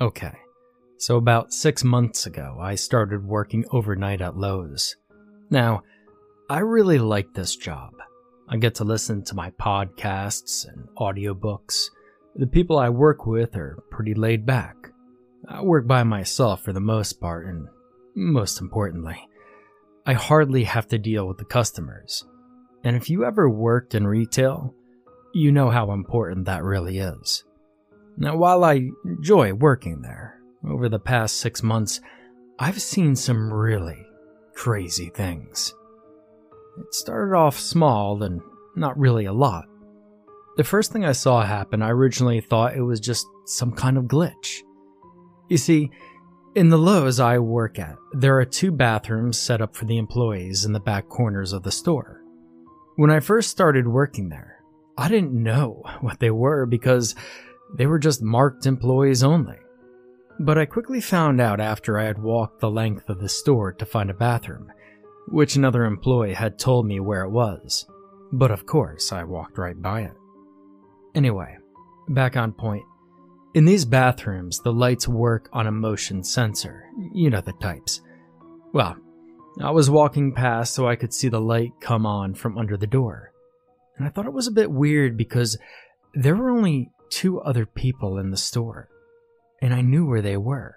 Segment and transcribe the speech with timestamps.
[0.00, 0.32] Okay,
[0.96, 4.96] so about six months ago, I started working overnight at Lowe's.
[5.50, 5.82] Now,
[6.48, 7.92] I really like this job.
[8.48, 11.90] I get to listen to my podcasts and audiobooks.
[12.34, 14.74] The people I work with are pretty laid back.
[15.46, 17.68] I work by myself for the most part, and
[18.14, 19.28] most importantly,
[20.06, 22.24] I hardly have to deal with the customers.
[22.84, 24.74] And if you ever worked in retail,
[25.34, 27.44] you know how important that really is.
[28.20, 32.02] Now, while I enjoy working there, over the past six months,
[32.58, 34.06] I've seen some really
[34.54, 35.74] crazy things.
[36.78, 38.42] It started off small and
[38.76, 39.64] not really a lot.
[40.58, 44.04] The first thing I saw happen, I originally thought it was just some kind of
[44.04, 44.58] glitch.
[45.48, 45.90] You see,
[46.54, 50.66] in the Lowe's I work at, there are two bathrooms set up for the employees
[50.66, 52.22] in the back corners of the store.
[52.96, 54.62] When I first started working there,
[54.98, 57.14] I didn't know what they were because
[57.74, 59.56] they were just marked employees only.
[60.38, 63.84] But I quickly found out after I had walked the length of the store to
[63.84, 64.72] find a bathroom,
[65.28, 67.86] which another employee had told me where it was.
[68.32, 70.14] But of course, I walked right by it.
[71.14, 71.58] Anyway,
[72.08, 72.84] back on point.
[73.52, 76.84] In these bathrooms, the lights work on a motion sensor.
[77.12, 78.00] You know the types.
[78.72, 78.96] Well,
[79.60, 82.86] I was walking past so I could see the light come on from under the
[82.86, 83.32] door.
[83.96, 85.58] And I thought it was a bit weird because
[86.14, 88.88] there were only two other people in the store,
[89.60, 90.76] and I knew where they were.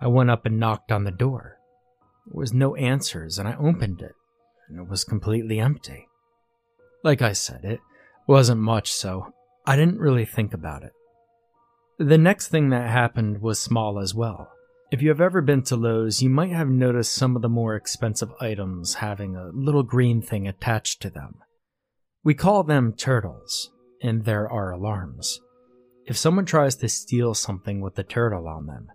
[0.00, 1.58] I went up and knocked on the door.
[2.26, 4.14] There was no answers, and I opened it,
[4.68, 6.08] and it was completely empty.
[7.02, 7.80] Like I said, it
[8.26, 9.32] wasn't much, so
[9.64, 10.92] I didn't really think about it.
[11.98, 14.50] The next thing that happened was small as well.
[14.90, 17.74] If you have ever been to Lowe's, you might have noticed some of the more
[17.74, 21.36] expensive items having a little green thing attached to them.
[22.22, 23.70] We call them turtles,
[24.06, 25.40] and there are alarms.
[26.06, 28.88] If someone tries to steal something with the turtle on them,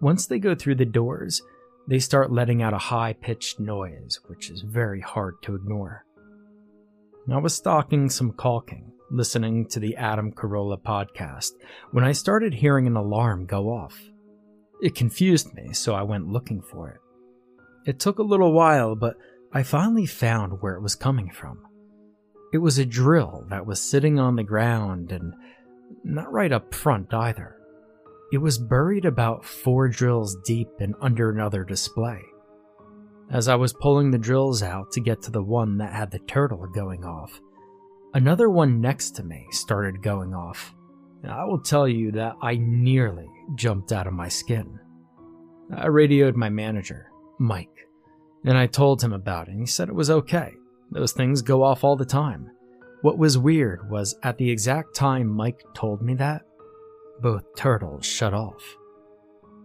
[0.00, 1.42] once they go through the doors,
[1.86, 6.04] they start letting out a high pitched noise, which is very hard to ignore.
[7.30, 11.52] I was stalking some caulking, listening to the Adam Carolla podcast,
[11.90, 13.98] when I started hearing an alarm go off.
[14.80, 17.00] It confused me, so I went looking for it.
[17.88, 19.16] It took a little while, but
[19.52, 21.65] I finally found where it was coming from.
[22.56, 25.34] It was a drill that was sitting on the ground and
[26.04, 27.58] not right up front either.
[28.32, 32.18] It was buried about four drills deep and under another display.
[33.30, 36.18] As I was pulling the drills out to get to the one that had the
[36.20, 37.42] turtle going off,
[38.14, 40.74] another one next to me started going off.
[41.28, 44.80] I will tell you that I nearly jumped out of my skin.
[45.76, 47.86] I radioed my manager, Mike,
[48.46, 50.54] and I told him about it, and he said it was okay.
[50.90, 52.50] Those things go off all the time.
[53.02, 56.42] What was weird was at the exact time Mike told me that,
[57.20, 58.62] both turtles shut off.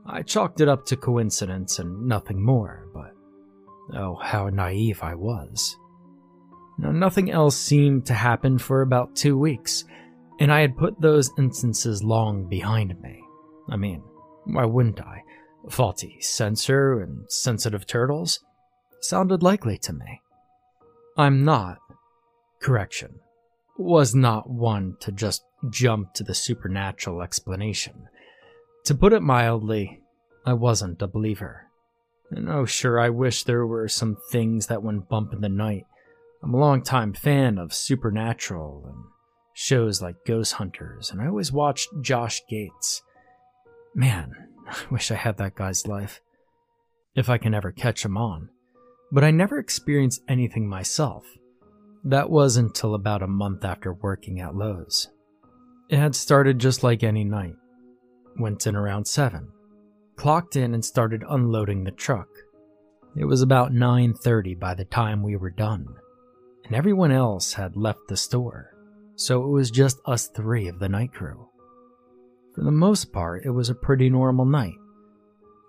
[0.05, 3.13] I chalked it up to coincidence and nothing more, but
[3.97, 5.75] oh, how naive I was.
[6.77, 9.85] Now, nothing else seemed to happen for about two weeks,
[10.39, 13.21] and I had put those instances long behind me.
[13.69, 14.01] I mean,
[14.45, 15.23] why wouldn't I?
[15.69, 18.39] Faulty sensor and sensitive turtles
[19.01, 20.21] sounded likely to me.
[21.21, 21.77] I'm not,
[22.63, 23.19] correction,
[23.77, 28.07] was not one to just jump to the supernatural explanation.
[28.85, 30.01] To put it mildly,
[30.47, 31.67] I wasn't a believer.
[32.31, 35.85] And oh, sure, I wish there were some things that went bump in the night.
[36.41, 39.03] I'm a long-time fan of supernatural and
[39.53, 43.03] shows like Ghost Hunters, and I always watched Josh Gates.
[43.93, 44.33] Man,
[44.67, 46.19] I wish I had that guy's life.
[47.13, 48.49] If I can ever catch him on
[49.11, 51.25] but I never experienced anything myself.
[52.03, 55.09] That was until about a month after working at Lowe's.
[55.89, 57.55] It had started just like any night.
[58.37, 59.47] Went in around 7.
[60.15, 62.29] Clocked in and started unloading the truck.
[63.15, 65.85] It was about 9:30 by the time we were done,
[66.63, 68.73] and everyone else had left the store.
[69.15, 71.49] So it was just us 3 of the night crew.
[72.55, 74.77] For the most part, it was a pretty normal night.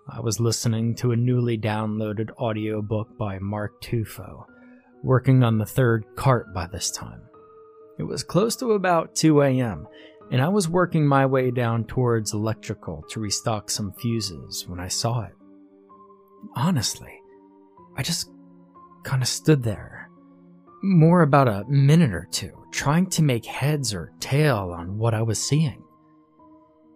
[0.07, 4.45] I was listening to a newly downloaded audiobook by Mark Tufo,
[5.01, 7.21] working on the third cart by this time.
[7.97, 9.87] It was close to about 2 a.m.,
[10.29, 14.89] and I was working my way down towards electrical to restock some fuses when I
[14.89, 15.33] saw it.
[16.55, 17.21] Honestly,
[17.95, 18.29] I just
[19.03, 20.09] kind of stood there,
[20.81, 25.21] more about a minute or two, trying to make heads or tail on what I
[25.21, 25.81] was seeing.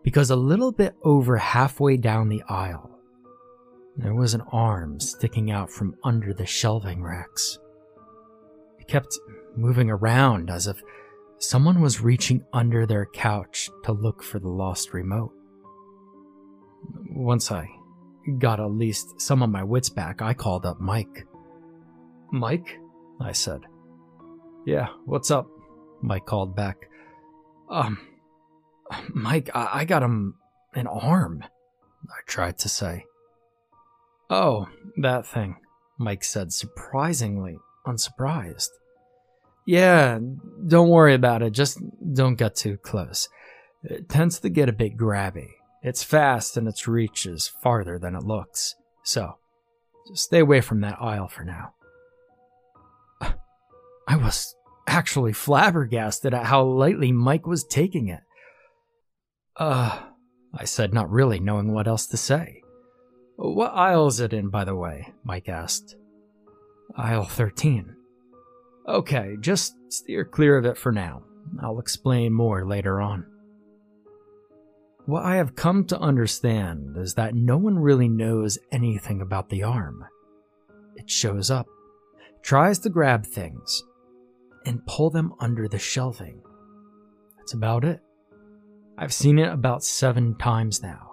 [0.04, 2.97] Because a little bit over halfway down the aisle,
[3.98, 7.58] there was an arm sticking out from under the shelving racks.
[8.80, 9.18] It kept
[9.56, 10.82] moving around as if
[11.40, 15.34] someone was reaching under their couch to look for the lost remote.
[17.10, 17.68] once I
[18.38, 21.26] got at least some of my wits back, I called up Mike.
[22.32, 22.78] Mike?
[23.20, 23.62] I said.
[24.66, 25.48] Yeah, what's up?
[26.02, 26.90] Mike called back.
[27.70, 27.98] Um,
[29.10, 30.36] Mike, I, I got him
[30.76, 33.06] an arm, I tried to say.
[34.30, 35.58] Oh, that thing,
[35.98, 38.70] Mike said, surprisingly unsurprised.
[39.66, 40.20] Yeah,
[40.68, 41.80] don't worry about it, just
[42.14, 43.30] don't get too close.
[43.84, 45.48] It tends to get a bit grabby.
[45.82, 48.76] It's fast and its reach is farther than it looks.
[49.04, 49.38] So,
[50.08, 51.74] just stay away from that aisle for now.
[54.08, 54.56] I was
[54.88, 58.22] actually flabbergasted at how lightly Mike was taking it.
[59.56, 60.00] Uh,
[60.54, 62.62] I said, not really knowing what else to say.
[63.38, 65.14] What aisle is it in, by the way?
[65.24, 65.96] Mike asked.
[66.96, 67.96] Aisle 13.
[68.88, 71.22] Okay, just steer clear of it for now.
[71.62, 73.28] I'll explain more later on.
[75.06, 79.64] What I have come to understand is that no one really knows anything about the
[79.64, 80.04] arm.
[80.96, 81.68] It shows up,
[82.42, 83.84] tries to grab things,
[84.66, 86.42] and pull them under the shelving.
[87.38, 88.02] That's about it.
[88.98, 91.07] I've seen it about seven times now.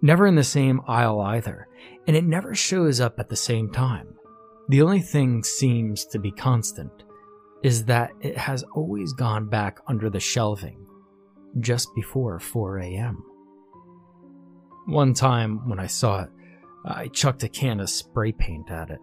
[0.00, 1.66] Never in the same aisle either,
[2.06, 4.14] and it never shows up at the same time.
[4.68, 6.92] The only thing seems to be constant
[7.62, 10.86] is that it has always gone back under the shelving
[11.58, 13.24] just before 4 a.m.
[14.86, 16.30] One time when I saw it,
[16.84, 19.00] I chucked a can of spray paint at it.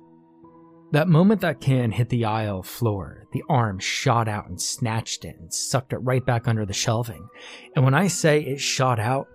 [0.91, 5.35] That moment that can hit the aisle floor, the arm shot out and snatched it
[5.39, 7.27] and sucked it right back under the shelving.
[7.75, 9.27] And when I say it shot out,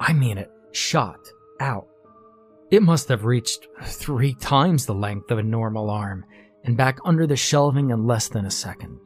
[0.00, 1.20] I mean it shot
[1.60, 1.86] out.
[2.70, 6.24] It must have reached three times the length of a normal arm
[6.64, 8.98] and back under the shelving in less than a second.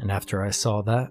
[0.00, 1.10] And after I saw that,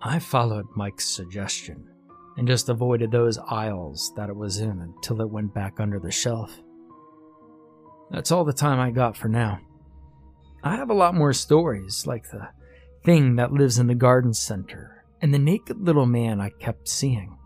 [0.00, 1.88] I followed Mike's suggestion
[2.36, 6.12] and just avoided those aisles that it was in until it went back under the
[6.12, 6.62] shelf.
[8.10, 9.58] That's all the time I got for now.
[10.62, 12.48] I have a lot more stories, like the
[13.04, 17.37] thing that lives in the garden center and the naked little man I kept seeing.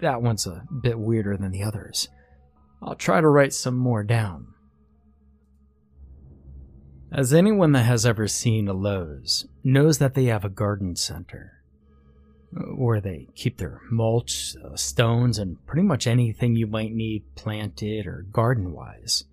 [0.00, 2.08] That one's a bit weirder than the others.
[2.82, 4.48] I'll try to write some more down.
[7.10, 11.62] As anyone that has ever seen a Lowe's knows that they have a garden center,
[12.76, 18.06] where they keep their mulch, uh, stones, and pretty much anything you might need planted
[18.06, 19.24] or garden wise.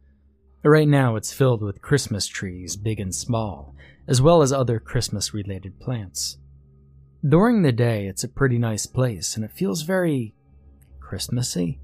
[0.63, 3.75] Right now, it's filled with Christmas trees, big and small,
[4.07, 6.37] as well as other Christmas related plants.
[7.27, 10.35] During the day, it's a pretty nice place and it feels very
[10.99, 11.79] Christmassy.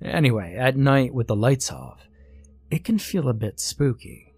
[0.00, 2.06] Anyway, at night with the lights off,
[2.70, 4.34] it can feel a bit spooky.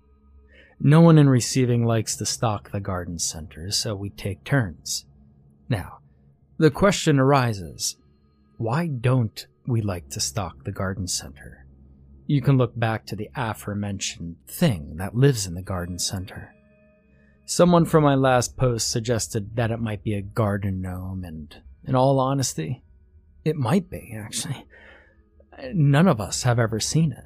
[0.81, 5.05] No one in receiving likes to stock the garden center, so we take turns.
[5.69, 5.99] Now,
[6.57, 7.97] the question arises
[8.57, 11.67] why don't we like to stock the garden center?
[12.27, 16.55] You can look back to the aforementioned thing that lives in the garden center.
[17.51, 21.97] Someone from my last post suggested that it might be a garden gnome, and in
[21.97, 22.85] all honesty,
[23.45, 24.65] it might be, actually.
[25.75, 27.25] None of us have ever seen it.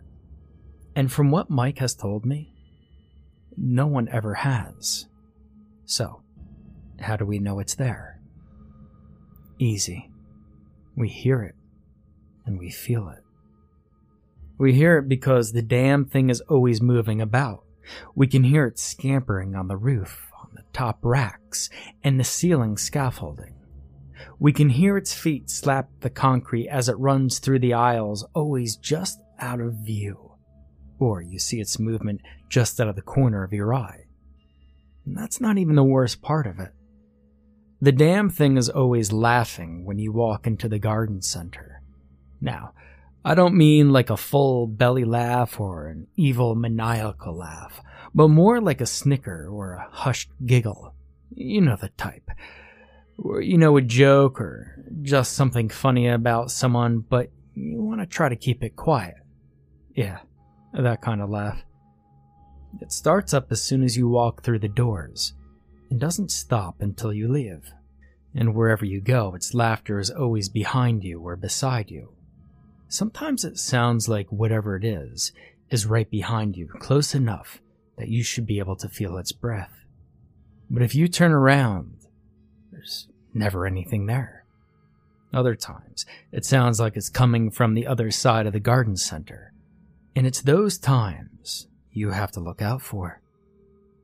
[0.96, 2.54] And from what Mike has told me,
[3.54, 5.08] no one ever has.
[5.84, 6.22] So,
[7.00, 8.14] how do we know it's there?
[9.58, 10.10] easy.
[10.96, 11.54] We hear it
[12.46, 13.22] and we feel it.
[14.56, 17.63] We hear it because the damn thing is always moving about.
[18.14, 21.70] We can hear it scampering on the roof, on the top racks,
[22.02, 23.54] and the ceiling scaffolding.
[24.38, 28.76] We can hear its feet slap the concrete as it runs through the aisles, always
[28.76, 30.32] just out of view.
[30.98, 34.04] Or you see its movement just out of the corner of your eye.
[35.04, 36.72] And that's not even the worst part of it.
[37.80, 41.82] The damn thing is always laughing when you walk into the garden center.
[42.40, 42.72] Now,
[43.24, 47.80] I don't mean like a full belly laugh or an evil maniacal laugh,
[48.14, 50.94] but more like a snicker or a hushed giggle.
[51.34, 52.30] You know the type.
[53.16, 58.06] Or you know a joke or just something funny about someone, but you want to
[58.06, 59.14] try to keep it quiet.
[59.94, 60.18] Yeah,
[60.74, 61.62] that kind of laugh.
[62.82, 65.32] It starts up as soon as you walk through the doors
[65.90, 67.72] and doesn't stop until you leave.
[68.34, 72.14] And wherever you go, its laughter is always behind you or beside you.
[72.94, 75.32] Sometimes it sounds like whatever it is
[75.68, 77.60] is right behind you, close enough
[77.98, 79.84] that you should be able to feel its breath.
[80.70, 81.96] But if you turn around,
[82.70, 84.44] there's never anything there.
[85.32, 89.52] Other times, it sounds like it's coming from the other side of the garden center.
[90.14, 93.20] And it's those times you have to look out for.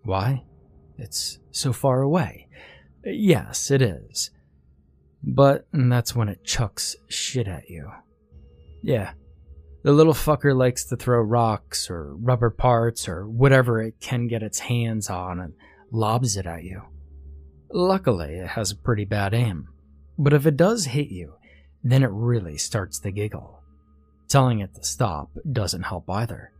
[0.03, 0.43] Why?
[0.99, 2.49] It's so far away.
[3.05, 4.33] Yes, it is.
[5.23, 7.93] But that's when it chucks shit at you.
[8.83, 9.13] Yeah,
[9.83, 14.43] the little fucker likes to throw rocks or rubber parts or whatever it can get
[14.43, 15.55] its hands on and
[15.91, 16.83] lobs it at you.
[17.73, 19.69] Luckily, it has a pretty bad aim,
[20.19, 21.35] but if it does hit you,
[21.83, 23.63] then it really starts to giggle.
[24.29, 26.53] Telling it to stop doesn't help either.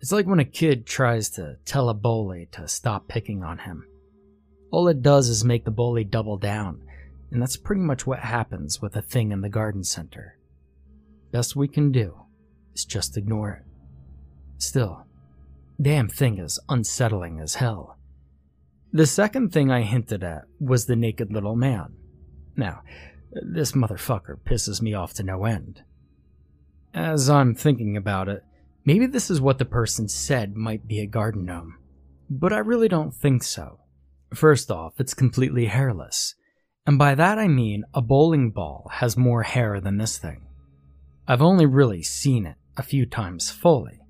[0.00, 3.86] It's like when a kid tries to tell a bully to stop picking on him.
[4.70, 6.82] All it does is make the bully double down,
[7.30, 10.38] and that's pretty much what happens with a thing in the garden center.
[11.32, 12.14] Best we can do
[12.74, 13.62] is just ignore it.
[14.58, 15.06] Still,
[15.80, 17.96] damn thing is unsettling as hell.
[18.92, 21.94] The second thing I hinted at was the naked little man.
[22.54, 22.82] Now,
[23.32, 25.82] this motherfucker pisses me off to no end.
[26.92, 28.44] As I'm thinking about it,
[28.84, 31.78] maybe this is what the person said might be a garden gnome.
[32.28, 33.80] But I really don't think so.
[34.34, 36.34] First off, it's completely hairless.
[36.86, 40.46] And by that I mean a bowling ball has more hair than this thing.
[41.26, 44.00] I've only really seen it a few times fully.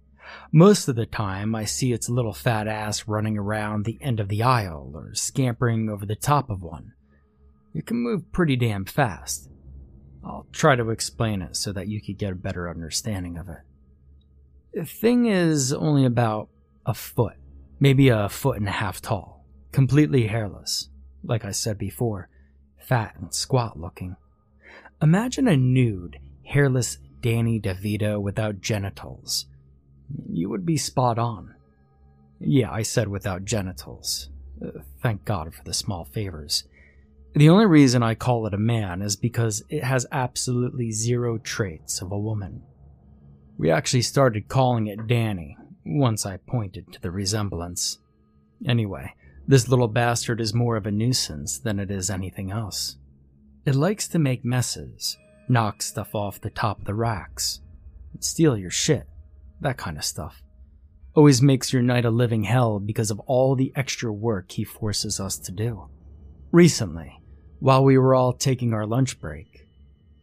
[0.50, 4.28] Most of the time, I see its little fat ass running around the end of
[4.28, 6.92] the aisle or scampering over the top of one.
[7.75, 9.49] It can move pretty damn fast.
[10.25, 13.61] I'll try to explain it so that you could get a better understanding of it.
[14.73, 16.49] The thing is only about
[16.87, 17.37] a foot,
[17.81, 20.88] maybe a foot and a half tall, completely hairless,
[21.23, 22.28] like I said before,
[22.78, 24.16] fat and squat looking.
[25.02, 29.46] Imagine a nude, hairless Danny DeVito without genitals.
[30.30, 31.54] You would be spot on.
[32.40, 34.28] Yeah, I said without genitals.
[34.64, 36.64] Uh, thank God for the small favors.
[37.34, 42.02] The only reason I call it a man is because it has absolutely zero traits
[42.02, 42.62] of a woman.
[43.56, 47.99] We actually started calling it Danny once I pointed to the resemblance.
[48.66, 49.14] Anyway,
[49.46, 52.96] this little bastard is more of a nuisance than it is anything else.
[53.64, 55.16] It likes to make messes,
[55.52, 57.61] knock stuff off the top of the racks,
[58.18, 59.06] steal your shit,
[59.61, 60.42] that kind of stuff.
[61.14, 65.21] Always makes your night a living hell because of all the extra work he forces
[65.21, 65.88] us to do.
[66.50, 67.21] Recently,
[67.61, 69.68] while we were all taking our lunch break,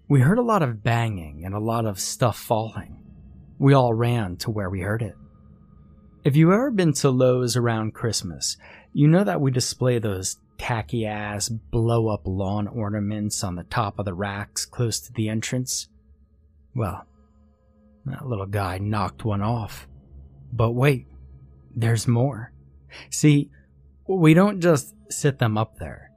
[0.07, 3.05] we heard a lot of banging and a lot of stuff falling.
[3.59, 5.15] We all ran to where we heard it.
[6.23, 8.57] If you've ever been to Lowe's around Christmas,
[8.91, 13.97] you know that we display those tacky ass blow up lawn ornaments on the top
[13.97, 15.87] of the racks close to the entrance?
[16.75, 17.07] Well,
[18.05, 19.87] that little guy knocked one off.
[20.53, 21.07] But wait,
[21.75, 22.51] there's more.
[23.09, 23.49] See,
[24.07, 26.11] we don't just sit them up there.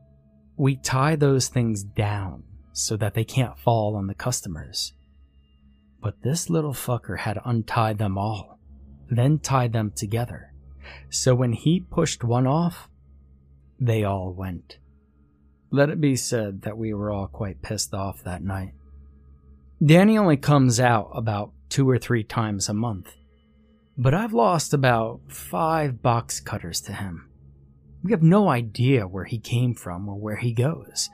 [0.56, 4.92] We tie those things down so that they can't fall on the customers.
[6.00, 8.58] But this little fucker had untied them all,
[9.08, 10.52] then tied them together.
[11.10, 12.88] So when he pushed one off,
[13.80, 14.78] they all went.
[15.70, 18.72] Let it be said that we were all quite pissed off that night.
[19.84, 23.16] Danny only comes out about two or three times a month,
[23.96, 27.28] but I've lost about five box cutters to him.
[28.02, 31.08] We have no idea where he came from or where he goes.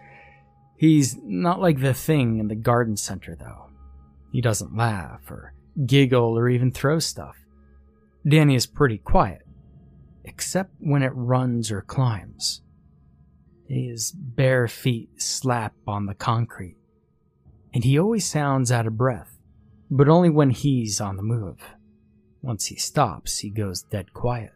[0.77, 3.71] He's not like the thing in the garden center, though.
[4.33, 5.55] He doesn't laugh or
[5.87, 7.37] giggle or even throw stuff.
[8.27, 9.43] Danny is pretty quiet,
[10.29, 12.61] except when it runs or climbs.
[13.67, 16.77] His bare feet slap on the concrete,
[17.73, 19.39] and he always sounds out of breath,
[19.91, 21.61] but only when he's on the move.
[22.43, 24.53] Once he stops, he goes dead quiet.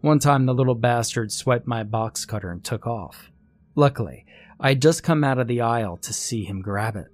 [0.00, 3.30] One time, the little bastard swiped my box cutter and took off.
[3.74, 4.26] Luckily,
[4.60, 7.08] I had just come out of the aisle to see him grab it.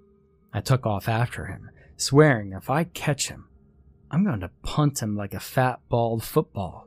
[0.53, 3.49] I took off after him, swearing if I catch him,
[4.11, 6.87] I'm going to punt him like a fat, bald football.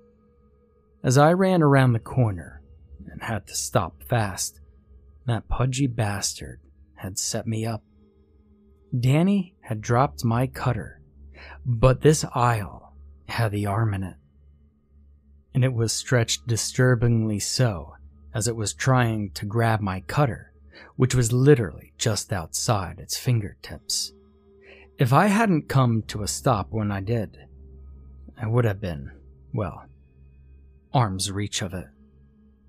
[1.07, 2.61] As I ran around the corner
[3.09, 4.59] and had to stop fast,
[5.25, 6.59] that pudgy bastard
[6.95, 7.81] had set me up.
[8.99, 10.99] Danny had dropped my cutter,
[11.65, 12.93] but this aisle
[13.29, 14.17] had the arm in it.
[15.53, 17.95] And it was stretched disturbingly so
[18.33, 20.51] as it was trying to grab my cutter,
[20.97, 24.11] which was literally just outside its fingertips.
[24.97, 27.47] If I hadn't come to a stop when I did,
[28.37, 29.13] I would have been,
[29.53, 29.85] well,
[30.93, 31.87] arm's reach of it.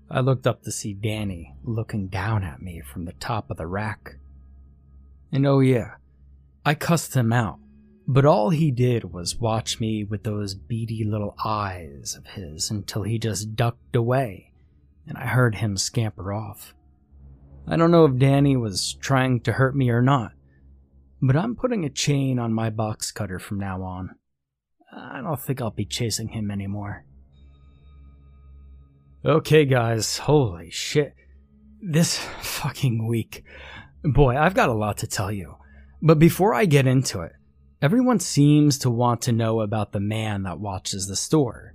[0.09, 3.67] I looked up to see Danny looking down at me from the top of the
[3.67, 4.15] rack.
[5.31, 5.95] And oh, yeah,
[6.65, 7.59] I cussed him out,
[8.07, 13.03] but all he did was watch me with those beady little eyes of his until
[13.03, 14.49] he just ducked away
[15.09, 16.75] and I heard him scamper off.
[17.67, 20.33] I don't know if Danny was trying to hurt me or not,
[21.21, 24.15] but I'm putting a chain on my box cutter from now on.
[24.95, 27.05] I don't think I'll be chasing him anymore.
[29.25, 31.13] Okay, guys, holy shit.
[31.81, 33.43] This fucking week.
[34.01, 35.55] Boy, I've got a lot to tell you.
[36.01, 37.33] But before I get into it,
[37.81, 41.73] everyone seems to want to know about the man that watches the store,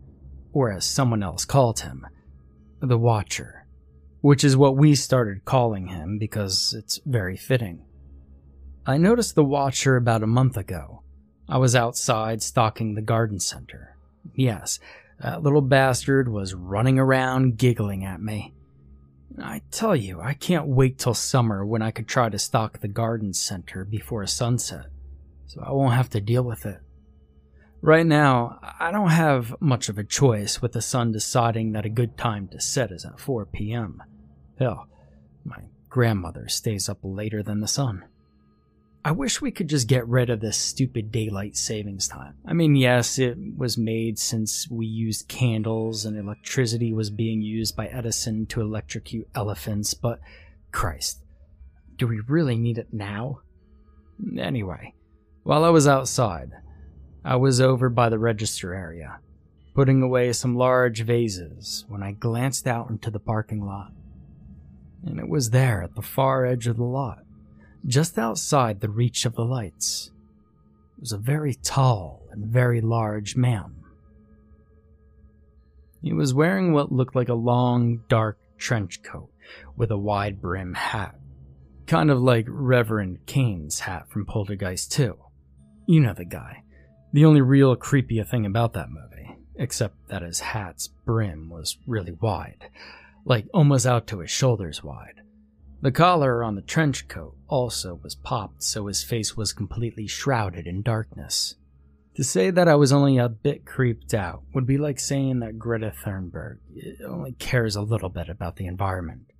[0.55, 2.07] or as someone else called him,
[2.81, 3.67] the Watcher,
[4.23, 7.85] which is what we started calling him because it's very fitting.
[8.87, 11.03] I noticed the Watcher about a month ago.
[11.47, 13.99] I was outside stocking the garden center.
[14.35, 14.79] Yes,
[15.21, 18.54] that little bastard was running around giggling at me.
[19.42, 22.88] I tell you, I can't wait till summer when I could try to stock the
[22.88, 24.87] garden center before sunset,
[25.47, 26.80] so I won't have to deal with it.
[27.80, 31.90] Right now, I don't have much of a choice with the sun deciding that a
[31.90, 34.02] good time to set is at 4 p.m.
[34.59, 34.88] Hell,
[35.44, 38.04] my grandmother stays up later than the sun.
[39.07, 42.37] I wish we could just get rid of this stupid daylight savings time.
[42.47, 47.77] I mean, yes, it was made since we used candles and electricity was being used
[47.77, 50.21] by Edison to electrocute elephants, but
[50.73, 51.23] Christ,
[51.97, 53.41] do we really need it now?
[54.39, 54.95] Anyway,
[55.43, 56.53] while I was outside,
[57.23, 59.19] I was over by the register area,
[59.75, 63.93] putting away some large vases when I glanced out into the parking lot.
[65.05, 67.24] And it was there at the far edge of the lot
[67.87, 70.11] just outside the reach of the lights,
[70.99, 73.75] was a very tall and very large man.
[76.03, 79.31] He was wearing what looked like a long, dark trench coat
[79.76, 81.14] with a wide brim hat,
[81.87, 85.19] kind of like Reverend Kane's hat from Poltergeist 2.
[85.87, 86.62] You know the guy.
[87.12, 92.12] The only real creepy thing about that movie, except that his hat's brim was really
[92.12, 92.71] wide,
[93.25, 95.21] like almost out to his shoulders wide.
[95.85, 100.67] The collar on the trench coat also was popped so his face was completely shrouded
[100.67, 101.57] in darkness.
[102.14, 105.59] To say that I was only a bit creeped out would be like saying that
[105.59, 109.31] Greta Thunberg eh, only cares a little bit about the environment.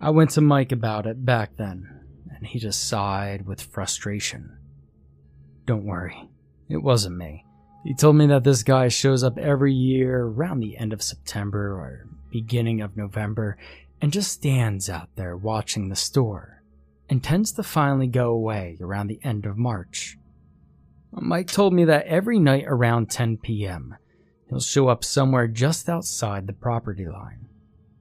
[0.00, 1.98] I went to Mike about it back then,
[2.32, 4.56] and he just sighed with frustration.
[5.66, 6.28] Don't worry,
[6.68, 7.44] it wasn't me.
[7.82, 11.72] He told me that this guy shows up every year around the end of September
[11.72, 13.58] or beginning of November
[14.00, 16.62] and just stands out there watching the store
[17.08, 20.16] and tends to finally go away around the end of March.
[21.12, 23.96] Mike told me that every night around 10 p.m.,
[24.48, 27.48] he'll show up somewhere just outside the property line.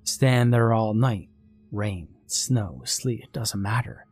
[0.03, 1.29] Stand there all night,
[1.71, 4.05] rain, snow, sleet, it doesn't matter.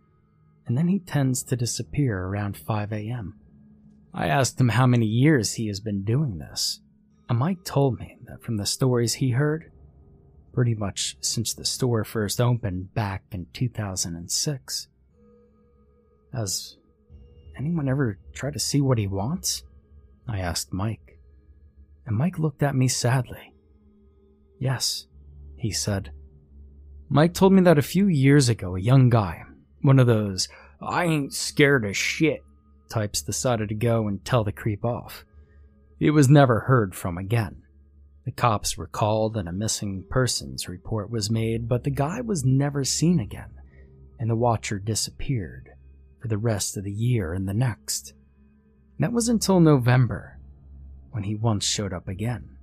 [0.66, 3.40] And then he tends to disappear around 5 a.m.
[4.14, 6.82] I asked him how many years he has been doing this,
[7.30, 9.72] and Mike told me that from the stories he heard,
[10.58, 14.88] pretty much since the store first opened back in 2006.
[16.34, 16.78] Has
[17.56, 19.62] anyone ever tried to see what he wants?
[20.28, 21.20] I asked Mike.
[22.08, 23.54] And Mike looked at me sadly.
[24.60, 25.06] Yes,
[25.58, 26.12] he said.
[27.08, 29.44] Mike told me that a few years ago, a young guy,
[29.84, 30.50] one of those
[30.82, 32.42] I ain't scared of shit
[32.90, 35.24] types, decided to go and tell the creep off.
[36.00, 37.62] He was never heard from again.
[38.28, 42.44] The cops were called and a missing persons report was made, but the guy was
[42.44, 43.52] never seen again,
[44.20, 45.70] and the watcher disappeared
[46.22, 48.14] for the rest of the year and the next.
[49.00, 50.40] That was until November,
[51.12, 52.58] when he once showed up again.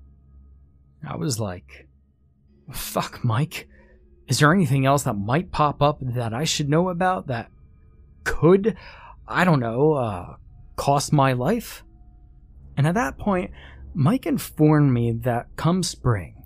[1.03, 1.89] I was like,
[2.71, 3.67] fuck, Mike.
[4.29, 7.51] Is there anything else that might pop up that I should know about that
[8.23, 8.77] could,
[9.27, 10.37] I don't know, uh,
[10.77, 11.85] cost my life?
[12.77, 13.51] And at that point,
[13.97, 16.43] Mike informed me that come spring,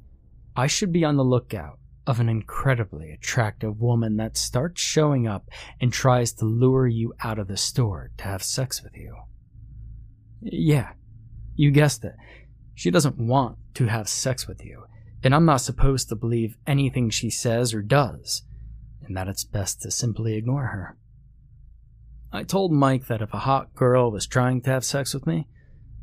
[0.55, 5.49] I should be on the lookout of an incredibly attractive woman that starts showing up
[5.81, 9.17] and tries to lure you out of the store to have sex with you.
[10.43, 10.93] Yeah,
[11.55, 12.15] you guessed it.
[12.75, 14.85] She doesn't want to have sex with you,
[15.23, 18.43] and I'm not supposed to believe anything she says or does,
[19.03, 20.99] and that it's best to simply ignore her.
[22.31, 25.49] I told Mike that if a hot girl was trying to have sex with me,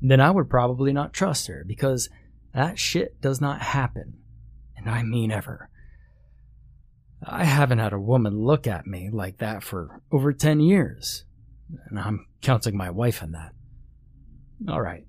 [0.01, 2.09] then I would probably not trust her because
[2.53, 4.19] that shit does not happen.
[4.75, 5.69] And I mean ever.
[7.23, 11.25] I haven't had a woman look at me like that for over 10 years.
[11.89, 13.53] And I'm counting my wife in that.
[14.69, 15.05] Alright,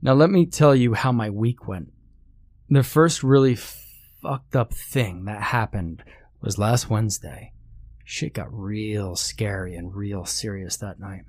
[0.00, 1.92] now let me tell you how my week went.
[2.68, 6.02] The first really fucked up thing that happened
[6.40, 7.52] was last Wednesday.
[8.04, 11.24] Shit got real scary and real serious that night.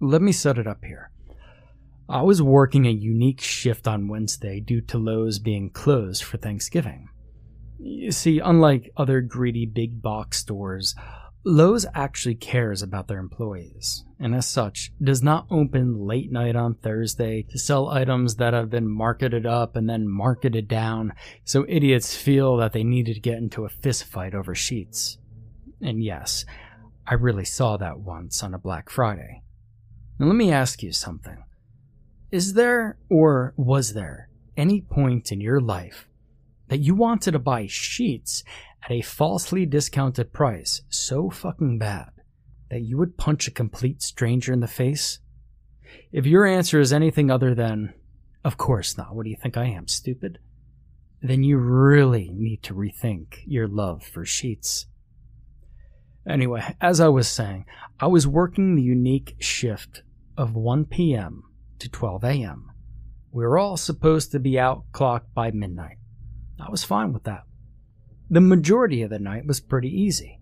[0.00, 1.10] Let me set it up here.
[2.08, 7.08] I was working a unique shift on Wednesday due to Lowe's being closed for Thanksgiving.
[7.80, 10.94] You see, unlike other greedy big box stores,
[11.44, 16.74] Lowe's actually cares about their employees, and as such, does not open late night on
[16.74, 21.12] Thursday to sell items that have been marketed up and then marketed down
[21.44, 25.18] so idiots feel that they needed to get into a fistfight over sheets.
[25.80, 26.44] And yes,
[27.06, 29.42] I really saw that once on a Black Friday.
[30.18, 31.44] Now, let me ask you something.
[32.36, 36.06] Is there, or was there, any point in your life
[36.68, 38.44] that you wanted to buy sheets
[38.84, 42.10] at a falsely discounted price so fucking bad
[42.68, 45.18] that you would punch a complete stranger in the face?
[46.12, 47.94] If your answer is anything other than,
[48.44, 50.38] of course not, what do you think I am, stupid?
[51.22, 54.84] Then you really need to rethink your love for sheets.
[56.28, 57.64] Anyway, as I was saying,
[57.98, 60.02] I was working the unique shift
[60.36, 61.42] of 1 p.m.
[61.80, 62.72] to 12 a.m.
[63.32, 65.98] We were all supposed to be out clocked by midnight.
[66.60, 67.44] I was fine with that.
[68.30, 70.40] The majority of the night was pretty easy.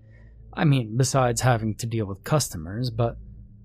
[0.53, 3.17] I mean, besides having to deal with customers, but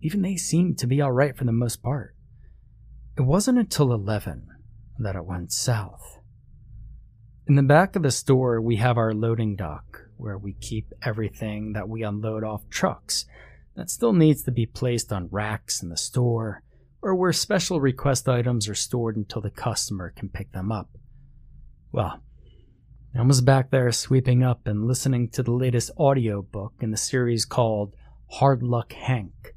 [0.01, 2.15] even they seemed to be alright for the most part.
[3.17, 4.47] It wasn't until 11
[4.99, 6.19] that it went south.
[7.47, 11.73] In the back of the store, we have our loading dock, where we keep everything
[11.73, 13.25] that we unload off trucks
[13.75, 16.63] that still needs to be placed on racks in the store,
[17.01, 20.89] or where special request items are stored until the customer can pick them up.
[21.91, 22.21] Well,
[23.17, 26.97] I was back there sweeping up and listening to the latest audio book in the
[26.97, 27.95] series called
[28.31, 29.55] Hard Luck Hank.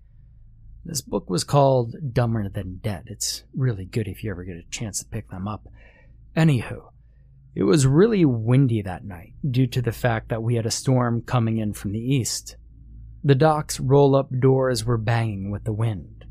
[0.85, 3.05] This book was called Dumber Than Dead.
[3.07, 5.69] It's really good if you ever get a chance to pick them up.
[6.37, 6.91] Anywho,
[7.55, 11.23] it was really windy that night due to the fact that we had a storm
[11.23, 12.57] coming in from the east.
[13.23, 16.22] The dock's roll up doors were banging with the wind.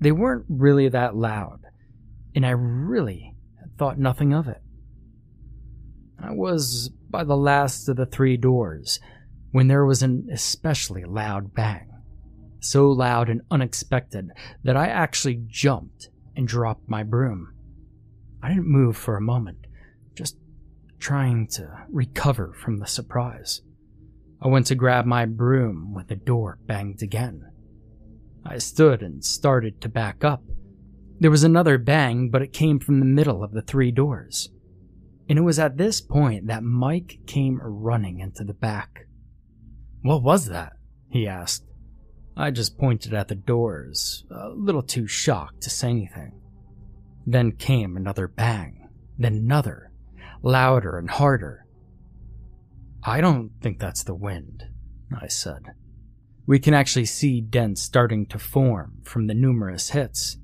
[0.00, 1.60] They weren't really that loud,
[2.34, 3.34] and I really
[3.78, 4.62] thought nothing of it.
[6.18, 9.00] I was by the last of the three doors
[9.52, 11.88] when there was an especially loud bang.
[12.60, 14.30] So loud and unexpected
[14.64, 17.54] that I actually jumped and dropped my broom.
[18.42, 19.66] I didn't move for a moment,
[20.14, 20.36] just
[20.98, 23.62] trying to recover from the surprise.
[24.42, 27.50] I went to grab my broom when the door banged again.
[28.44, 30.42] I stood and started to back up.
[31.18, 34.50] There was another bang, but it came from the middle of the three doors
[35.30, 39.06] and it was at this point that Mike came running into the back.
[40.02, 40.72] What was that?
[41.08, 41.66] he asked.
[42.36, 46.32] I just pointed at the doors, a little too shocked to say anything.
[47.24, 49.92] Then came another bang, then another,
[50.42, 51.64] louder and harder.
[53.04, 54.64] I don't think that's the wind,
[55.16, 55.62] I said.
[56.50, 60.36] We can actually see dents starting to form from the numerous hits.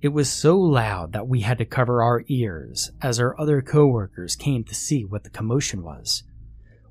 [0.00, 4.34] It was so loud that we had to cover our ears as our other coworkers
[4.34, 6.22] came to see what the commotion was.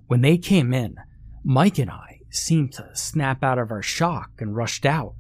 [0.06, 0.97] When they came in,
[1.43, 5.15] Mike and I seemed to snap out of our shock and rushed out.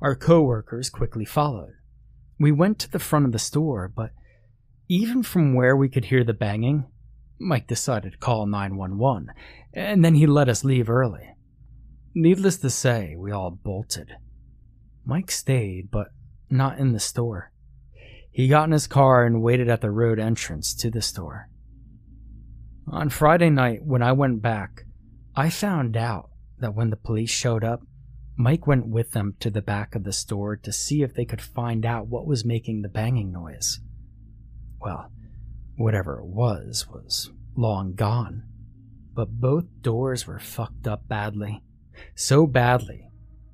[0.00, 1.74] Our coworkers quickly followed.
[2.38, 4.12] We went to the front of the store, but
[4.88, 6.86] even from where we could hear the banging,
[7.38, 9.32] Mike decided to call 911,
[9.74, 11.34] and then he let us leave early.
[12.14, 14.16] Needless to say, we all bolted.
[15.04, 16.08] Mike stayed, but
[16.50, 17.52] not in the store.
[18.32, 21.48] He got in his car and waited at the road entrance to the store.
[22.88, 24.82] On Friday night, when I went back,
[25.36, 27.82] I found out that when the police showed up,
[28.36, 31.40] Mike went with them to the back of the store to see if they could
[31.40, 33.80] find out what was making the banging noise.
[34.80, 35.12] Well,
[35.76, 38.44] whatever it was was long gone,
[39.14, 41.62] but both doors were fucked up badly.
[42.14, 43.08] So badly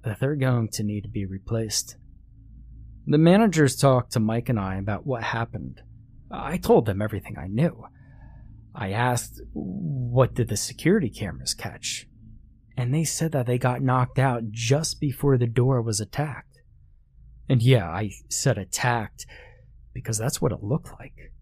[0.05, 1.97] that they're going to need to be replaced.
[3.07, 5.81] The managers talked to Mike and I about what happened.
[6.31, 7.87] I told them everything I knew.
[8.75, 12.07] I asked, what did the security cameras catch?
[12.77, 16.61] And they said that they got knocked out just before the door was attacked.
[17.49, 19.25] And yeah, I said attacked
[19.95, 21.33] because that's what it looked like.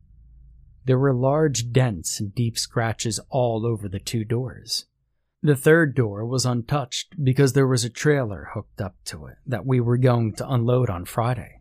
[0.84, 4.84] There were large dents and deep scratches all over the two doors.
[5.44, 9.66] The third door was untouched because there was a trailer hooked up to it that
[9.66, 11.60] we were going to unload on Friday.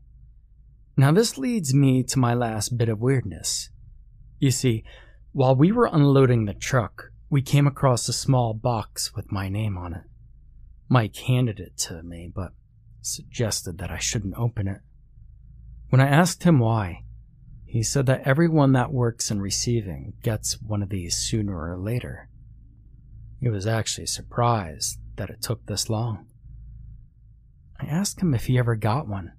[0.95, 3.71] Now, this leads me to my last bit of weirdness.
[4.39, 4.85] You see,
[5.33, 9.77] while we were unloading the truck, we came across a small box with my name
[9.77, 10.03] on it.
[10.87, 12.53] Mike handed it to me, but
[13.01, 14.79] suggested that I shouldn't open it.
[15.89, 17.03] When I asked him why,
[17.65, 22.29] he said that everyone that works in receiving gets one of these sooner or later.
[23.43, 26.27] He was actually surprised that it took this long.
[27.77, 29.33] I asked him if he ever got one,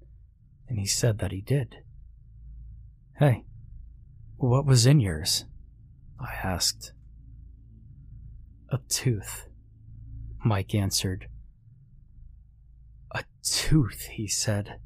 [0.68, 1.76] and he said that he did.
[3.18, 3.46] Hey,
[4.36, 5.46] what was in yours?
[6.20, 6.92] I asked.
[8.68, 9.46] A tooth,
[10.44, 11.28] Mike answered.
[13.10, 14.80] A tooth, he said.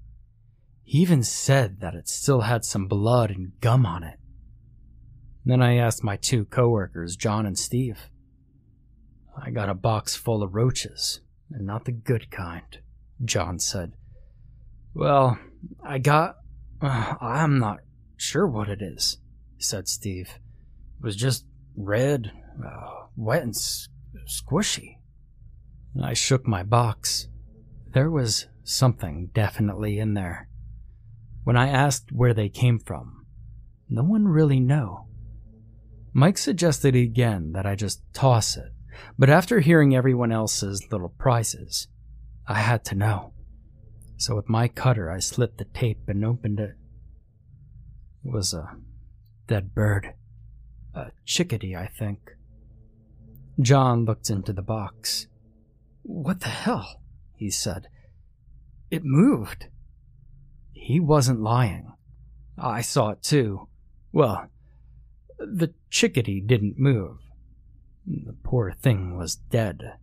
[0.85, 4.21] He even said that it still had some blood and gum on it.
[5.45, 8.11] Then I asked my two coworkers, John and Steve.
[9.43, 11.21] I got a box full of roaches,
[11.51, 12.79] and Not the good kind,
[13.25, 13.93] John said.
[14.95, 15.39] Well,
[15.83, 16.37] I got.
[16.81, 17.79] Uh, I'm not
[18.17, 19.19] sure what it is,
[19.59, 20.31] said Steve.
[20.99, 21.47] It was just
[21.77, 22.33] red,
[22.65, 23.89] uh, wet, and s-
[24.27, 24.97] squishy.
[26.03, 27.29] I shook my box.
[27.93, 30.49] There was something definitely in there.
[31.45, 33.27] When I asked where they came from,
[33.89, 35.07] no one really knew.
[36.13, 38.73] Mike suggested again that I just toss it,
[39.19, 41.89] but after hearing everyone else's little prizes,
[42.47, 43.33] I had to know.
[44.17, 46.75] So with my cutter, I slit the tape and opened it.
[48.25, 48.77] It was a
[49.47, 50.15] dead bird.
[50.95, 52.33] A chickadee, I think.
[53.61, 55.27] John looked into the box.
[56.03, 57.01] What the hell?
[57.37, 57.89] he said.
[58.91, 59.69] It moved.
[60.73, 61.93] He wasn't lying.
[62.57, 63.69] I saw it too.
[64.13, 64.49] Well,
[65.39, 67.19] the chickadee didn't move.
[68.11, 69.99] The poor thing was dead.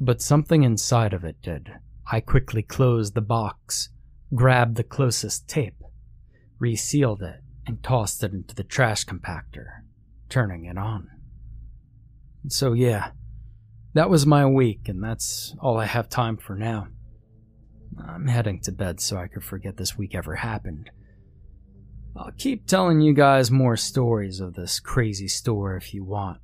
[0.00, 1.70] But something inside of it did.
[2.10, 3.90] I quickly closed the box,
[4.34, 5.82] grabbed the closest tape,
[6.58, 9.82] resealed it, and tossed it into the trash compactor,
[10.30, 11.10] turning it on.
[12.48, 13.10] So, yeah,
[13.92, 16.88] that was my week, and that's all I have time for now.
[18.02, 20.90] I'm heading to bed so I could forget this week ever happened.
[22.16, 26.38] I'll keep telling you guys more stories of this crazy store if you want.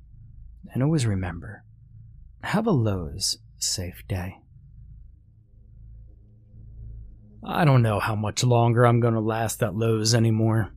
[0.73, 1.63] And always remember
[2.43, 4.37] have a Lowe's safe day.
[7.43, 10.71] I don't know how much longer I'm going to last at Lowe's anymore.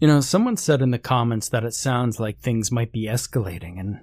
[0.00, 3.78] You know, someone said in the comments that it sounds like things might be escalating,
[3.78, 4.00] and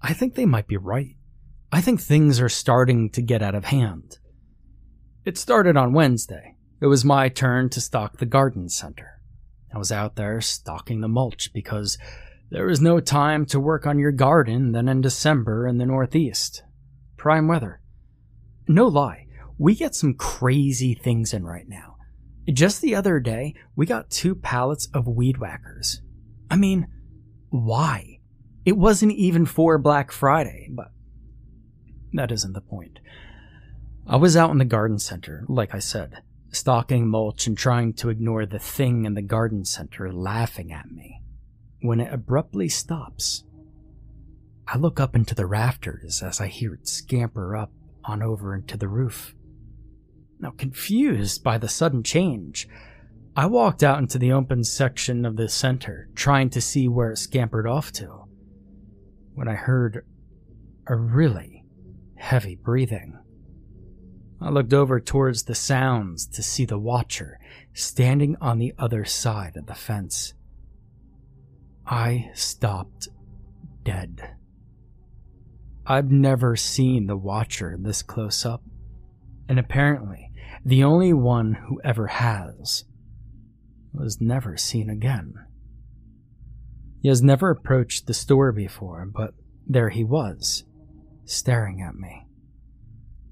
[0.00, 1.16] I think they might be right.
[1.70, 4.18] I think things are starting to get out of hand.
[5.24, 6.56] It started on Wednesday.
[6.80, 9.20] It was my turn to stock the garden center.
[9.72, 11.96] I was out there stocking the mulch because
[12.52, 16.62] there is no time to work on your garden than in December in the Northeast.
[17.16, 17.80] Prime weather.
[18.68, 21.96] No lie, we get some crazy things in right now.
[22.52, 26.02] Just the other day, we got two pallets of weed whackers.
[26.50, 26.88] I mean,
[27.48, 28.20] why?
[28.66, 30.92] It wasn't even for Black Friday, but
[32.12, 32.98] that isn't the point.
[34.06, 38.10] I was out in the garden center, like I said, stocking mulch and trying to
[38.10, 41.21] ignore the thing in the garden center laughing at me,
[41.82, 43.44] when it abruptly stops.
[44.66, 47.70] I look up into the rafters as I hear it scamper up
[48.04, 49.34] on over into the roof.
[50.40, 52.68] Now, confused by the sudden change,
[53.36, 57.18] I walked out into the open section of the center, trying to see where it
[57.18, 58.24] scampered off to,
[59.34, 60.04] when I heard
[60.86, 61.64] a really
[62.16, 63.18] heavy breathing.
[64.40, 67.38] I looked over towards the sounds to see the watcher
[67.72, 70.34] standing on the other side of the fence.
[71.86, 73.08] I stopped
[73.84, 74.36] dead.
[75.86, 78.62] I've never seen the watcher this close up,
[79.48, 80.30] and apparently
[80.64, 82.84] the only one who ever has
[83.92, 85.34] was never seen again.
[87.00, 89.34] He has never approached the store before, but
[89.66, 90.64] there he was,
[91.24, 92.26] staring at me.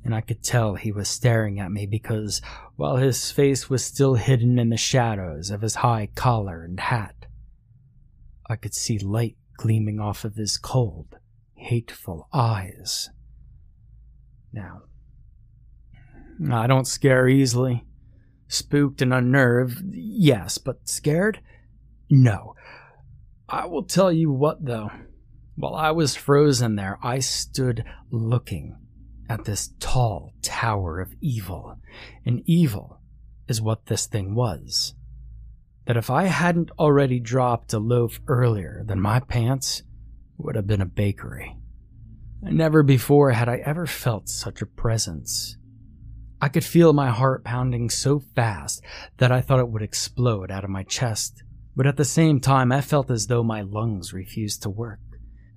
[0.05, 2.43] And I could tell he was staring at me because
[2.75, 7.20] while his face was still hidden in the shadows of his high collar and hat,
[8.51, 11.19] I could see light gleaming off of his cold,
[11.55, 13.09] hateful eyes.
[14.53, 14.83] Now,
[16.51, 17.85] I don't scare easily.
[18.49, 21.39] Spooked and unnerved, yes, but scared?
[22.11, 22.57] No.
[23.49, 24.91] I will tell you what, though.
[25.55, 28.77] While I was frozen there, I stood looking
[29.29, 31.79] at this tall tower of evil.
[32.27, 32.99] And evil
[33.47, 34.95] is what this thing was.
[35.87, 39.83] That if I hadn't already dropped a loaf earlier, then my pants
[40.39, 41.57] would have been a bakery.
[42.43, 45.57] Never before had I ever felt such a presence.
[46.41, 48.83] I could feel my heart pounding so fast
[49.19, 51.43] that I thought it would explode out of my chest,
[51.77, 55.01] but at the same time I felt as though my lungs refused to work,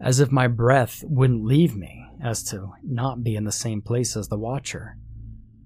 [0.01, 4.17] as if my breath wouldn't leave me, as to not be in the same place
[4.17, 4.97] as the Watcher.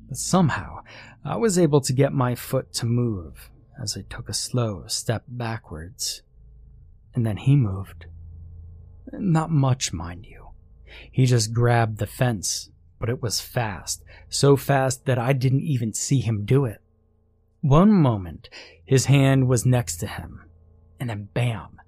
[0.07, 0.81] But somehow
[1.25, 3.49] I was able to get my foot to move
[3.81, 6.21] as I took a slow step backwards.
[7.13, 8.05] And then he moved.
[9.11, 10.49] Not much, mind you.
[11.11, 15.93] He just grabbed the fence but it was fast, so fast that I didn't even
[15.93, 16.81] see him do it.
[17.61, 18.49] One moment,
[18.85, 20.41] his hand was next to him,
[20.99, 21.79] and then bam,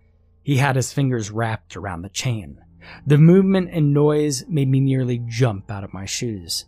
[0.43, 2.59] he had his fingers wrapped around the chain.
[3.05, 6.65] The movement and noise made me nearly jump out of my shoes.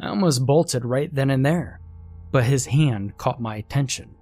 [0.00, 1.80] I almost bolted right then and there,
[2.30, 4.15] but his hand caught my attention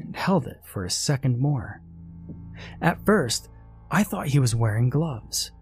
[0.00, 1.80] and held it for a second more.
[2.80, 3.48] At first,
[3.90, 5.52] I thought he was wearing gloves,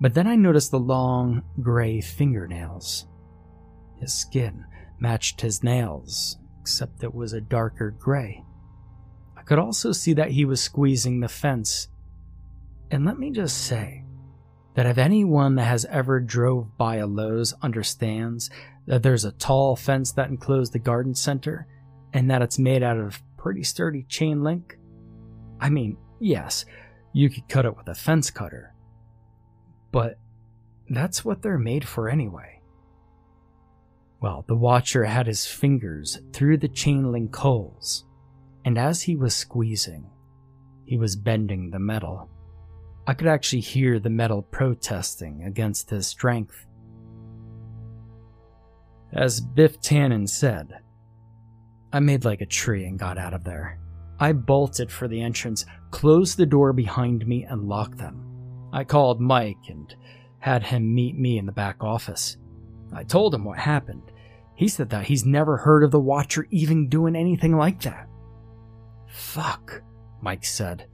[0.00, 3.06] But then I noticed the long, gray fingernails.
[3.96, 4.64] His skin
[5.00, 8.44] matched his nails, except it was a darker gray.
[9.36, 11.88] I could also see that he was squeezing the fence.
[12.90, 14.04] And let me just say
[14.74, 18.50] that if anyone that has ever drove by a Lowe's understands
[18.86, 21.66] that there's a tall fence that enclosed the garden center
[22.12, 24.76] and that it's made out of pretty sturdy chain link,
[25.58, 26.66] I mean, yes,
[27.14, 28.74] you could cut it with a fence cutter,
[29.90, 30.18] but
[30.90, 32.60] that's what they're made for anyway.
[34.20, 38.04] Well, the watcher had his fingers through the chain link holes,
[38.66, 40.10] and as he was squeezing,
[40.84, 42.28] he was bending the metal.
[43.06, 46.66] I could actually hear the metal protesting against his strength.
[49.10, 50.80] As Biff Tannen said,
[51.92, 53.78] I made like a tree and got out of there.
[54.20, 58.24] I bolted for the entrance, closed the door behind me, and locked them.
[58.72, 59.94] I called Mike and
[60.38, 62.36] had him meet me in the back office.
[62.92, 64.02] I told him what happened.
[64.54, 68.08] He said that he's never heard of the Watcher even doing anything like that.
[69.06, 69.82] Fuck,
[70.20, 70.86] Mike said.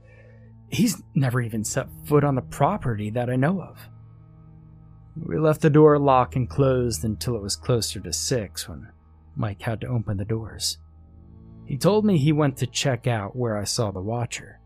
[0.69, 3.89] He's never even set foot on the property that I know of.
[5.15, 8.89] We left the door locked and closed until it was closer to six when
[9.35, 10.77] Mike had to open the doors.
[11.65, 14.59] He told me he went to check out where I saw the Watcher.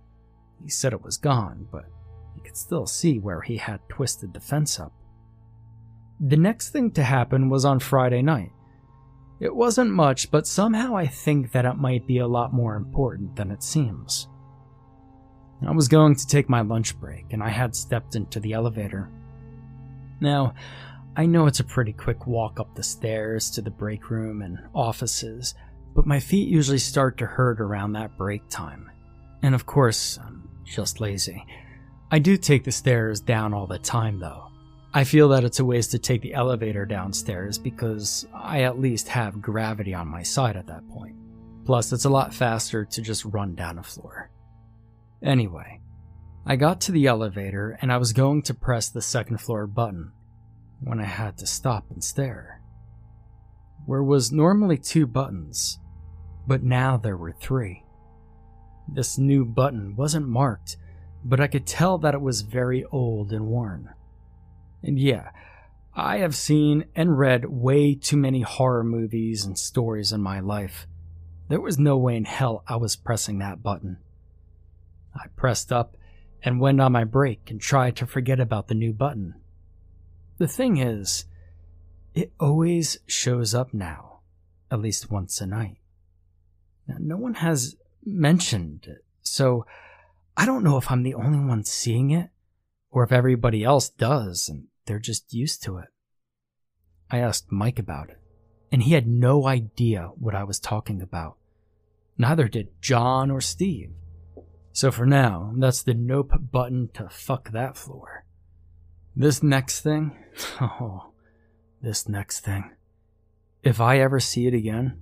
[0.64, 1.86] He said it was gone, but
[2.36, 4.94] he could still see where he had twisted the fence up.
[6.20, 8.52] The next thing to happen was on Friday night.
[9.40, 13.38] It wasn't much, but somehow I think that it might be a lot more important
[13.38, 14.28] than it seems.
[15.66, 19.10] I was going to take my lunch break, and I had stepped into the elevator.
[20.20, 20.54] Now,
[21.16, 24.60] I know it's a pretty quick walk up the stairs to the break room and
[24.74, 25.56] offices,
[26.00, 28.90] but my feet usually start to hurt around that break time.
[29.42, 31.46] And of course, I'm just lazy.
[32.10, 34.46] I do take the stairs down all the time, though.
[34.94, 39.10] I feel that it's a waste to take the elevator downstairs because I at least
[39.10, 41.18] have gravity on my side at that point.
[41.66, 44.32] Plus, it's a lot faster to just run down a floor.
[45.22, 45.82] Anyway,
[46.46, 50.14] I got to the elevator and I was going to press the second floor button
[50.80, 52.62] when I had to stop and stare.
[53.86, 55.80] Where was normally two buttons,
[56.50, 57.84] but now there were three.
[58.88, 60.78] This new button wasn't marked,
[61.24, 63.94] but I could tell that it was very old and worn.
[64.82, 65.30] And yeah,
[65.94, 70.88] I have seen and read way too many horror movies and stories in my life.
[71.50, 73.98] There was no way in hell I was pressing that button.
[75.14, 75.98] I pressed up
[76.42, 79.36] and went on my break and tried to forget about the new button.
[80.40, 81.26] The thing is,
[82.16, 84.22] it always shows up now,
[84.72, 85.79] at least once a night.
[86.90, 89.68] Now, no one has mentioned it, so
[90.36, 92.32] I don't know if I'm the only one seeing it
[92.90, 95.90] or if everybody else does and they're just used to it.
[97.12, 98.18] I asked Mike about it,
[98.72, 101.38] and he had no idea what I was talking about.
[102.18, 103.92] Neither did John or Steve.
[104.74, 108.26] So for now, that's the nope button to fuck that floor.
[109.16, 110.18] This next thing,
[110.62, 111.12] oh,
[111.84, 112.72] this next thing.
[113.62, 115.00] If I ever see it again,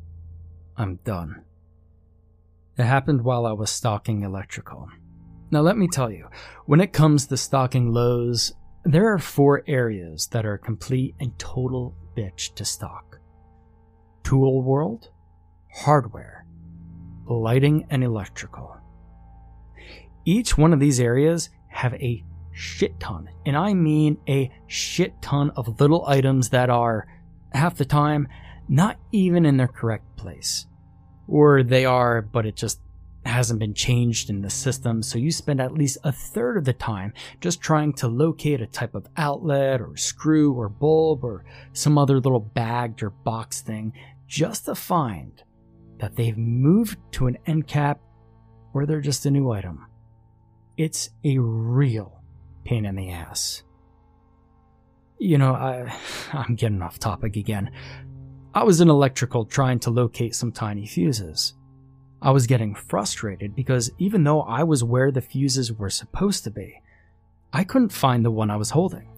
[0.76, 1.44] I'm done.
[2.78, 4.88] It happened while I was stocking electrical.
[5.50, 6.28] Now, let me tell you,
[6.66, 11.96] when it comes to stocking Lowe's, there are four areas that are complete and total
[12.16, 13.20] bitch to stock
[14.24, 15.10] tool world,
[15.72, 16.46] hardware,
[17.26, 18.76] lighting, and electrical.
[20.26, 25.52] Each one of these areas have a shit ton, and I mean a shit ton
[25.52, 27.08] of little items that are,
[27.54, 28.28] half the time,
[28.68, 30.68] not even in their correct place.
[31.28, 32.80] Or they are, but it just
[33.28, 36.74] hasn't been changed in the system, so you spend at least a third of the
[36.74, 41.98] time just trying to locate a type of outlet or screw or bulb or some
[41.98, 43.94] other little bagged or box thing
[44.28, 45.44] just to find
[46.00, 48.00] that they've moved to an end cap
[48.74, 49.86] or they're just a new item.
[50.78, 52.22] It's a real
[52.64, 53.64] pain in the ass.
[55.20, 55.92] You know, I,
[56.34, 57.72] I'm getting off topic again.
[58.58, 61.54] I was in electrical trying to locate some tiny fuses.
[62.24, 66.50] I was getting frustrated because even though I was where the fuses were supposed to
[66.50, 66.82] be,
[67.54, 69.12] I couldn't find the one I was holding.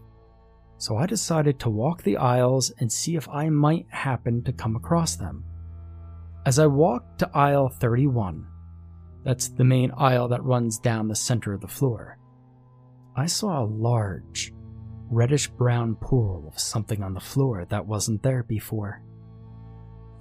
[0.77, 4.75] So I decided to walk the aisles and see if I might happen to come
[4.75, 5.45] across them.
[6.45, 8.45] As I walked to aisle 31,
[9.23, 12.19] that's the main aisle that runs down the center of the floor,
[13.15, 14.51] I saw a large,
[15.09, 19.01] reddish brown pool of something on the floor that wasn't there before.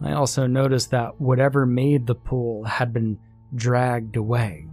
[0.01, 3.18] I also noticed that whatever made the pool had been
[3.55, 4.68] dragged away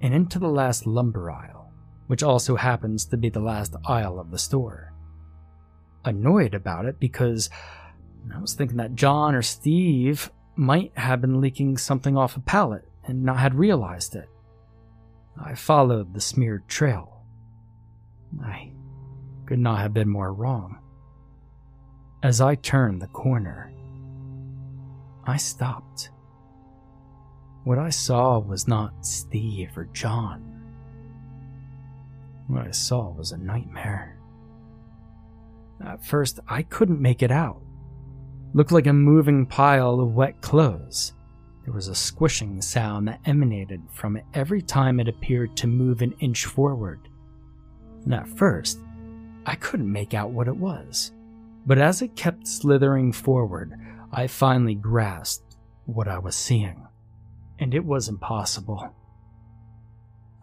[0.00, 1.72] and into the last lumber aisle,
[2.08, 4.92] which also happens to be the last aisle of the store.
[6.04, 7.48] Annoyed about it because
[8.34, 12.88] I was thinking that John or Steve might have been leaking something off a pallet
[13.04, 14.28] and not had realized it.
[15.42, 17.22] I followed the smeared trail.
[18.42, 18.72] I
[19.46, 20.78] could not have been more wrong.
[22.22, 23.73] As I turned the corner,
[25.26, 26.10] I stopped.
[27.64, 30.50] What I saw was not Steve or John.
[32.46, 34.18] What I saw was a nightmare.
[35.84, 37.62] At first, I couldn't make it out.
[38.52, 41.14] Looked like a moving pile of wet clothes.
[41.64, 46.02] There was a squishing sound that emanated from it every time it appeared to move
[46.02, 47.08] an inch forward.
[48.04, 48.78] And at first,
[49.46, 51.12] I couldn't make out what it was.
[51.66, 53.74] But as it kept slithering forward,
[54.16, 55.56] I finally grasped
[55.86, 56.86] what I was seeing.
[57.58, 58.94] And it was impossible.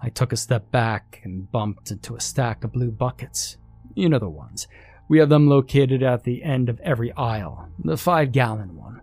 [0.01, 3.55] I took a step back and bumped into a stack of blue buckets.
[3.95, 4.67] You know the ones.
[5.07, 9.01] We have them located at the end of every aisle, the five gallon one.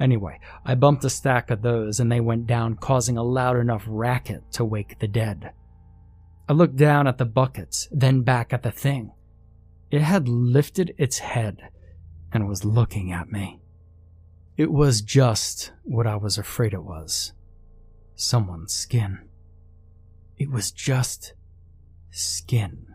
[0.00, 3.84] Anyway, I bumped a stack of those and they went down, causing a loud enough
[3.86, 5.52] racket to wake the dead.
[6.48, 9.12] I looked down at the buckets, then back at the thing.
[9.90, 11.68] It had lifted its head
[12.32, 13.59] and was looking at me.
[14.56, 17.32] It was just what I was afraid it was
[18.14, 19.18] someone's skin.
[20.36, 21.32] It was just
[22.10, 22.86] skin.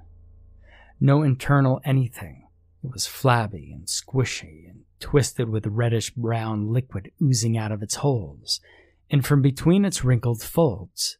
[0.99, 2.47] No internal anything.
[2.83, 7.95] It was flabby and squishy and twisted with reddish brown liquid oozing out of its
[7.95, 8.61] holes
[9.09, 11.17] and from between its wrinkled folds.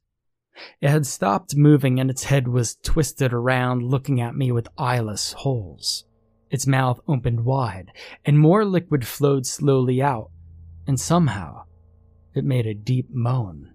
[0.81, 5.33] It had stopped moving and its head was twisted around, looking at me with eyeless
[5.33, 6.05] holes.
[6.56, 7.91] Its mouth opened wide,
[8.24, 10.30] and more liquid flowed slowly out,
[10.88, 11.66] and somehow
[12.34, 13.74] it made a deep moan.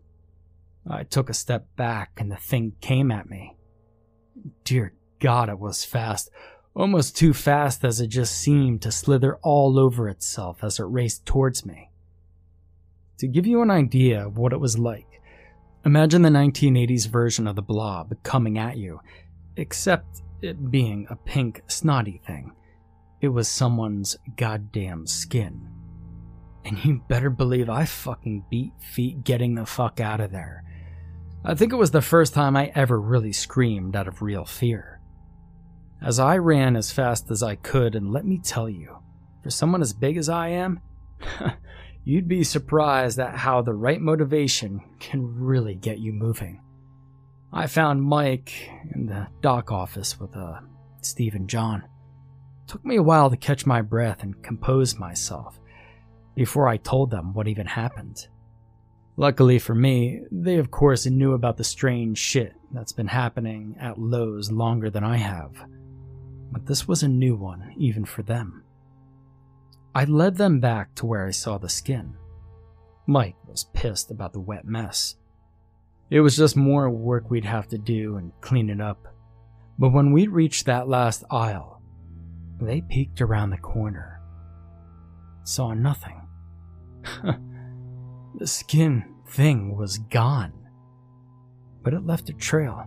[0.89, 3.55] I took a step back, and the thing came at me.
[4.65, 6.31] Dear God, it was fast,
[6.75, 11.27] almost too fast as it just seemed to slither all over itself as it raced
[11.27, 11.91] towards me.
[13.19, 15.21] To give you an idea of what it was like,
[15.85, 19.01] Imagine the 1980s version of the blob coming at you,
[19.57, 22.53] except it being a pink, snotty thing.
[23.21, 25.69] It was someone's goddamn skin.
[26.65, 30.65] And you better believe I fucking beat feet getting the fuck out of there.
[31.45, 35.01] I think it was the first time I ever really screamed out of real fear.
[36.03, 38.99] As I ran as fast as I could, and let me tell you,
[39.43, 40.81] for someone as big as I am,
[42.05, 46.63] you'd be surprised at how the right motivation can really get you moving.
[47.53, 50.61] I found Mike in the dock office with uh,
[51.03, 51.85] Steve and John.
[52.71, 55.59] Took me a while to catch my breath and compose myself
[56.37, 58.29] before I told them what even happened.
[59.17, 63.99] Luckily for me, they of course knew about the strange shit that's been happening at
[63.99, 65.51] Lowe's longer than I have.
[66.53, 68.63] But this was a new one, even for them.
[69.93, 72.15] I led them back to where I saw the skin.
[73.09, 75.17] Mike was pissed about the wet mess.
[76.09, 79.09] It was just more work we'd have to do and clean it up.
[79.77, 81.70] But when we reached that last aisle,
[82.69, 84.21] they peeked around the corner.
[85.45, 86.27] Saw nothing.
[88.39, 90.53] the skin thing was gone.
[91.83, 92.85] But it left a trail.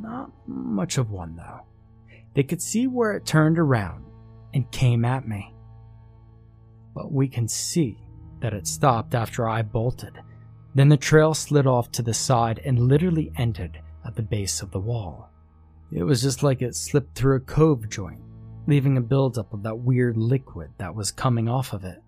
[0.00, 1.66] Not much of one, though.
[2.34, 4.04] They could see where it turned around
[4.54, 5.54] and came at me
[6.94, 7.98] but we can see
[8.40, 10.18] that it stopped after I bolted.
[10.74, 14.70] Then the trail slid off to the side and literally ended at the base of
[14.70, 15.30] the wall.
[15.92, 18.20] It was just like it slipped through a cove joint,
[18.66, 22.02] leaving a buildup of that weird liquid that was coming off of it.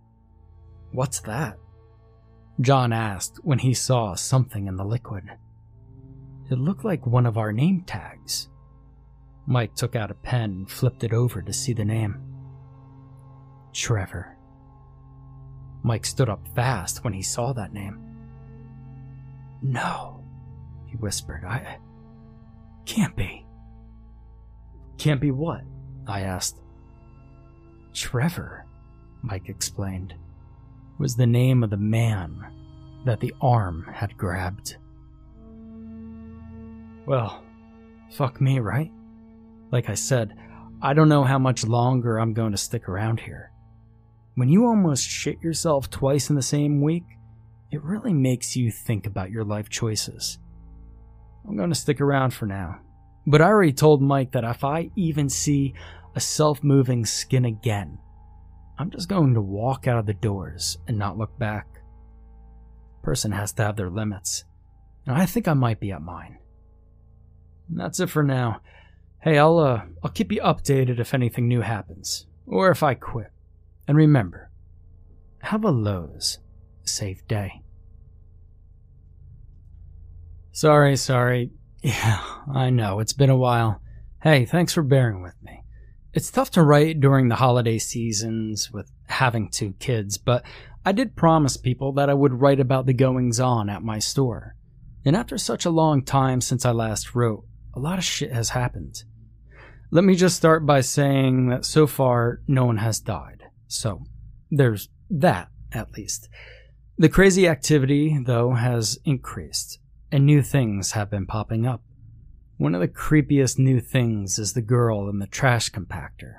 [0.92, 1.59] What's that?
[2.61, 5.24] John asked when he saw something in the liquid.
[6.50, 8.48] It looked like one of our name tags.
[9.46, 12.20] Mike took out a pen and flipped it over to see the name.
[13.72, 14.36] Trevor.
[15.82, 17.98] Mike stood up fast when he saw that name.
[19.62, 20.22] No,
[20.86, 21.44] he whispered.
[21.44, 21.78] I.
[22.84, 23.46] Can't be.
[24.98, 25.62] Can't be what?
[26.07, 26.61] I asked.
[27.94, 28.66] Trevor,
[29.22, 30.14] Mike explained,
[30.98, 32.44] was the name of the man
[33.05, 34.76] that the arm had grabbed.
[37.07, 37.42] Well,
[38.12, 38.90] fuck me, right?
[39.70, 40.34] Like I said,
[40.80, 43.53] I don't know how much longer I'm going to stick around here.
[44.34, 47.05] When you almost shit yourself twice in the same week,
[47.70, 50.38] it really makes you think about your life choices.
[51.46, 52.80] I'm going to stick around for now.
[53.27, 55.75] But I already told Mike that if I even see
[56.14, 57.99] a self moving skin again,
[58.79, 61.66] I'm just going to walk out of the doors and not look back.
[63.03, 64.45] Person has to have their limits,
[65.07, 66.39] and I think I might be at mine.
[67.68, 68.61] That's it for now.
[69.20, 73.31] Hey, I'll uh, I'll keep you updated if anything new happens, or if I quit.
[73.87, 74.51] And remember,
[75.43, 76.39] have a Lowe's
[76.85, 77.62] safe day.
[80.53, 81.51] Sorry, sorry.
[81.83, 82.22] Yeah,
[82.55, 83.80] I know, it's been a while.
[84.22, 85.64] Hey, thanks for bearing with me.
[86.12, 90.45] It's tough to write during the holiday seasons with having two kids, but
[90.85, 94.55] I did promise people that I would write about the goings on at my store.
[95.05, 98.51] And after such a long time since I last wrote, a lot of shit has
[98.51, 99.03] happened.
[99.91, 103.43] Let me just start by saying that so far no one has died.
[103.66, 104.05] So,
[104.51, 106.28] there's that, at least.
[106.97, 109.78] The crazy activity, though, has increased,
[110.12, 111.82] and new things have been popping up.
[112.58, 116.34] One of the creepiest new things is the girl in the trash compactor.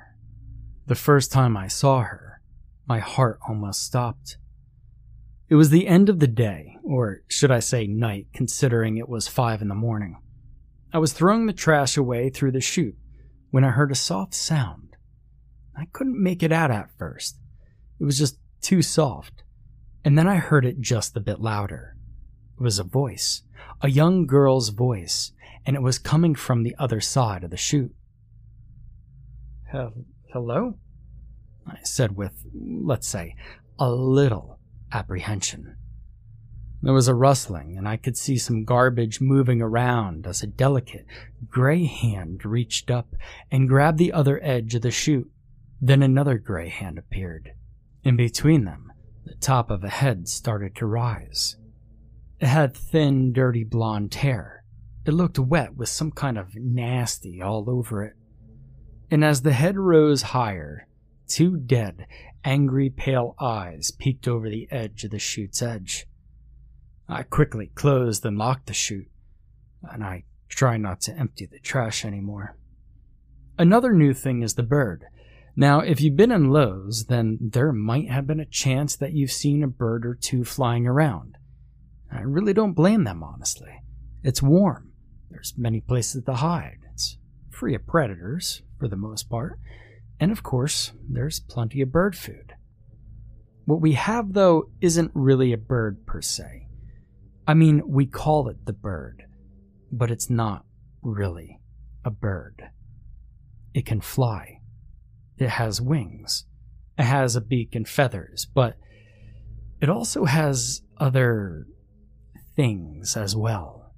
[0.86, 2.40] The first time I saw her,
[2.88, 4.38] my heart almost stopped.
[5.50, 9.28] It was the end of the day, or should I say night, considering it was
[9.28, 10.18] five in the morning.
[10.94, 12.96] I was throwing the trash away through the chute
[13.50, 14.96] when I heard a soft sound.
[15.76, 17.40] I couldn't make it out at first.
[18.00, 19.44] It was just too soft.
[20.06, 21.96] And then I heard it just a bit louder.
[22.60, 23.42] It was a voice,
[23.82, 25.32] a young girl's voice,
[25.66, 27.94] and it was coming from the other side of the chute.
[29.72, 30.78] Hello?
[31.68, 33.36] I said with, let's say,
[33.80, 34.60] a little
[34.92, 35.78] apprehension.
[36.82, 41.06] There was a rustling, and I could see some garbage moving around as a delicate,
[41.48, 43.16] gray hand reached up
[43.50, 45.32] and grabbed the other edge of the chute.
[45.82, 47.54] Then another gray hand appeared.
[48.04, 48.92] In between them,
[49.26, 51.56] the top of a head started to rise.
[52.44, 54.66] It had thin, dirty blonde hair.
[55.06, 58.16] It looked wet with some kind of nasty all over it.
[59.10, 60.90] And as the head rose higher,
[61.26, 62.06] two dead,
[62.44, 66.06] angry, pale eyes peeked over the edge of the chute's edge.
[67.08, 69.10] I quickly closed and locked the chute,
[69.82, 72.58] and I try not to empty the trash anymore.
[73.58, 75.06] Another new thing is the bird.
[75.56, 79.32] Now, if you've been in Lowe's, then there might have been a chance that you've
[79.32, 81.38] seen a bird or two flying around.
[82.16, 83.82] I really don't blame them, honestly.
[84.24, 84.92] It's warm.
[85.30, 86.80] There's many places to hide.
[86.94, 87.18] It's
[87.50, 89.60] free of predators, for the most part.
[90.20, 92.54] And of course, there's plenty of bird food.
[93.66, 96.68] What we have, though, isn't really a bird per se.
[97.48, 99.24] I mean, we call it the bird,
[99.92, 100.66] but it's not
[101.02, 101.60] really
[102.06, 102.70] a bird.
[103.74, 104.60] It can fly.
[105.38, 106.46] It has wings.
[106.98, 108.78] It has a beak and feathers, but
[109.82, 111.68] it also has other
[112.56, 113.94] things as well.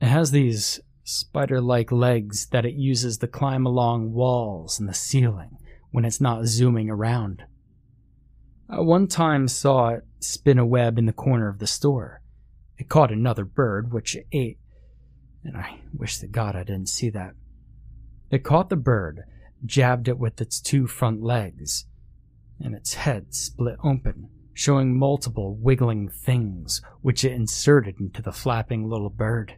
[0.00, 4.94] It has these spider like legs that it uses to climb along walls and the
[4.94, 5.58] ceiling
[5.90, 7.42] when it's not zooming around.
[8.68, 12.22] I one time saw it spin a web in the corner of the store.
[12.78, 14.58] It caught another bird, which it ate,
[15.44, 17.34] and I wish to God I didn't see that.
[18.30, 19.24] It caught the bird,
[19.66, 21.86] jabbed it with its two front legs,
[22.60, 28.88] and its head split open, showing multiple wiggling things which it inserted into the flapping
[28.88, 29.56] little bird.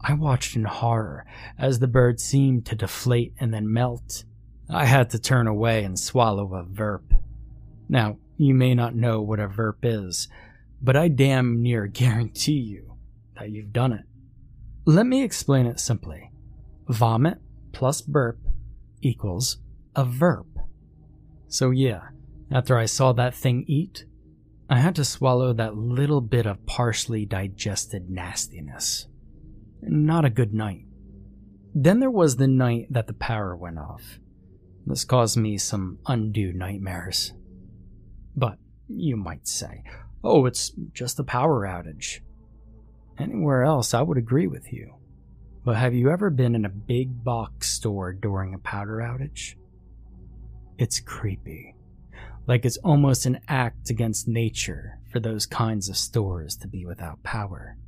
[0.00, 1.24] I watched in horror
[1.58, 4.24] as the bird seemed to deflate and then melt.
[4.68, 7.18] I had to turn away and swallow a verp.
[7.88, 10.28] Now, you may not know what a verp is,
[10.82, 12.96] but I damn near guarantee you
[13.38, 14.04] that you've done it.
[14.84, 16.30] Let me explain it simply.
[16.88, 17.38] Vomit
[17.72, 18.38] plus burp
[19.00, 19.58] equals
[19.96, 20.46] a verp.
[21.48, 22.08] So, yeah,
[22.50, 24.04] after I saw that thing eat,
[24.68, 29.06] I had to swallow that little bit of partially digested nastiness.
[29.82, 30.84] Not a good night.
[31.74, 34.18] Then there was the night that the power went off.
[34.86, 37.32] This caused me some undue nightmares.
[38.36, 39.82] But you might say,
[40.22, 42.20] oh, it's just a power outage.
[43.18, 44.94] Anywhere else, I would agree with you.
[45.64, 49.54] But have you ever been in a big box store during a power outage?
[50.78, 51.74] It's creepy.
[52.46, 57.22] Like it's almost an act against nature for those kinds of stores to be without
[57.22, 57.78] power.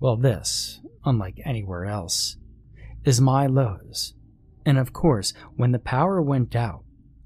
[0.00, 2.36] Well, this, unlike anywhere else,
[3.04, 4.14] is my Lowe's.
[4.64, 6.84] And of course, when the power went out,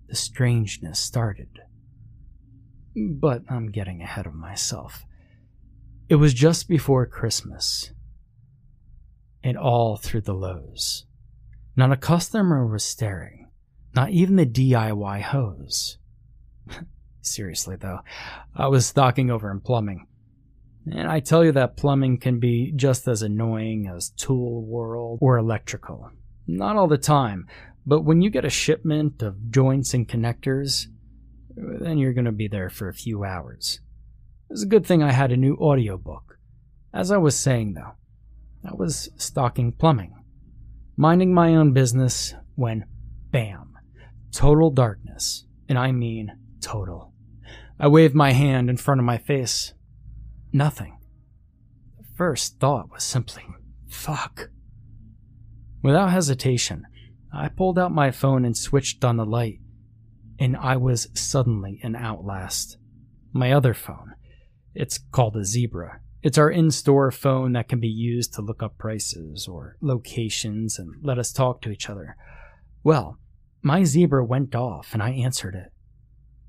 [0.09, 1.61] the strangeness started.
[2.95, 5.05] But I'm getting ahead of myself.
[6.09, 7.91] It was just before Christmas.
[9.43, 11.05] And all through the Lowe's.
[11.74, 13.51] Not a customer was staring,
[13.95, 15.99] not even the DIY hose.
[17.20, 18.00] Seriously, though,
[18.54, 20.06] I was stocking over in plumbing.
[20.90, 25.38] And I tell you that plumbing can be just as annoying as tool world or
[25.38, 26.10] electrical.
[26.46, 27.46] Not all the time,
[27.86, 30.86] but when you get a shipment of joints and connectors,
[31.54, 33.80] then you're going to be there for a few hours.
[34.50, 36.38] It's a good thing I had a new audiobook.
[36.92, 37.92] As I was saying though,
[38.68, 40.14] I was stocking plumbing,
[40.96, 42.84] minding my own business when
[43.30, 43.78] bam,
[44.30, 45.46] total darkness.
[45.68, 46.32] And I mean
[46.62, 47.12] total.
[47.78, 49.74] I waved my hand in front of my face.
[50.52, 50.98] Nothing.
[51.98, 53.44] The first thought was simply,
[53.88, 54.50] fuck.
[55.82, 56.86] Without hesitation,
[57.32, 59.58] I pulled out my phone and switched on the light,
[60.38, 62.76] and I was suddenly an Outlast.
[63.32, 64.14] My other phone.
[64.74, 66.00] It's called a Zebra.
[66.22, 70.78] It's our in store phone that can be used to look up prices or locations
[70.78, 72.16] and let us talk to each other.
[72.84, 73.18] Well,
[73.62, 75.72] my Zebra went off and I answered it.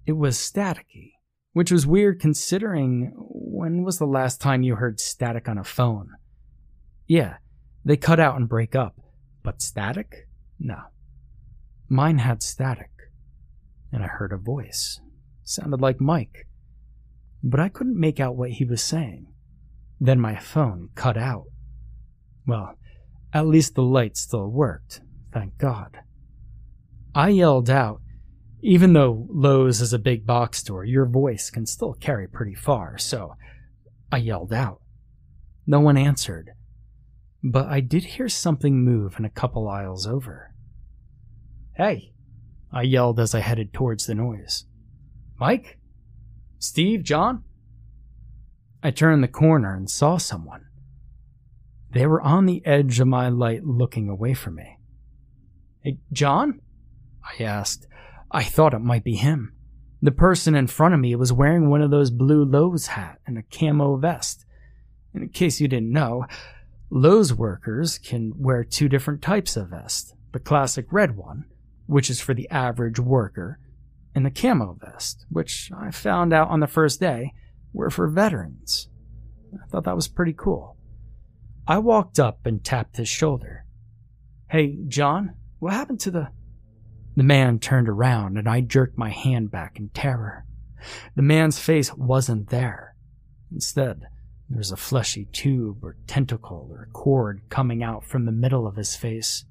[0.05, 1.13] It was staticky,
[1.53, 6.09] which was weird considering when was the last time you heard static on a phone?
[7.07, 7.37] Yeah,
[7.85, 8.99] they cut out and break up,
[9.43, 10.27] but static?
[10.59, 10.79] No.
[11.89, 12.91] Mine had static,
[13.91, 14.99] and I heard a voice.
[15.43, 16.47] Sounded like Mike,
[17.43, 19.27] but I couldn't make out what he was saying.
[19.99, 21.45] Then my phone cut out.
[22.47, 22.75] Well,
[23.33, 25.01] at least the light still worked,
[25.31, 25.99] thank God.
[27.15, 28.01] I yelled out,
[28.63, 32.97] even though Lowe's is a big box store, your voice can still carry pretty far,
[32.97, 33.35] so
[34.09, 34.79] I yelled out.
[35.67, 36.51] No one answered,
[37.43, 40.53] but I did hear something move in a couple aisles over.
[41.75, 42.13] Hey,
[42.71, 44.63] I yelled as I headed towards the noise.
[45.37, 45.77] Mike?
[46.57, 47.03] Steve?
[47.03, 47.43] John?
[48.81, 50.67] I turned the corner and saw someone.
[51.91, 54.77] They were on the edge of my light looking away from me.
[55.81, 56.61] Hey, John?
[57.23, 57.87] I asked.
[58.33, 59.53] I thought it might be him.
[60.01, 63.37] The person in front of me was wearing one of those blue Lowe's hat and
[63.37, 64.45] a camo vest.
[65.13, 66.25] In case you didn't know,
[66.89, 70.15] Lowe's workers can wear two different types of vest.
[70.31, 71.45] The classic red one,
[71.85, 73.59] which is for the average worker,
[74.15, 77.33] and the camo vest, which I found out on the first day
[77.71, 78.89] were for veterans.
[79.53, 80.75] I thought that was pretty cool.
[81.67, 83.65] I walked up and tapped his shoulder.
[84.49, 86.29] Hey, John, what happened to the.
[87.15, 90.45] The man turned around and I jerked my hand back in terror.
[91.15, 92.95] The man's face wasn't there.
[93.51, 94.07] Instead,
[94.49, 98.75] there was a fleshy tube or tentacle or cord coming out from the middle of
[98.75, 99.45] his face.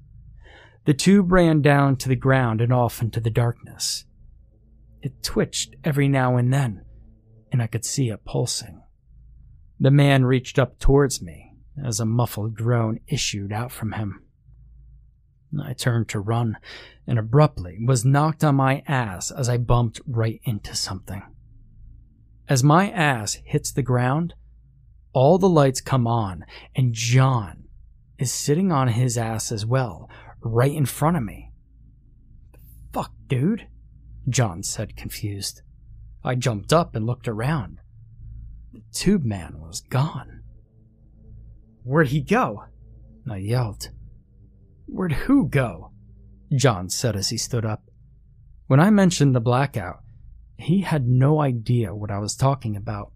[0.85, 4.05] The tube ran down to the ground and off into the darkness.
[5.01, 6.85] It twitched every now and then,
[7.51, 8.81] and I could see it pulsing.
[9.79, 11.53] The man reached up towards me
[11.83, 14.22] as a muffled groan issued out from him.
[15.61, 16.57] I turned to run
[17.05, 21.23] and abruptly was knocked on my ass as I bumped right into something.
[22.47, 24.33] As my ass hits the ground,
[25.13, 26.45] all the lights come on
[26.75, 27.65] and John
[28.17, 30.09] is sitting on his ass as well,
[30.41, 31.51] right in front of me.
[32.91, 33.67] Fuck, dude,
[34.29, 35.61] John said confused.
[36.23, 37.79] I jumped up and looked around.
[38.71, 40.41] The tube man was gone.
[41.83, 42.63] Where'd he go?
[43.29, 43.89] I yelled.
[44.93, 45.91] Where'd who go?
[46.55, 47.81] John said as he stood up.
[48.67, 50.01] When I mentioned the blackout,
[50.55, 53.11] he had no idea what I was talking about.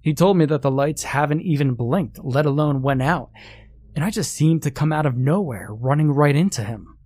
[0.00, 3.30] He told me that the lights haven't even blinked, let alone went out,
[3.96, 6.96] and I just seemed to come out of nowhere, running right into him.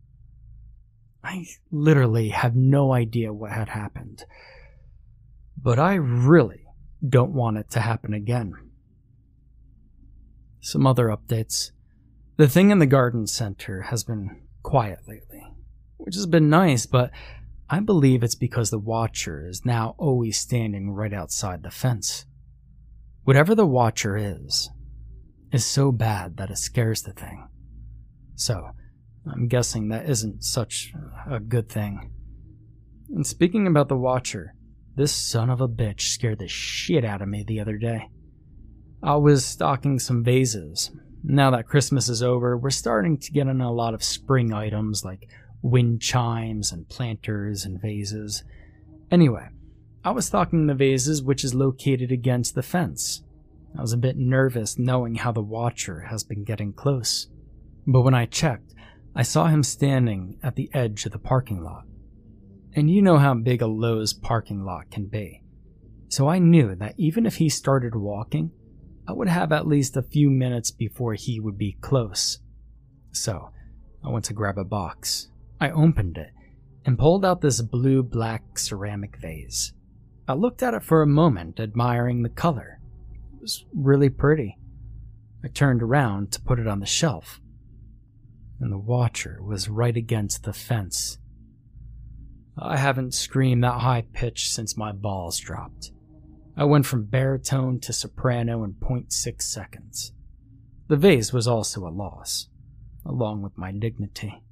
[1.25, 4.25] I literally have no idea what had happened.
[5.57, 6.67] But I really
[7.09, 8.53] don't want it to happen again.
[10.61, 11.71] Some other updates.
[12.37, 15.43] The thing in the garden center has been quiet lately,
[15.99, 17.11] which has been nice, but
[17.69, 22.27] I believe it's because the watcher is now always standing right outside the fence.
[23.25, 24.71] Whatever the watcher is,
[25.53, 27.49] is so bad that it scares the thing.
[28.35, 28.71] So,
[29.31, 30.93] I'm guessing that isn't such
[31.31, 32.11] a good thing.
[33.11, 34.55] And speaking about the watcher,
[34.97, 38.09] this son of a bitch scared the shit out of me the other day.
[39.03, 40.91] I was stocking some vases.
[41.25, 45.05] Now that Christmas is over, we're starting to get in a lot of spring items
[45.05, 45.29] like
[45.63, 48.43] wind chimes and planters and vases.
[49.11, 49.49] Anyway,
[50.05, 53.23] I was stocking the vases, which is located against the fence.
[53.79, 57.29] I was a bit nervous knowing how the watcher has been getting close.
[57.87, 58.75] But when I checked,
[59.15, 61.85] I saw him standing at the edge of the parking lot.
[62.75, 65.43] And you know how big a Lowe's parking lot can be.
[66.09, 68.51] So I knew that even if he started walking,
[69.07, 72.39] I would have at least a few minutes before he would be close.
[73.11, 73.51] So
[74.05, 75.29] I went to grab a box.
[75.61, 76.31] I opened it
[76.85, 79.73] and pulled out this blue black ceramic vase.
[80.29, 82.81] I looked at it for a moment, admiring the color.
[83.35, 84.59] It was really pretty.
[85.45, 87.41] I turned around to put it on the shelf,
[88.61, 91.19] and the watcher was right against the fence
[92.59, 95.91] I haven't screamed that high pitch since my balls dropped.
[96.57, 100.13] I went from baritone to soprano in 0.6 seconds.
[100.89, 102.49] The vase was also a loss,
[103.07, 104.43] along with my dignity.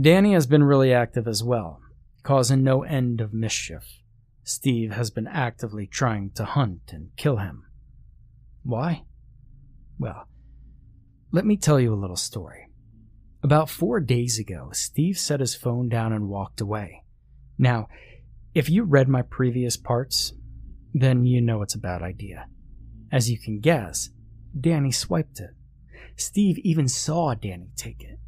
[0.00, 1.80] Danny has been really active as well,
[2.24, 4.02] causing no end of mischief.
[4.42, 7.64] Steve has been actively trying to hunt and kill him.
[8.64, 9.04] Why?
[9.98, 10.26] Well,
[11.30, 12.68] let me tell you a little story.
[13.42, 17.04] About four days ago, Steve set his phone down and walked away.
[17.56, 17.88] Now,
[18.54, 20.32] if you read my previous parts,
[21.00, 22.46] then you know it's a bad idea.
[23.12, 24.10] As you can guess,
[24.58, 25.50] Danny swiped it.
[26.16, 28.18] Steve even saw Danny take it.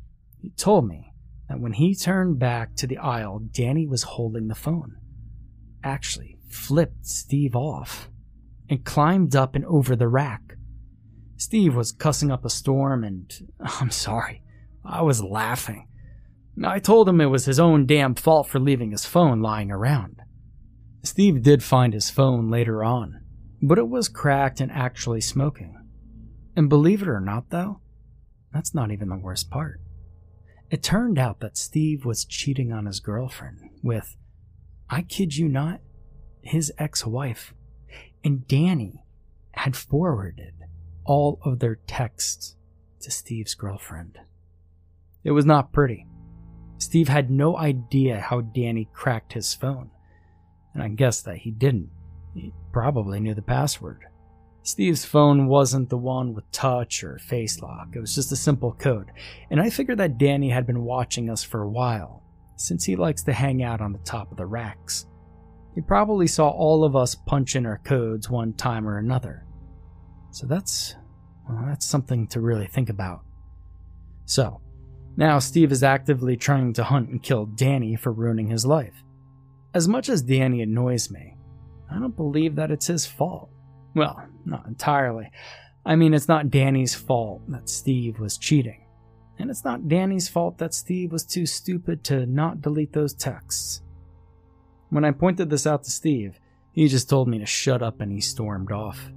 [0.41, 1.13] He told me
[1.49, 4.97] that when he turned back to the aisle, Danny was holding the phone.
[5.83, 8.11] Actually, flipped Steve off
[8.69, 10.55] and climbed up and over the rack.
[11.37, 13.33] Steve was cussing up a storm, and
[13.81, 14.43] I'm sorry,
[14.85, 15.89] I was laughing.
[16.63, 20.21] I told him it was his own damn fault for leaving his phone lying around.
[21.03, 23.21] Steve did find his phone later on,
[23.63, 25.75] but it was cracked and actually smoking.
[26.57, 27.81] And believe it or not, though,
[28.53, 29.81] that's not even the worst part.
[30.71, 34.17] It turned out that Steve was cheating on his girlfriend with,
[34.91, 35.81] I kid you not,
[36.43, 37.55] his ex wife.
[38.25, 39.05] And Danny
[39.53, 40.55] had forwarded
[41.05, 42.57] all of their texts
[43.01, 44.19] to Steve's girlfriend.
[45.25, 46.07] It was not pretty.
[46.79, 49.91] Steve had no idea how Danny cracked his phone,
[50.79, 51.91] and I guess that he didn't.
[52.35, 54.05] He probably knew the password.
[54.63, 58.73] Steve's phone wasn't the one with touch or face lock, it was just a simple
[58.75, 59.11] code,
[59.51, 62.23] and I figured that Danny had been watching us for a while,
[62.57, 65.07] since he likes to hang out on the top of the racks.
[65.75, 69.47] He probably saw all of us punch in our codes one time or another.
[70.31, 70.95] So that's,
[71.49, 73.25] well, that's something to really think about.
[74.27, 74.61] So,
[75.17, 79.03] now Steve is actively trying to hunt and kill Danny for ruining his life.
[79.75, 81.37] As much as Danny annoys me,
[81.91, 83.51] I don't believe that it's his fault.
[83.95, 85.31] Well, not entirely.
[85.85, 88.87] I mean, it's not Danny's fault that Steve was cheating.
[89.39, 93.83] And it's not Danny's fault that Steve was too stupid to not delete those texts.
[94.91, 96.41] When I pointed this out to Steve,
[96.73, 99.13] he just told me to shut up and he stormed off.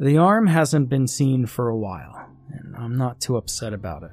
[0.00, 4.12] The arm hasn't been seen for a while, and I'm not too upset about it.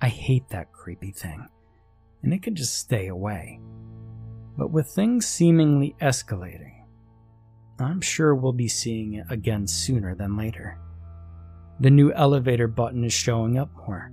[0.00, 1.46] I hate that creepy thing,
[2.22, 3.60] and it can just stay away.
[4.56, 6.84] But with things seemingly escalating,
[7.78, 10.78] I'm sure we'll be seeing it again sooner than later.
[11.80, 14.12] The new elevator button is showing up more.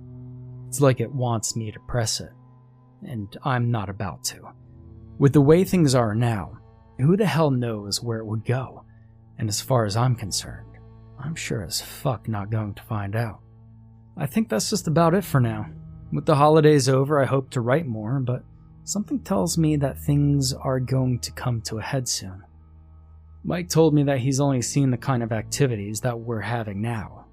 [0.68, 2.32] It's like it wants me to press it,
[3.06, 4.48] and I'm not about to.
[5.18, 6.58] With the way things are now,
[6.98, 8.84] who the hell knows where it would go?
[9.38, 10.78] And as far as I'm concerned,
[11.18, 13.40] I'm sure as fuck not going to find out.
[14.16, 15.66] I think that's just about it for now.
[16.12, 18.44] With the holidays over, I hope to write more, but
[18.84, 22.42] something tells me that things are going to come to a head soon.
[23.42, 27.26] Mike told me that he's only seen the kind of activities that we're having now.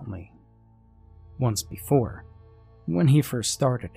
[0.00, 0.32] Only
[1.38, 2.24] once before,
[2.86, 3.90] when he first started.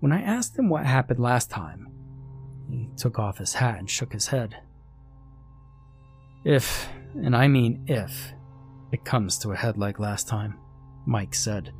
[0.00, 1.88] When I asked him what happened last time,
[2.70, 4.56] he took off his hat and shook his head.
[6.44, 8.32] If, and I mean if,
[8.90, 10.58] it comes to a head like last time,
[11.06, 11.72] Mike said,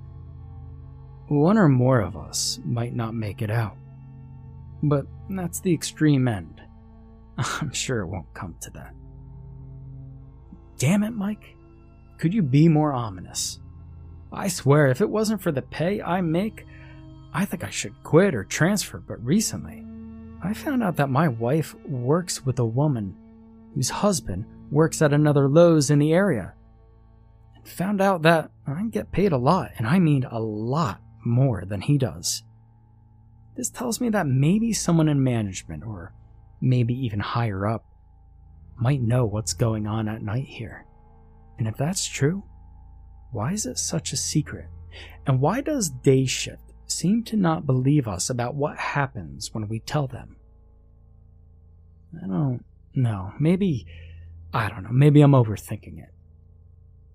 [1.29, 3.77] one or more of us might not make it out.
[4.83, 6.61] But that's the extreme end.
[7.39, 8.95] I'm sure it won't come to that.
[10.79, 11.57] Damn it, Mike.
[12.19, 13.61] Could you be more ominous?
[14.33, 16.67] I swear, if it wasn't for the pay I make,
[17.33, 19.85] I think I should quit or transfer, but recently,
[20.43, 23.17] I found out that my wife works with a woman
[23.75, 26.55] whose husband works at another Lowe's in the area.
[27.55, 31.65] And found out that I get paid a lot, and I mean a lot more
[31.65, 32.43] than he does.
[33.57, 36.15] This tells me that maybe someone in management or
[36.63, 37.85] maybe even higher up,
[38.77, 40.87] might know what's going on at night here.
[41.59, 42.45] And if that's true,
[43.33, 44.67] why is it such a secret?
[45.27, 49.81] And why does Day Shift seem to not believe us about what happens when we
[49.81, 50.37] tell them?
[52.23, 53.33] I don't know.
[53.39, 53.87] Maybe,
[54.53, 56.11] I don't know, maybe I'm overthinking it.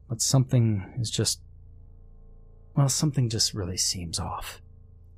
[0.10, 1.42] But something is just,
[2.76, 4.62] well, something just really seems off.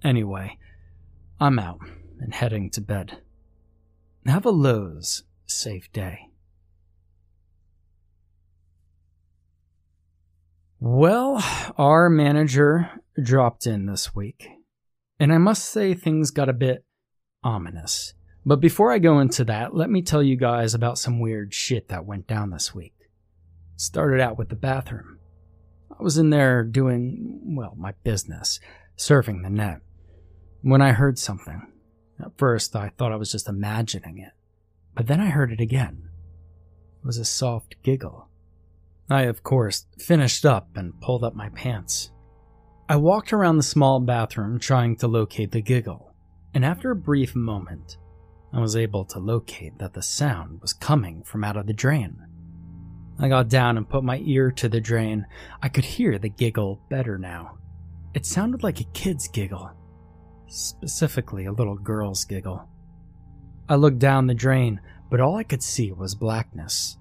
[0.04, 0.58] Anyway,
[1.42, 1.80] I'm out
[2.20, 3.20] and heading to bed.
[4.26, 6.28] Have a Lowe's safe day.
[10.82, 11.42] Well,
[11.78, 12.90] our manager
[13.22, 14.50] dropped in this week,
[15.18, 16.84] and I must say things got a bit
[17.42, 18.14] ominous.
[18.46, 21.88] But before I go into that, let me tell you guys about some weird shit
[21.88, 22.96] that went down this week.
[23.78, 25.20] Started out with the bathroom.
[25.90, 28.60] I was in there doing, well, my business,
[28.98, 29.80] surfing the net,
[30.62, 31.72] when I heard something.
[32.20, 34.34] At first, I thought I was just imagining it,
[34.94, 36.10] but then I heard it again.
[37.02, 38.28] It was a soft giggle.
[39.10, 42.12] I, of course, finished up and pulled up my pants.
[42.90, 46.14] I walked around the small bathroom trying to locate the giggle,
[46.54, 47.98] and after a brief moment,
[48.52, 52.26] I was able to locate that the sound was coming from out of the drain.
[53.20, 55.26] I got down and put my ear to the drain.
[55.62, 57.58] I could hear the giggle better now.
[58.14, 59.72] It sounded like a kid's giggle,
[60.50, 62.68] specifically a little girl's giggle.
[63.68, 66.98] I looked down the drain, but all I could see was blackness.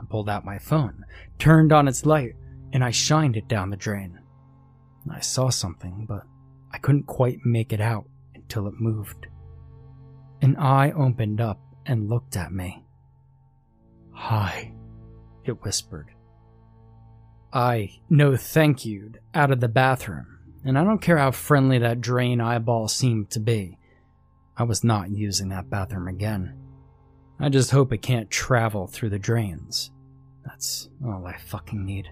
[0.00, 1.04] I pulled out my phone,
[1.38, 2.34] turned on its light,
[2.72, 4.18] and I shined it down the drain.
[5.10, 6.22] I saw something, but
[6.72, 9.26] I couldn't quite make it out until it moved.
[10.40, 12.84] An eye opened up and looked at me.
[14.12, 14.72] Hi,
[15.44, 16.10] it whispered.
[17.52, 20.31] I no thank you'd out of the bathroom,
[20.64, 23.78] and I don't care how friendly that drain eyeball seemed to be.
[24.56, 26.58] I was not using that bathroom again.
[27.40, 29.90] I just hope it can't travel through the drains.
[30.44, 32.08] That's all I fucking need.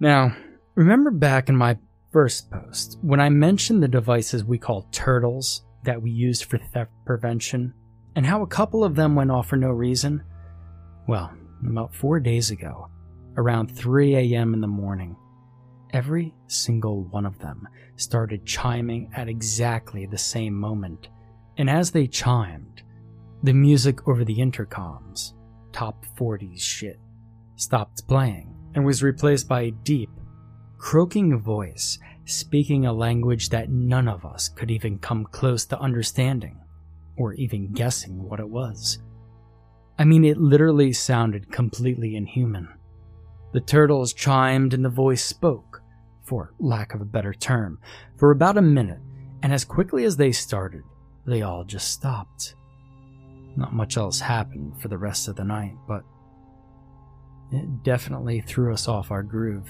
[0.00, 0.36] Now,
[0.74, 1.78] remember back in my
[2.12, 6.90] first post when I mentioned the devices we call turtles that we used for theft
[7.04, 7.74] prevention
[8.16, 10.22] and how a couple of them went off for no reason?
[11.06, 11.32] Well,
[11.64, 12.88] about four days ago,
[13.36, 14.54] around 3 a.m.
[14.54, 15.16] in the morning,
[15.94, 17.66] every single one of them
[17.96, 21.08] started chiming at exactly the same moment.
[21.56, 22.82] And as they chimed,
[23.44, 25.34] the music over the intercoms,
[25.72, 26.98] top 40s shit,
[27.56, 30.10] stopped playing and was replaced by a deep,
[30.78, 36.58] croaking voice speaking a language that none of us could even come close to understanding
[37.16, 38.98] or even guessing what it was.
[39.98, 42.68] I mean, it literally sounded completely inhuman.
[43.52, 45.73] The turtles chimed and the voice spoke,
[46.24, 47.78] for lack of a better term,
[48.16, 49.00] for about a minute,
[49.42, 50.82] and as quickly as they started,
[51.26, 52.54] they all just stopped.
[53.56, 56.02] Not much else happened for the rest of the night, but
[57.52, 59.68] it definitely threw us off our groove.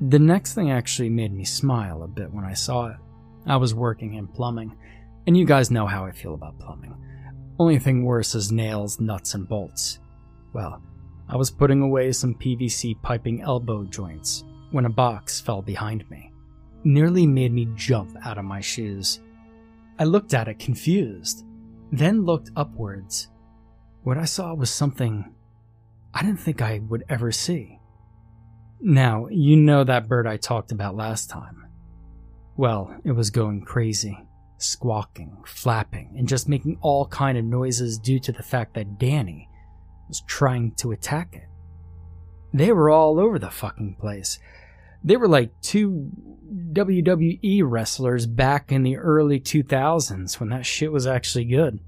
[0.00, 2.96] The next thing actually made me smile a bit when I saw it.
[3.46, 4.76] I was working in plumbing,
[5.26, 6.96] and you guys know how I feel about plumbing.
[7.58, 9.98] Only thing worse is nails, nuts, and bolts.
[10.52, 10.82] Well,
[11.28, 14.44] I was putting away some PVC piping elbow joints
[14.74, 16.32] when a box fell behind me.
[16.82, 19.20] Nearly made me jump out of my shoes.
[20.00, 21.44] I looked at it confused,
[21.92, 23.28] then looked upwards.
[24.02, 25.32] What I saw was something
[26.12, 27.78] I didn't think I would ever see.
[28.80, 31.66] Now, you know that bird I talked about last time.
[32.56, 34.26] Well, it was going crazy,
[34.58, 39.48] squawking, flapping, and just making all kind of noises due to the fact that Danny
[40.08, 41.48] was trying to attack it.
[42.52, 44.40] They were all over the fucking place.
[45.04, 46.10] They were like two
[46.72, 51.80] WWE wrestlers back in the early 2000s when that shit was actually good.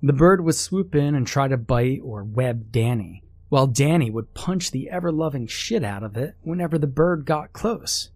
[0.00, 4.34] The bird would swoop in and try to bite or web Danny, while Danny would
[4.34, 8.10] punch the ever loving shit out of it whenever the bird got close.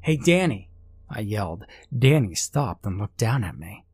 [0.00, 0.70] Hey, Danny,
[1.08, 1.64] I yelled.
[1.96, 3.84] Danny stopped and looked down at me.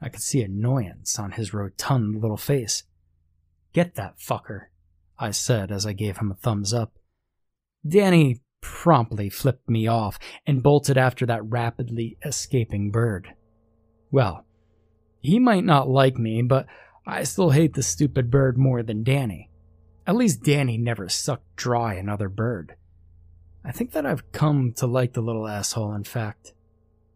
[0.00, 2.84] I could see annoyance on his rotund little face.
[3.72, 4.66] Get that fucker,
[5.18, 6.98] I said as I gave him a thumbs up.
[7.86, 13.34] Danny promptly flipped me off and bolted after that rapidly escaping bird.
[14.10, 14.46] Well,
[15.20, 16.66] he might not like me, but
[17.06, 19.50] I still hate the stupid bird more than Danny.
[20.06, 22.74] At least Danny never sucked dry another bird.
[23.62, 26.54] I think that I've come to like the little asshole, in fact.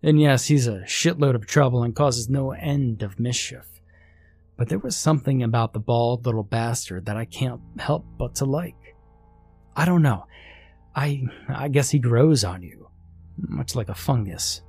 [0.02, 3.80] And yes, he's a shitload of trouble and causes no end of mischief.
[4.58, 8.44] But there was something about the bald little bastard that I can't help but to
[8.44, 8.96] like.
[9.74, 10.26] I don't know.
[10.94, 12.88] I I guess he grows on you,
[13.36, 14.62] much like a fungus.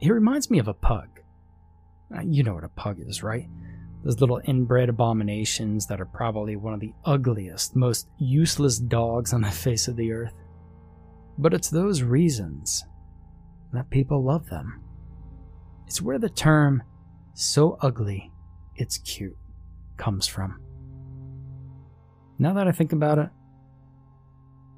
[0.00, 1.20] He reminds me of a pug.
[2.14, 3.48] Uh, you know what a pug is, right?
[4.04, 9.40] Those little inbred abominations that are probably one of the ugliest, most useless dogs on
[9.40, 10.34] the face of the earth.
[11.38, 12.84] But it's those reasons
[13.72, 14.82] that people love them.
[15.86, 16.82] It's where the term,
[17.34, 18.30] so ugly,
[18.76, 19.36] it's cute,
[19.96, 20.60] comes from.
[22.38, 23.30] Now that I think about it,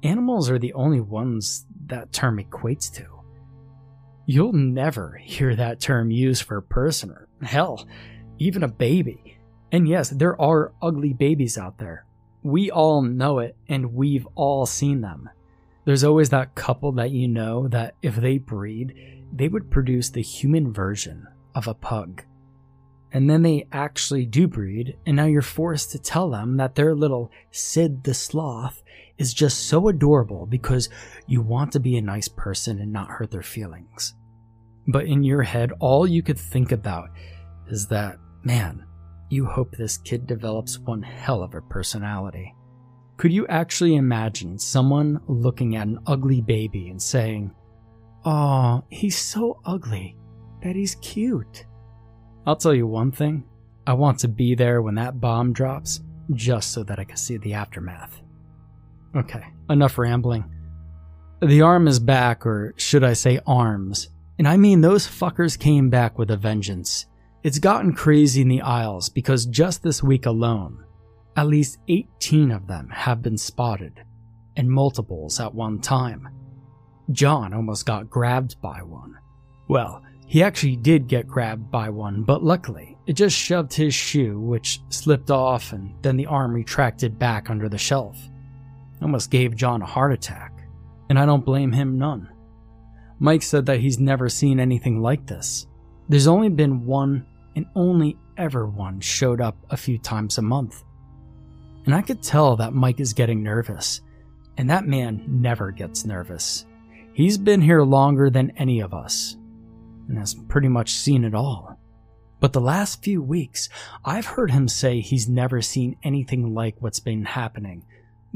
[0.03, 3.05] animals are the only ones that term equates to.
[4.25, 7.87] You'll never hear that term used for a person or, hell,
[8.39, 9.37] even a baby.
[9.71, 12.05] And yes, there are ugly babies out there.
[12.43, 15.29] We all know it, and we've all seen them.
[15.85, 20.21] There's always that couple that you know that if they breed, they would produce the
[20.21, 22.23] human version of a pug.
[23.13, 26.93] And then they actually do breed, and now you're forced to tell them that their
[26.93, 28.83] little Sid the Sloth
[29.17, 30.89] is just so adorable because
[31.25, 34.13] you want to be a nice person and not hurt their feelings.
[34.87, 37.09] But in your head, all you could think about
[37.67, 38.85] is that Man,
[39.29, 42.55] you hope this kid develops one hell of a personality.
[43.17, 47.53] Could you actually imagine someone looking at an ugly baby and saying,
[48.23, 50.17] Aw, he's so ugly
[50.63, 51.65] that he's cute?
[52.45, 53.43] I'll tell you one thing
[53.85, 55.99] I want to be there when that bomb drops
[56.33, 58.21] just so that I can see the aftermath.
[59.15, 60.45] Okay, enough rambling.
[61.41, 64.09] The arm is back, or should I say arms.
[64.39, 67.05] And I mean, those fuckers came back with a vengeance.
[67.43, 70.83] It's gotten crazy in the aisles because just this week alone,
[71.35, 74.03] at least 18 of them have been spotted,
[74.55, 76.27] and multiples at one time.
[77.11, 79.17] John almost got grabbed by one.
[79.67, 84.39] Well, he actually did get grabbed by one, but luckily, it just shoved his shoe,
[84.39, 88.17] which slipped off, and then the arm retracted back under the shelf.
[89.01, 90.53] Almost gave John a heart attack,
[91.09, 92.29] and I don't blame him none.
[93.19, 95.67] Mike said that he's never seen anything like this.
[96.09, 97.25] There's only been one,
[97.55, 100.83] and only ever one showed up a few times a month.
[101.85, 104.01] And I could tell that Mike is getting nervous,
[104.57, 106.65] and that man never gets nervous.
[107.13, 109.37] He's been here longer than any of us,
[110.07, 111.79] and has pretty much seen it all.
[112.39, 113.69] But the last few weeks,
[114.05, 117.83] I've heard him say he's never seen anything like what's been happening,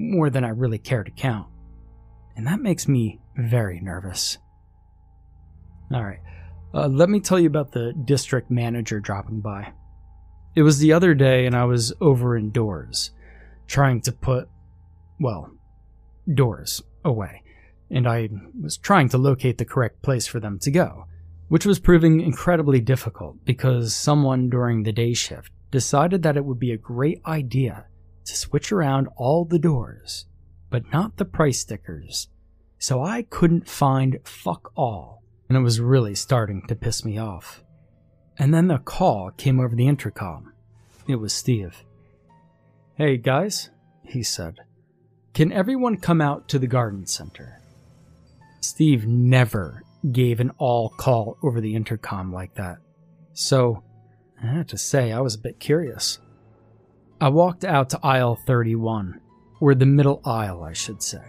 [0.02, 1.48] more than I really care to count.
[2.36, 4.38] And that makes me very nervous.
[5.94, 6.20] All right,
[6.74, 9.74] uh, let me tell you about the district manager dropping by.
[10.56, 13.12] It was the other day, and I was over indoors,
[13.68, 14.50] trying to put,
[15.20, 15.52] well,
[16.34, 17.44] doors away,
[17.90, 18.30] and I
[18.62, 21.06] was trying to locate the correct place for them to go,
[21.50, 26.60] which was proving incredibly difficult because someone during the day shift decided that it would
[26.60, 27.86] be a great idea
[28.26, 30.26] to switch around all the doors,
[30.70, 32.30] but not the price stickers.
[32.78, 37.62] So I couldn't find fuck all and it was really starting to piss me off.
[38.40, 40.54] And then the call came over the intercom.
[41.10, 41.84] It was Steve.
[42.96, 43.70] Hey guys,
[44.02, 44.60] he said,
[45.34, 47.62] can everyone come out to the garden center?
[48.62, 52.78] Steve never gave an all call over the intercom like that.
[53.34, 53.84] So,
[54.42, 56.18] I had to say, I was a bit curious.
[57.22, 59.22] I walked out to aisle 31,
[59.60, 61.22] or the middle aisle, I should say,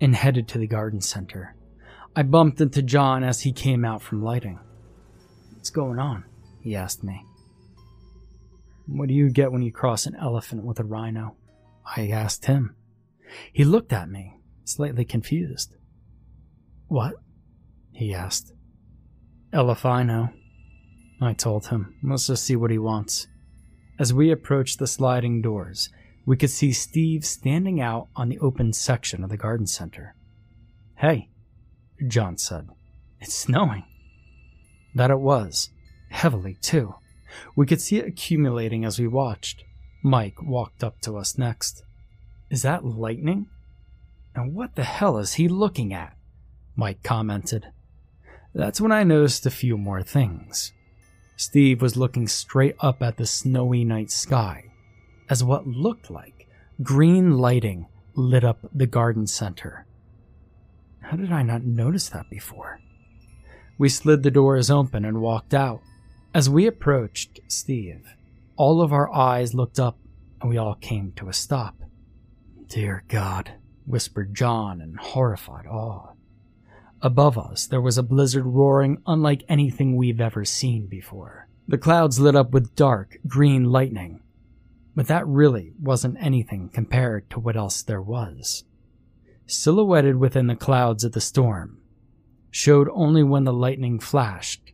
[0.00, 1.56] and headed to the garden center.
[2.14, 4.60] I bumped into John as he came out from lighting.
[5.52, 6.24] What's going on?
[6.60, 7.24] He asked me.
[8.86, 11.34] What do you get when you cross an elephant with a rhino?
[11.84, 12.76] I asked him.
[13.52, 15.74] He looked at me, slightly confused.
[16.86, 17.14] What?
[17.90, 18.52] He asked.
[19.52, 20.32] Elephino.
[21.20, 21.96] I told him.
[22.04, 23.26] Let's just see what he wants.
[23.98, 25.90] As we approached the sliding doors,
[26.24, 30.14] we could see Steve standing out on the open section of the garden center.
[30.96, 31.28] Hey,
[32.06, 32.68] John said.
[33.20, 33.84] It's snowing.
[34.94, 35.70] That it was.
[36.10, 36.94] Heavily, too.
[37.56, 39.64] We could see it accumulating as we watched.
[40.02, 41.82] Mike walked up to us next.
[42.50, 43.46] Is that lightning?
[44.34, 46.16] And what the hell is he looking at?
[46.76, 47.66] Mike commented.
[48.54, 50.72] That's when I noticed a few more things.
[51.42, 54.62] Steve was looking straight up at the snowy night sky
[55.28, 56.46] as what looked like
[56.84, 57.84] green lighting
[58.14, 59.84] lit up the garden center.
[61.00, 62.78] How did I not notice that before?
[63.76, 65.80] We slid the doors open and walked out.
[66.32, 68.06] As we approached Steve,
[68.54, 69.98] all of our eyes looked up
[70.40, 71.74] and we all came to a stop.
[72.68, 76.11] Dear God, whispered John in horrified awe.
[77.02, 81.48] Above us, there was a blizzard roaring unlike anything we've ever seen before.
[81.68, 84.22] The clouds lit up with dark, green lightning.
[84.94, 88.64] But that really wasn't anything compared to what else there was
[89.46, 91.78] silhouetted within the clouds of the storm,
[92.50, 94.72] showed only when the lightning flashed.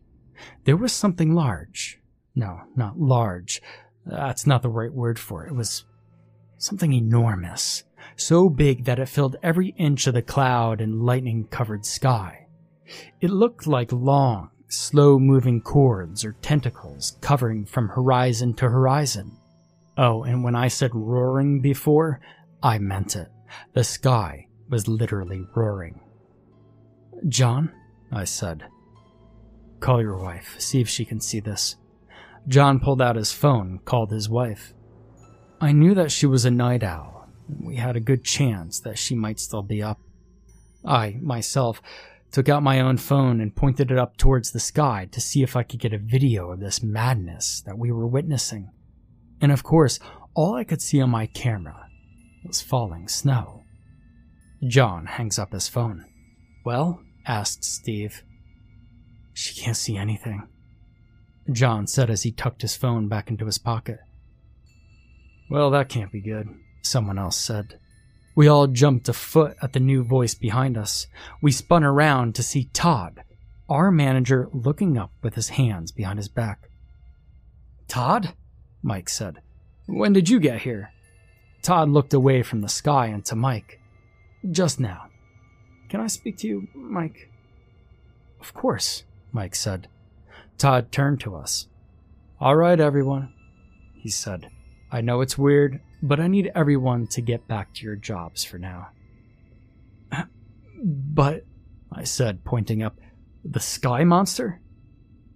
[0.64, 2.00] There was something large.
[2.34, 3.60] No, not large.
[4.06, 5.50] That's not the right word for it.
[5.50, 5.84] It was
[6.58, 7.84] something enormous,
[8.16, 12.46] so big that it filled every inch of the cloud and lightning covered sky.
[13.20, 19.36] It looked like long, slow moving cords or tentacles covering from horizon to horizon.
[19.96, 22.20] Oh, and when I said roaring before,
[22.62, 23.28] I meant it.
[23.72, 26.00] The sky was literally roaring.
[27.28, 27.72] John,
[28.12, 28.64] I said,
[29.80, 31.76] call your wife, see if she can see this.
[32.46, 34.72] John pulled out his phone, called his wife.
[35.60, 37.17] I knew that she was a night owl.
[37.48, 40.00] We had a good chance that she might still be up.
[40.84, 41.82] I, myself,
[42.30, 45.56] took out my own phone and pointed it up towards the sky to see if
[45.56, 48.70] I could get a video of this madness that we were witnessing.
[49.40, 49.98] And of course,
[50.34, 51.86] all I could see on my camera
[52.44, 53.64] was falling snow.
[54.66, 56.04] John hangs up his phone.
[56.64, 57.00] Well?
[57.26, 58.22] asked Steve.
[59.32, 60.48] She can't see anything.
[61.52, 64.00] John said as he tucked his phone back into his pocket.
[65.50, 66.48] Well, that can't be good,
[66.82, 67.78] someone else said.
[68.34, 71.06] We all jumped a foot at the new voice behind us.
[71.42, 73.24] We spun around to see Todd,
[73.68, 76.70] our manager, looking up with his hands behind his back.
[77.88, 78.34] Todd?
[78.82, 79.40] Mike said.
[79.86, 80.92] When did you get here?
[81.62, 83.80] Todd looked away from the sky and to Mike.
[84.50, 85.06] Just now.
[85.88, 87.30] Can I speak to you, Mike?
[88.40, 89.88] Of course, Mike said.
[90.58, 91.66] Todd turned to us.
[92.40, 93.32] All right, everyone,
[93.94, 94.48] he said.
[94.92, 98.58] I know it's weird, but I need everyone to get back to your jobs for
[98.58, 98.88] now.
[100.80, 101.44] But,
[101.90, 103.00] I said, pointing up,
[103.44, 104.60] the sky monster?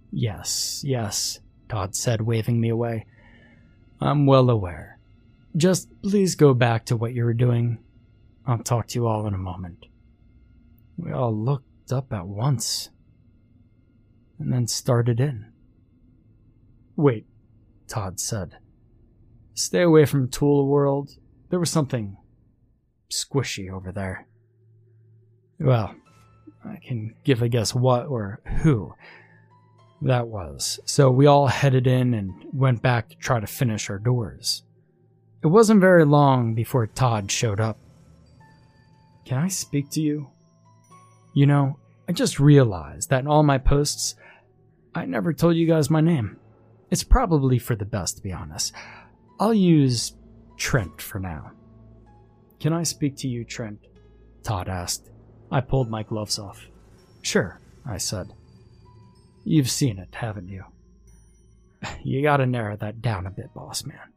[0.09, 3.05] Yes, yes, Todd said, waving me away.
[3.99, 4.99] I'm well aware.
[5.57, 7.79] Just please go back to what you were doing.
[8.45, 9.85] I'll talk to you all in a moment.
[10.97, 12.89] We all looked up at once
[14.39, 15.51] and then started in.
[16.95, 17.25] Wait,
[17.87, 18.57] Todd said.
[19.53, 21.11] Stay away from Tool World.
[21.49, 22.17] There was something
[23.09, 24.27] squishy over there.
[25.59, 25.95] Well,
[26.65, 28.95] I can give a guess what or who
[30.01, 30.79] that was.
[30.85, 34.63] So we all headed in and went back to try to finish our doors.
[35.43, 37.77] It wasn't very long before Todd showed up.
[39.25, 40.27] Can I speak to you?
[41.33, 41.77] You know,
[42.07, 44.15] I just realized that in all my posts,
[44.95, 46.37] I never told you guys my name.
[46.91, 48.73] It's probably for the best, to be honest.
[49.39, 50.13] I'll use
[50.57, 51.51] Trent for now.
[52.59, 53.79] Can I speak to you, Trent?
[54.43, 55.09] Todd asked.
[55.51, 56.67] I pulled my gloves off.
[57.21, 58.33] Sure, I said.
[59.43, 60.63] You've seen it, haven't you?
[62.03, 64.13] You gotta narrow that down a bit, boss man.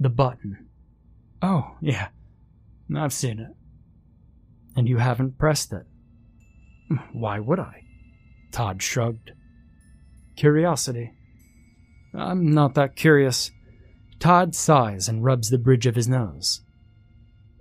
[0.00, 0.68] The button.
[1.42, 2.08] Oh, yeah.
[2.96, 3.50] I've seen it.
[4.76, 5.86] And you haven't pressed it.
[7.12, 7.82] Why would I?
[8.50, 9.32] Todd shrugged.
[10.36, 11.12] Curiosity.
[12.14, 13.50] I'm not that curious.
[14.24, 16.62] Todd sighs and rubs the bridge of his nose.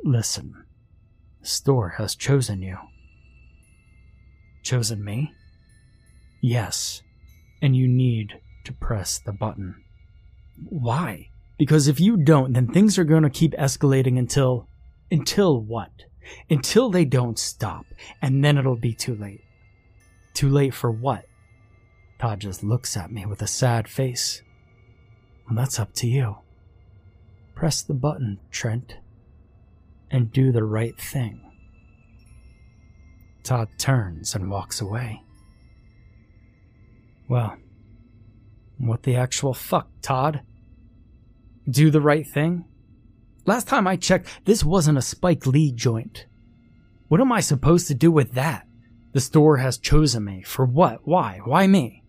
[0.01, 0.63] Listen,
[1.41, 2.77] the store has chosen you.
[4.63, 5.33] Chosen me?
[6.41, 7.01] Yes,
[7.61, 9.75] and you need to press the button.
[10.69, 11.27] Why?
[11.57, 14.69] Because if you don't, then things are going to keep escalating until.
[15.11, 15.91] Until what?
[16.49, 17.85] Until they don't stop,
[18.21, 19.41] and then it'll be too late.
[20.33, 21.25] Too late for what?
[22.19, 24.41] Todd just looks at me with a sad face.
[25.45, 26.37] Well, that's up to you.
[27.55, 28.97] Press the button, Trent,
[30.11, 31.39] and do the right thing.
[33.43, 35.21] Todd turns and walks away.
[37.27, 37.57] Well,
[38.77, 40.41] what the actual fuck, Todd?
[41.69, 42.65] Do the right thing?
[43.45, 46.25] Last time I checked, this wasn't a Spike Lee joint.
[47.07, 48.65] What am I supposed to do with that?
[49.11, 50.41] The store has chosen me.
[50.41, 51.01] For what?
[51.05, 51.39] Why?
[51.43, 52.03] Why me?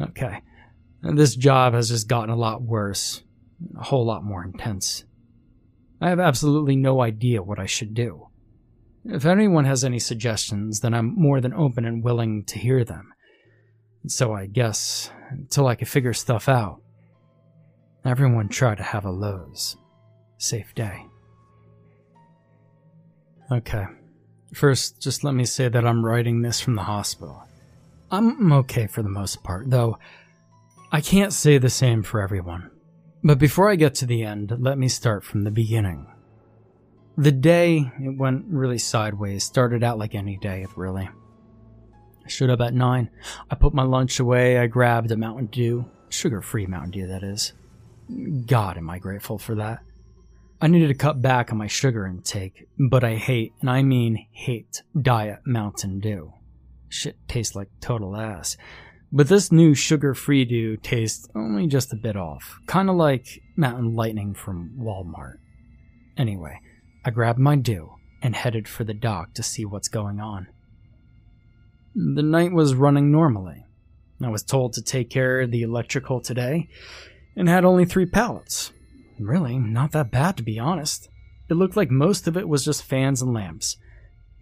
[0.00, 0.42] Okay.
[1.02, 3.22] This job has just gotten a lot worse,
[3.78, 5.04] a whole lot more intense.
[6.00, 8.28] I have absolutely no idea what I should do.
[9.04, 13.12] If anyone has any suggestions, then I'm more than open and willing to hear them.
[14.08, 16.80] So I guess, until I can figure stuff out,
[18.04, 19.76] everyone try to have a Lowe's.
[20.38, 21.06] Safe day.
[23.50, 23.86] Okay.
[24.52, 27.42] First, just let me say that I'm writing this from the hospital.
[28.10, 29.98] I'm okay for the most part, though
[30.92, 32.70] I can't say the same for everyone.
[33.22, 36.06] But before I get to the end, let me start from the beginning.
[37.18, 41.08] The day, it went really sideways, started out like any day, really.
[42.24, 43.10] I showed up at 9.
[43.50, 47.22] I put my lunch away, I grabbed a Mountain Dew, sugar free Mountain Dew, that
[47.22, 47.54] is.
[48.46, 49.80] God, am I grateful for that.
[50.60, 54.26] I needed to cut back on my sugar intake, but I hate, and I mean
[54.30, 56.32] hate, Diet Mountain Dew.
[56.88, 58.56] Shit tastes like total ass.
[59.12, 63.94] But this new sugar free dew tastes only just a bit off, kinda like Mountain
[63.94, 65.38] Lightning from Walmart.
[66.16, 66.60] Anyway,
[67.04, 70.48] I grabbed my dew and headed for the dock to see what's going on.
[71.94, 73.64] The night was running normally.
[74.22, 76.68] I was told to take care of the electrical today
[77.36, 78.72] and had only three pallets.
[79.18, 81.08] Really, not that bad to be honest.
[81.48, 83.76] It looked like most of it was just fans and lamps.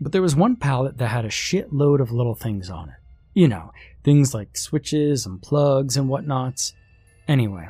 [0.01, 2.95] But there was one pallet that had a shitload of little things on it.
[3.35, 3.73] You know,
[4.05, 6.75] things like switches and plugs and whatnots.
[7.27, 7.67] Anyway,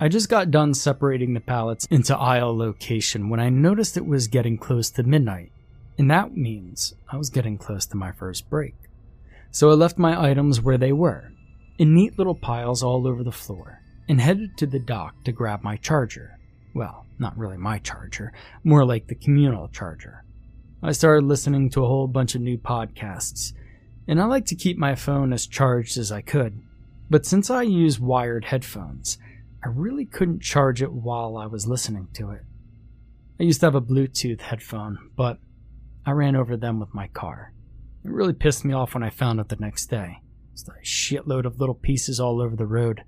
[0.00, 4.28] I just got done separating the pallets into aisle location when I noticed it was
[4.28, 5.52] getting close to midnight,
[5.98, 8.74] and that means I was getting close to my first break.
[9.50, 11.32] So I left my items where they were,
[11.78, 15.62] in neat little piles all over the floor, and headed to the dock to grab
[15.62, 16.38] my charger.
[16.74, 18.32] Well, not really my charger,
[18.62, 20.24] more like the communal charger.
[20.82, 23.54] I started listening to a whole bunch of new podcasts,
[24.08, 26.62] and I like to keep my phone as charged as I could.
[27.08, 29.18] But since I use wired headphones,
[29.64, 32.42] I really couldn't charge it while I was listening to it.
[33.38, 35.38] I used to have a Bluetooth headphone, but
[36.04, 37.52] I ran over them with my car.
[38.04, 40.18] It really pissed me off when I found it the next day.
[40.52, 43.02] It's a shitload of little pieces all over the road.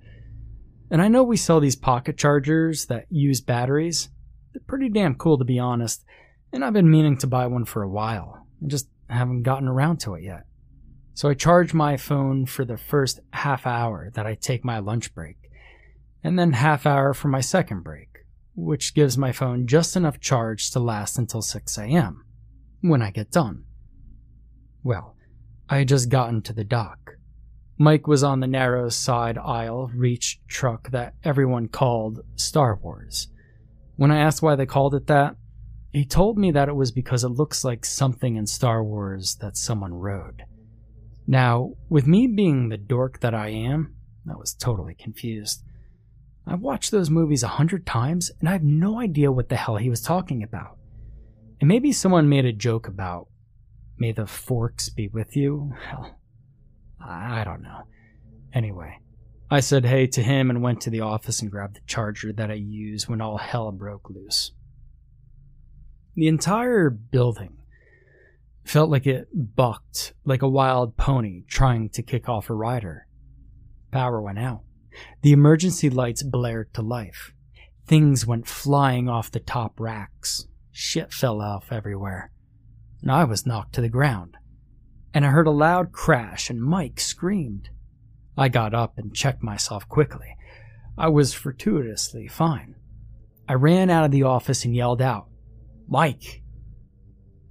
[0.91, 4.09] And I know we sell these pocket chargers that use batteries.
[4.53, 6.03] They're pretty damn cool to be honest,
[6.51, 8.45] and I've been meaning to buy one for a while.
[8.63, 10.45] I just haven't gotten around to it yet.
[11.19, 15.13] So I charge my phone for the first half hour that I take my lunch
[15.13, 15.51] break,
[16.23, 18.19] and then half hour for my second break,
[18.55, 22.23] which gives my phone just enough charge to last until 6 a.m.
[22.79, 23.65] when I get done.
[24.81, 25.17] Well,
[25.67, 27.15] I had just gotten to the dock.
[27.77, 33.27] Mike was on the narrow side aisle reach truck that everyone called Star Wars.
[33.97, 35.35] When I asked why they called it that,
[35.91, 39.57] he told me that it was because it looks like something in Star Wars that
[39.57, 40.45] someone rode.
[41.29, 43.93] Now, with me being the dork that I am,
[44.27, 45.63] I was totally confused.
[46.47, 49.77] I've watched those movies a hundred times and I have no idea what the hell
[49.77, 50.79] he was talking about.
[51.61, 53.27] And maybe someone made a joke about,
[53.99, 55.71] may the forks be with you?
[55.87, 56.17] Hell,
[56.99, 57.83] I don't know.
[58.51, 58.97] Anyway,
[59.51, 62.49] I said hey to him and went to the office and grabbed the charger that
[62.49, 64.53] I use when all hell broke loose.
[66.15, 67.58] The entire building
[68.63, 73.07] felt like it bucked like a wild pony trying to kick off a rider.
[73.91, 74.61] Power went out.
[75.21, 77.33] The emergency lights blared to life.
[77.87, 80.47] Things went flying off the top racks.
[80.71, 82.31] Shit fell off everywhere.
[83.01, 84.37] And I was knocked to the ground.
[85.13, 87.69] And I heard a loud crash and Mike screamed.
[88.37, 90.35] I got up and checked myself quickly.
[90.97, 92.75] I was fortuitously fine.
[93.47, 95.27] I ran out of the office and yelled out,
[95.87, 96.43] Mike!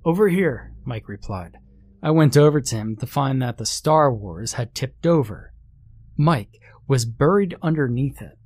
[0.05, 1.59] Over here, Mike replied.
[2.03, 5.53] I went over to him to find that the Star Wars had tipped over.
[6.17, 6.59] Mike
[6.89, 8.39] was buried underneath it,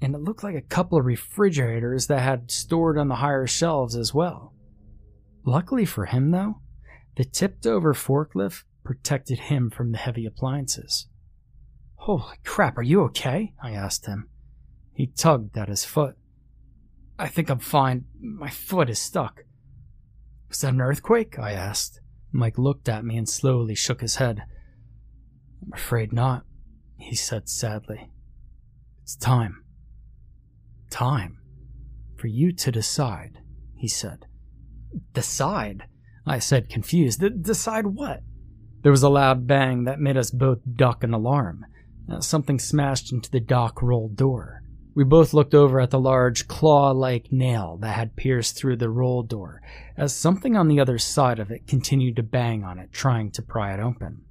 [0.00, 3.94] and it looked like a couple of refrigerators that had stored on the higher shelves
[3.94, 4.54] as well.
[5.44, 6.60] Luckily for him, though,
[7.16, 11.08] the tipped over forklift protected him from the heavy appliances.
[11.96, 13.52] Holy crap, are you okay?
[13.62, 14.30] I asked him.
[14.94, 16.16] He tugged at his foot.
[17.18, 18.06] I think I'm fine.
[18.18, 19.44] My foot is stuck.
[20.52, 21.38] Was that an earthquake?
[21.38, 22.02] I asked.
[22.30, 24.42] Mike looked at me and slowly shook his head.
[25.62, 26.44] I'm afraid not,
[26.98, 28.10] he said sadly.
[29.02, 29.64] It's time.
[30.90, 31.38] Time.
[32.18, 33.38] For you to decide,
[33.78, 34.26] he said.
[35.14, 35.84] Decide?
[36.26, 37.24] I said, confused.
[37.42, 38.20] Decide what?
[38.82, 41.64] There was a loud bang that made us both duck in alarm.
[42.12, 44.61] Uh, something smashed into the dock roll door.
[44.94, 48.90] We both looked over at the large claw like nail that had pierced through the
[48.90, 49.62] roll door,
[49.96, 53.42] as something on the other side of it continued to bang on it, trying to
[53.42, 54.22] pry it open.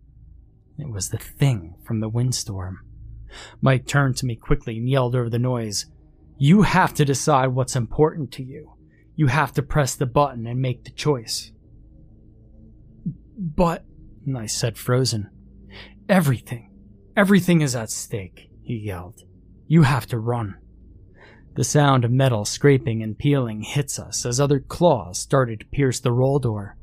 [0.78, 2.80] It was the thing from the windstorm.
[3.60, 5.88] Mike turned to me quickly and yelled over the noise
[6.38, 8.74] You have to decide what's important to you.
[9.16, 11.52] You have to press the button and make the choice.
[13.38, 13.84] But,
[14.36, 15.30] I said, frozen,
[16.08, 16.72] everything,
[17.18, 19.24] everything is at stake, he yelled.
[19.72, 20.58] You have to run.
[21.56, 26.02] The sound of metal scraping and peeling hits us as other claws started to pierce
[26.02, 26.76] the roll door.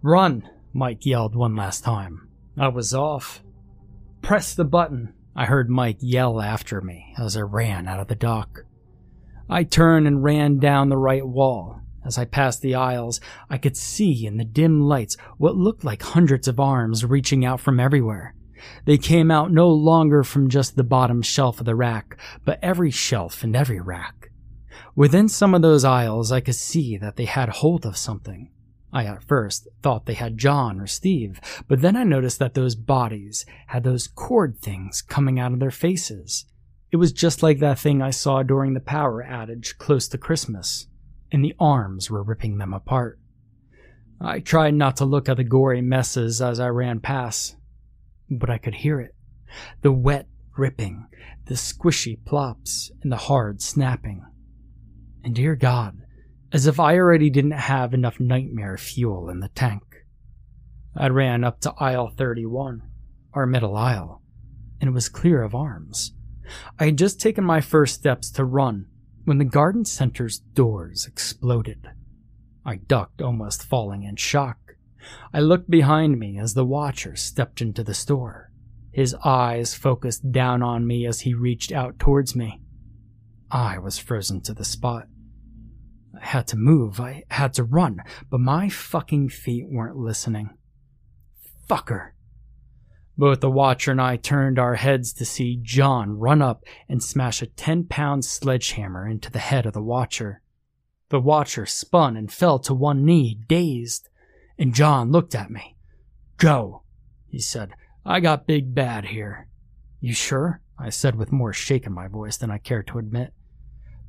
[0.00, 2.28] Run, Mike yelled one last time.
[2.56, 3.42] I was off.
[4.22, 8.14] Press the button, I heard Mike yell after me as I ran out of the
[8.14, 8.60] dock.
[9.48, 11.80] I turned and ran down the right wall.
[12.06, 13.20] As I passed the aisles,
[13.50, 17.58] I could see in the dim lights what looked like hundreds of arms reaching out
[17.58, 18.36] from everywhere.
[18.84, 22.90] They came out no longer from just the bottom shelf of the rack, but every
[22.90, 24.30] shelf and every rack.
[24.94, 28.50] Within some of those aisles, I could see that they had hold of something.
[28.92, 32.74] I at first thought they had John or Steve, but then I noticed that those
[32.74, 36.46] bodies had those cord things coming out of their faces.
[36.90, 40.88] It was just like that thing I saw during the power outage close to Christmas,
[41.30, 43.20] and the arms were ripping them apart.
[44.20, 47.56] I tried not to look at the gory messes as I ran past,
[48.30, 49.14] but I could hear it.
[49.82, 50.26] The wet
[50.56, 51.06] ripping,
[51.46, 54.24] the squishy plops, and the hard snapping.
[55.24, 56.02] And dear God,
[56.52, 59.82] as if I already didn't have enough nightmare fuel in the tank.
[60.96, 62.82] I ran up to aisle 31,
[63.32, 64.22] our middle aisle,
[64.80, 66.12] and it was clear of arms.
[66.78, 68.86] I had just taken my first steps to run
[69.24, 71.86] when the garden center's doors exploded.
[72.64, 74.69] I ducked, almost falling in shock.
[75.32, 78.50] I looked behind me as the watcher stepped into the store.
[78.92, 82.60] His eyes focused down on me as he reached out towards me.
[83.50, 85.06] I was frozen to the spot.
[86.20, 90.50] I had to move, I had to run, but my fucking feet weren't listening.
[91.68, 92.10] Fucker.
[93.16, 97.42] Both the watcher and I turned our heads to see John run up and smash
[97.42, 100.42] a 10 pound sledgehammer into the head of the watcher.
[101.10, 104.08] The watcher spun and fell to one knee, dazed,
[104.60, 105.74] and John looked at me.
[106.36, 106.82] Go,
[107.26, 107.72] he said.
[108.04, 109.48] I got big bad here.
[110.00, 110.60] You sure?
[110.78, 113.32] I said with more shake in my voice than I cared to admit.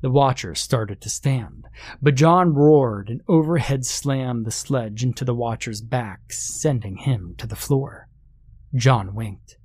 [0.02, 1.68] The watcher started to stand,
[2.02, 7.46] but John roared and overhead slammed the sledge into the watcher's back, sending him to
[7.46, 8.08] the floor.
[8.74, 9.56] John winked.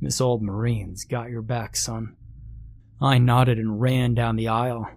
[0.00, 2.14] This old Marine's got your back, son.
[3.00, 4.88] I nodded and ran down the aisle.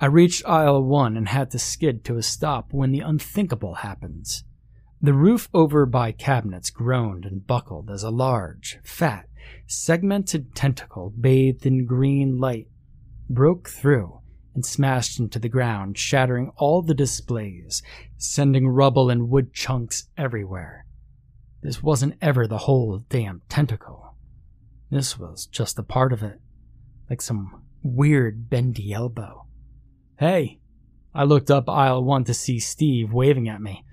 [0.00, 4.44] I reached aisle one and had to skid to a stop when the unthinkable happens.
[5.00, 9.28] The roof over by cabinets groaned and buckled as a large, fat,
[9.66, 12.68] segmented tentacle bathed in green light
[13.30, 14.20] broke through
[14.54, 17.80] and smashed into the ground, shattering all the displays,
[18.16, 20.84] sending rubble and wood chunks everywhere.
[21.62, 24.16] This wasn't ever the whole damn tentacle.
[24.90, 26.40] This was just a part of it,
[27.08, 29.46] like some weird bendy elbow.
[30.18, 30.58] Hey!
[31.14, 33.84] I looked up aisle one to see Steve waving at me.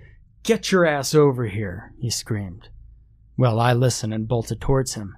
[0.45, 2.69] Get your ass over here, he screamed.
[3.35, 5.17] Well, I listened and bolted towards him.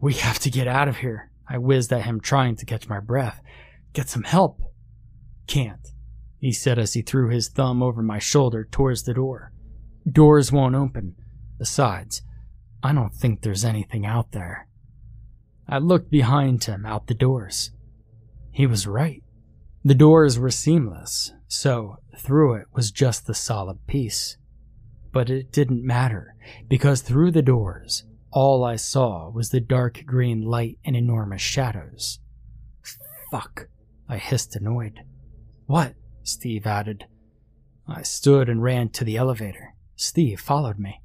[0.00, 2.98] We have to get out of here, I whizzed at him, trying to catch my
[2.98, 3.42] breath.
[3.92, 4.58] Get some help.
[5.46, 5.86] Can't,
[6.38, 9.52] he said as he threw his thumb over my shoulder towards the door.
[10.10, 11.14] Doors won't open.
[11.58, 12.22] Besides,
[12.82, 14.66] I don't think there's anything out there.
[15.68, 17.70] I looked behind him out the doors.
[18.50, 19.22] He was right.
[19.84, 24.36] The doors were seamless, so through it was just the solid piece.
[25.12, 26.34] But it didn't matter,
[26.68, 32.18] because through the doors, all I saw was the dark green light and enormous shadows.
[33.30, 33.68] Fuck,
[34.08, 35.00] I hissed, annoyed.
[35.66, 35.94] What?
[36.22, 37.06] Steve added.
[37.86, 39.74] I stood and ran to the elevator.
[39.96, 41.02] Steve followed me.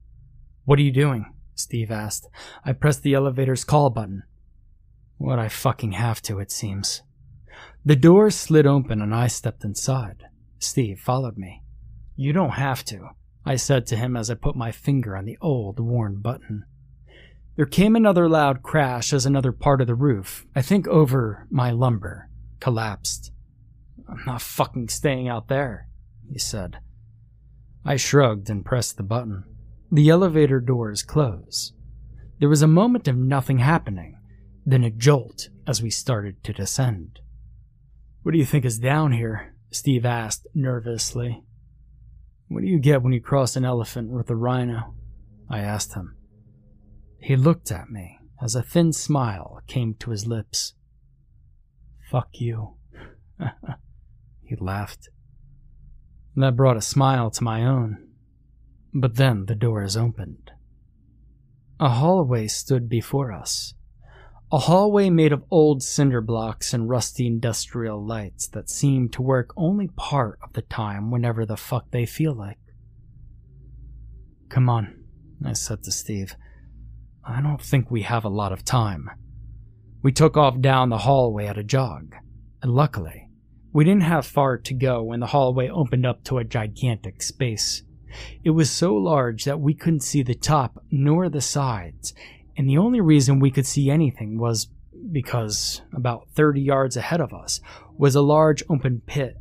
[0.65, 1.33] What are you doing?
[1.55, 2.27] Steve asked.
[2.63, 4.23] I pressed the elevator's call button.
[5.17, 7.01] What I fucking have to, it seems.
[7.83, 10.25] The door slid open and I stepped inside.
[10.59, 11.63] Steve followed me.
[12.15, 13.09] You don't have to,
[13.45, 16.65] I said to him as I put my finger on the old, worn button.
[17.55, 21.71] There came another loud crash as another part of the roof, I think over my
[21.71, 22.29] lumber,
[22.59, 23.31] collapsed.
[24.07, 25.87] I'm not fucking staying out there,
[26.31, 26.79] he said.
[27.85, 29.43] I shrugged and pressed the button.
[29.91, 31.73] The elevator doors closed.
[32.39, 34.19] There was a moment of nothing happening,
[34.65, 37.19] then a jolt as we started to descend.
[38.23, 39.55] What do you think is down here?
[39.77, 41.43] Steve asked nervously.
[42.47, 44.95] What do you get when you cross an elephant with a rhino?
[45.49, 46.15] I asked him.
[47.19, 50.73] He looked at me as a thin smile came to his lips.
[52.09, 52.75] Fuck you.
[54.43, 55.09] he laughed.
[56.35, 58.07] That brought a smile to my own.
[58.93, 60.51] But then the doors opened.
[61.79, 63.75] A hallway stood before us.
[64.49, 69.51] A hallway made of old cinder blocks and rusty industrial lights that seem to work
[69.57, 72.57] only part of the time whenever the fuck they feel like.
[74.47, 75.03] Come on,
[75.45, 76.37] I said to Steve.
[77.25, 79.09] I don't think we have a lot of time.
[80.01, 82.15] We took off down the hallway at a jog,
[82.61, 83.29] and luckily,
[83.73, 87.83] we didn't have far to go when the hallway opened up to a gigantic space.
[88.45, 92.13] It was so large that we couldn't see the top nor the sides,
[92.57, 94.67] and the only reason we could see anything was
[95.11, 97.61] because about 30 yards ahead of us
[97.97, 99.37] was a large open pit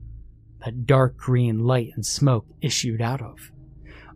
[0.64, 3.50] that dark green light and smoke issued out of.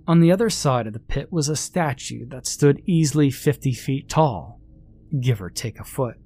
[0.07, 4.09] On the other side of the pit was a statue that stood easily 50 feet
[4.09, 4.61] tall,
[5.21, 6.17] give or take a foot.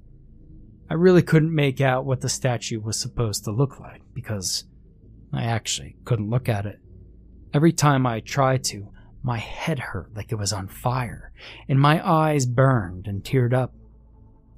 [0.91, 4.65] I really couldn't make out what the statue was supposed to look like because
[5.33, 6.79] I actually couldn't look at it.
[7.53, 8.89] Every time I tried to,
[9.25, 11.33] my head hurt like it was on fire,
[11.67, 13.75] and my eyes burned and teared up.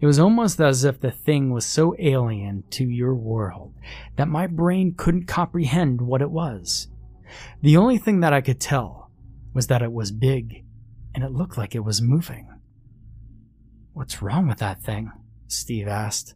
[0.00, 3.74] It was almost as if the thing was so alien to your world
[4.16, 6.88] that my brain couldn't comprehend what it was.
[7.62, 9.10] The only thing that I could tell
[9.54, 10.64] was that it was big
[11.14, 12.48] and it looked like it was moving.
[13.94, 15.12] What's wrong with that thing?
[15.46, 16.34] Steve asked.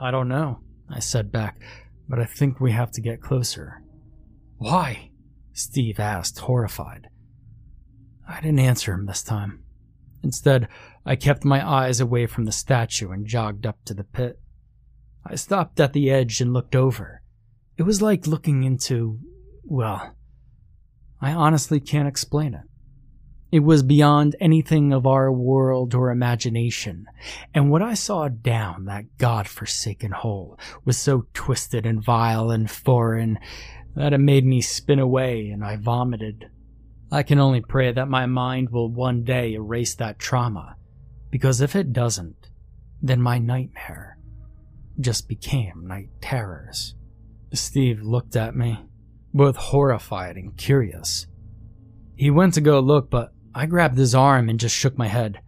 [0.00, 0.60] I don't know,
[0.90, 1.60] I said back,
[2.08, 3.82] but I think we have to get closer.
[4.56, 5.10] Why?
[5.52, 7.08] Steve asked, horrified.
[8.32, 9.62] I didn't answer him this time.
[10.22, 10.68] Instead,
[11.04, 14.40] I kept my eyes away from the statue and jogged up to the pit.
[15.26, 17.22] I stopped at the edge and looked over.
[17.76, 19.18] It was like looking into,
[19.64, 20.16] well,
[21.20, 22.62] I honestly can't explain it.
[23.50, 27.04] It was beyond anything of our world or imagination,
[27.52, 33.38] and what I saw down that god-forsaken hole was so twisted and vile and foreign
[33.94, 36.48] that it made me spin away and I vomited.
[37.12, 40.76] I can only pray that my mind will one day erase that trauma,
[41.30, 42.48] because if it doesn't,
[43.02, 44.16] then my nightmare
[44.98, 46.94] just became night terrors.
[47.52, 48.78] Steve looked at me,
[49.34, 51.26] both horrified and curious.
[52.16, 55.42] He went to go look, but I grabbed his arm and just shook my head.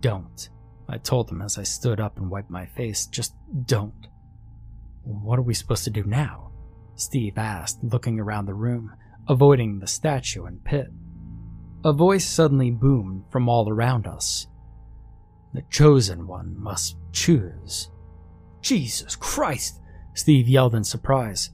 [0.00, 0.50] Don't,
[0.90, 3.06] I told him as I stood up and wiped my face.
[3.06, 3.34] Just
[3.64, 4.08] don't.
[5.04, 6.52] What are we supposed to do now?
[6.96, 8.92] Steve asked, looking around the room,
[9.30, 10.88] avoiding the statue and pit.
[11.84, 14.48] A voice suddenly boomed from all around us.
[15.54, 17.90] The chosen one must choose.
[18.60, 19.80] Jesus Christ!
[20.14, 21.50] Steve yelled in surprise.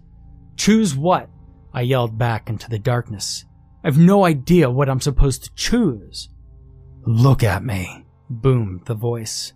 [0.56, 1.28] Choose what?
[1.74, 3.44] I yelled back into the darkness.
[3.84, 6.30] I've no idea what I'm supposed to choose.
[7.04, 9.52] Look at me, boomed the voice.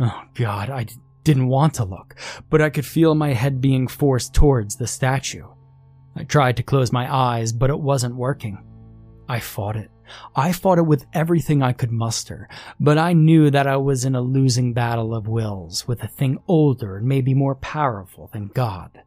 [0.00, 2.16] Oh God, I d- didn't want to look,
[2.48, 5.46] but I could feel my head being forced towards the statue.
[6.16, 8.64] I tried to close my eyes, but it wasn't working.
[9.28, 9.90] I fought it.
[10.34, 12.48] I fought it with everything I could muster,
[12.78, 16.38] but I knew that I was in a losing battle of wills with a thing
[16.48, 19.02] older and maybe more powerful than God.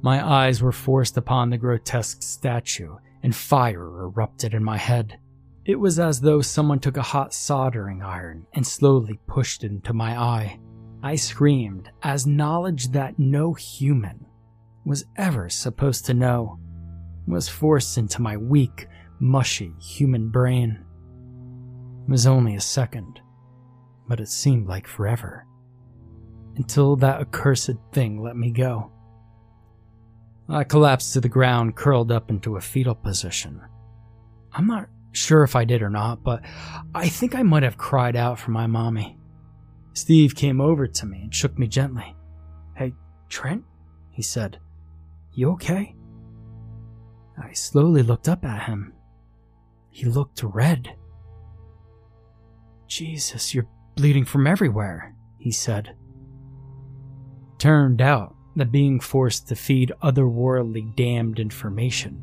[0.00, 5.18] My eyes were forced upon the grotesque statue, and fire erupted in my head.
[5.64, 9.92] It was as though someone took a hot soldering iron and slowly pushed it into
[9.92, 10.60] my eye.
[11.02, 14.24] I screamed as knowledge that no human
[14.84, 16.58] was ever supposed to know
[17.26, 18.88] was forced into my weak,
[19.20, 20.84] mushy human brain.
[22.06, 23.20] It was only a second,
[24.08, 25.46] but it seemed like forever.
[26.56, 28.90] Until that accursed thing let me go.
[30.48, 33.60] I collapsed to the ground, curled up into a fetal position.
[34.52, 36.42] I'm not sure if I did or not, but
[36.94, 39.18] I think I might have cried out for my mommy.
[39.92, 42.16] Steve came over to me and shook me gently.
[42.76, 42.94] Hey,
[43.28, 43.64] Trent,
[44.10, 44.58] he said,
[45.38, 45.94] you okay?
[47.40, 48.92] I slowly looked up at him.
[49.88, 50.96] He looked red.
[52.88, 55.94] Jesus, you're bleeding from everywhere, he said.
[57.56, 62.20] Turned out that being forced to feed otherworldly damned information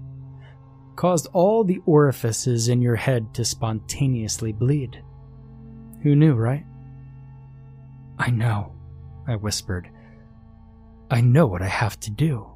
[0.97, 5.01] caused all the orifices in your head to spontaneously bleed.
[6.03, 6.65] Who knew, right?
[8.17, 8.73] I know,
[9.25, 9.89] I whispered.
[11.09, 12.54] I know what I have to do.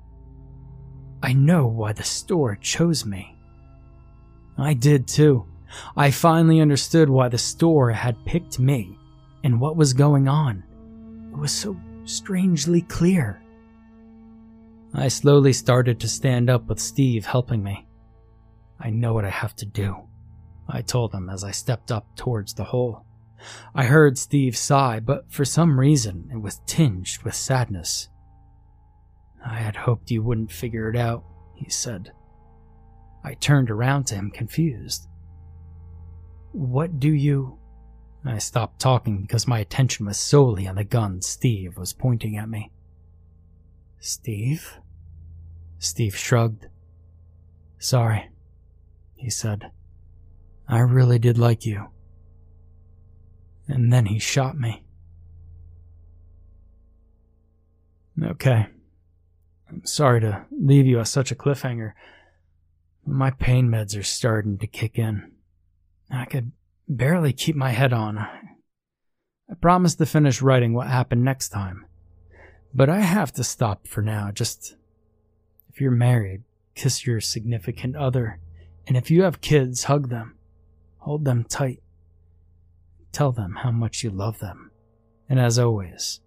[1.21, 3.35] I know why the store chose me.
[4.57, 5.45] I did too.
[5.95, 8.97] I finally understood why the store had picked me
[9.43, 10.63] and what was going on.
[11.31, 13.41] It was so strangely clear.
[14.93, 17.87] I slowly started to stand up with Steve helping me.
[18.79, 19.95] I know what I have to do,
[20.67, 23.05] I told him as I stepped up towards the hole.
[23.75, 28.09] I heard Steve sigh, but for some reason it was tinged with sadness.
[29.45, 31.23] I had hoped you wouldn't figure it out,
[31.55, 32.11] he said.
[33.23, 35.07] I turned around to him, confused.
[36.51, 37.57] What do you.
[38.25, 42.49] I stopped talking because my attention was solely on the gun Steve was pointing at
[42.49, 42.71] me.
[43.99, 44.77] Steve?
[45.77, 46.67] Steve shrugged.
[47.77, 48.29] Sorry,
[49.15, 49.71] he said.
[50.67, 51.87] I really did like you.
[53.67, 54.83] And then he shot me.
[58.21, 58.67] Okay.
[59.69, 61.93] I'm sorry to leave you at such a cliffhanger.
[63.05, 65.31] My pain meds are starting to kick in.
[66.11, 66.51] I could
[66.87, 68.17] barely keep my head on.
[68.17, 71.85] I promised to finish writing what happened next time.
[72.73, 74.31] But I have to stop for now.
[74.31, 74.75] Just
[75.69, 76.43] if you're married,
[76.75, 78.39] kiss your significant other.
[78.87, 80.35] And if you have kids, hug them.
[80.99, 81.81] Hold them tight.
[83.11, 84.71] Tell them how much you love them.
[85.27, 86.21] And as always,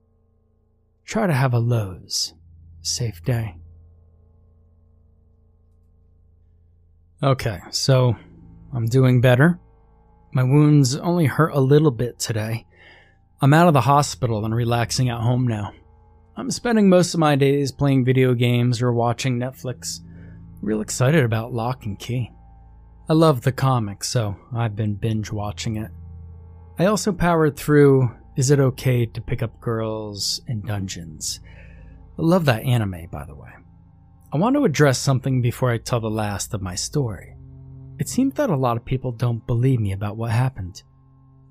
[1.04, 2.34] try to have a Lowe's
[2.82, 3.56] safe day.
[7.22, 8.16] Okay, so
[8.74, 9.58] I'm doing better.
[10.32, 12.66] My wounds only hurt a little bit today.
[13.40, 15.72] I'm out of the hospital and relaxing at home now.
[16.36, 20.00] I'm spending most of my days playing video games or watching Netflix.
[20.62, 22.32] Real excited about Locke and Key.
[23.08, 25.90] I love the comic, so I've been binge watching it.
[26.78, 31.40] I also powered through Is It Okay to Pick Up Girls in Dungeons?
[32.22, 33.50] I love that anime, by the way.
[34.32, 37.34] I want to address something before I tell the last of my story.
[37.98, 40.84] It seems that a lot of people don't believe me about what happened.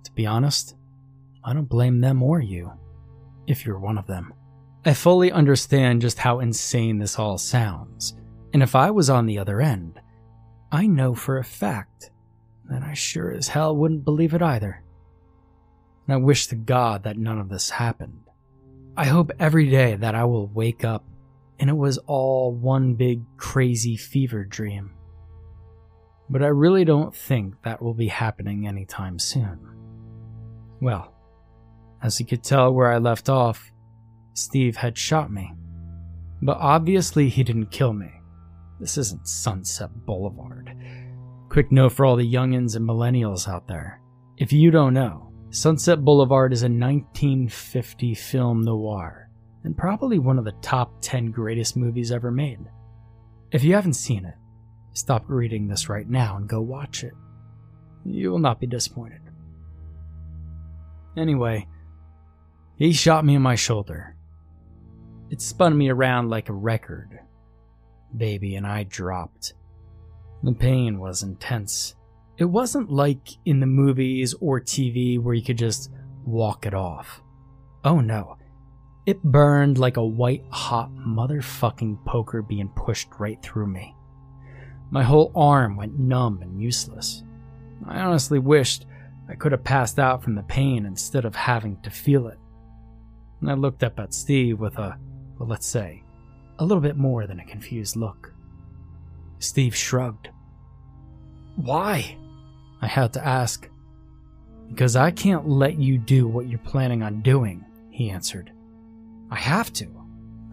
[0.06, 0.78] To be honest,
[1.44, 2.72] I don't blame them or you,
[3.48, 4.34] if you're one of them.
[4.86, 8.16] I fully understand just how insane this all sounds,
[8.54, 10.00] and if I was on the other end,
[10.72, 12.12] I know for a fact
[12.70, 14.82] that I sure as hell wouldn't believe it either.
[16.08, 18.31] And I wish to God that none of this happened.
[18.98, 21.06] I hope every day that I will wake up
[21.60, 24.92] and it was all one big crazy fever dream.
[26.30, 29.60] But I really don't think that will be happening anytime soon.
[30.82, 31.14] Well,
[32.02, 33.72] as you could tell where I left off,
[34.34, 35.54] Steve had shot me.
[36.42, 38.12] But obviously, he didn't kill me.
[38.80, 40.76] This isn't Sunset Boulevard.
[41.50, 44.02] Quick note for all the youngins and millennials out there.
[44.38, 49.30] If you don't know, Sunset Boulevard is a 1950 film noir,
[49.66, 52.60] and probably one of the top 10 greatest movies ever made.
[53.52, 54.36] If you haven't seen it,
[54.94, 57.12] stop reading this right now and go watch it.
[58.06, 59.20] You will not be disappointed.
[61.18, 61.68] Anyway,
[62.78, 64.16] he shot me in my shoulder.
[65.30, 67.20] It spun me around like a record.
[68.16, 69.54] Baby, and I dropped.
[70.44, 71.96] The pain was intense.
[72.38, 75.92] It wasn't like in the movies or TV where you could just
[76.26, 77.22] walk it off.
[77.84, 78.38] Oh no.
[79.06, 83.96] It burned like a white hot motherfucking poker being pushed right through me.
[84.92, 87.24] My whole arm went numb and useless.
[87.88, 88.86] I honestly wished
[89.30, 92.38] I could have passed out from the pain instead of having to feel it.
[93.40, 94.98] And I looked up at Steve with a,
[95.40, 96.04] well, let's say,
[96.60, 98.34] a little bit more than a confused look.
[99.40, 100.30] Steve shrugged.
[101.56, 102.18] Why?
[102.82, 103.70] I had to ask.
[104.68, 108.52] Because I can't let you do what you're planning on doing, he answered.
[109.30, 109.88] I have to,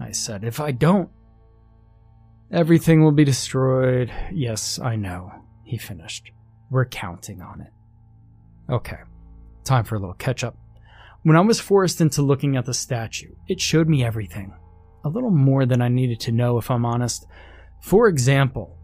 [0.01, 0.45] I said.
[0.45, 1.09] If I don't,
[2.51, 4.13] everything will be destroyed.
[4.33, 5.33] Yes, I know,
[5.65, 6.31] he finished.
[6.71, 7.73] We're counting on it.
[8.71, 8.99] Okay,
[9.65, 10.57] time for a little catch up.
[11.23, 14.55] When I was forced into looking at the statue, it showed me everything.
[15.05, 17.27] A little more than I needed to know, if I'm honest.
[17.81, 18.78] For example,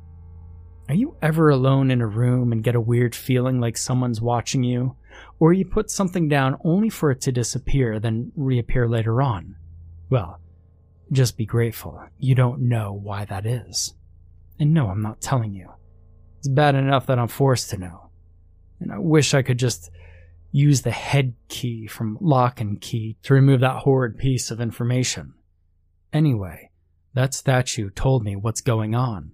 [0.88, 4.62] are you ever alone in a room and get a weird feeling like someone's watching
[4.62, 4.96] you?
[5.38, 9.56] Or you put something down only for it to disappear, then reappear later on?
[10.10, 10.40] Well,
[11.12, 13.94] just be grateful you don't know why that is.
[14.58, 15.70] And no, I'm not telling you.
[16.38, 18.10] It's bad enough that I'm forced to know.
[18.80, 19.90] And I wish I could just
[20.52, 25.34] use the head key from Locke and Key to remove that horrid piece of information.
[26.12, 26.70] Anyway,
[27.14, 29.32] that statue told me what's going on.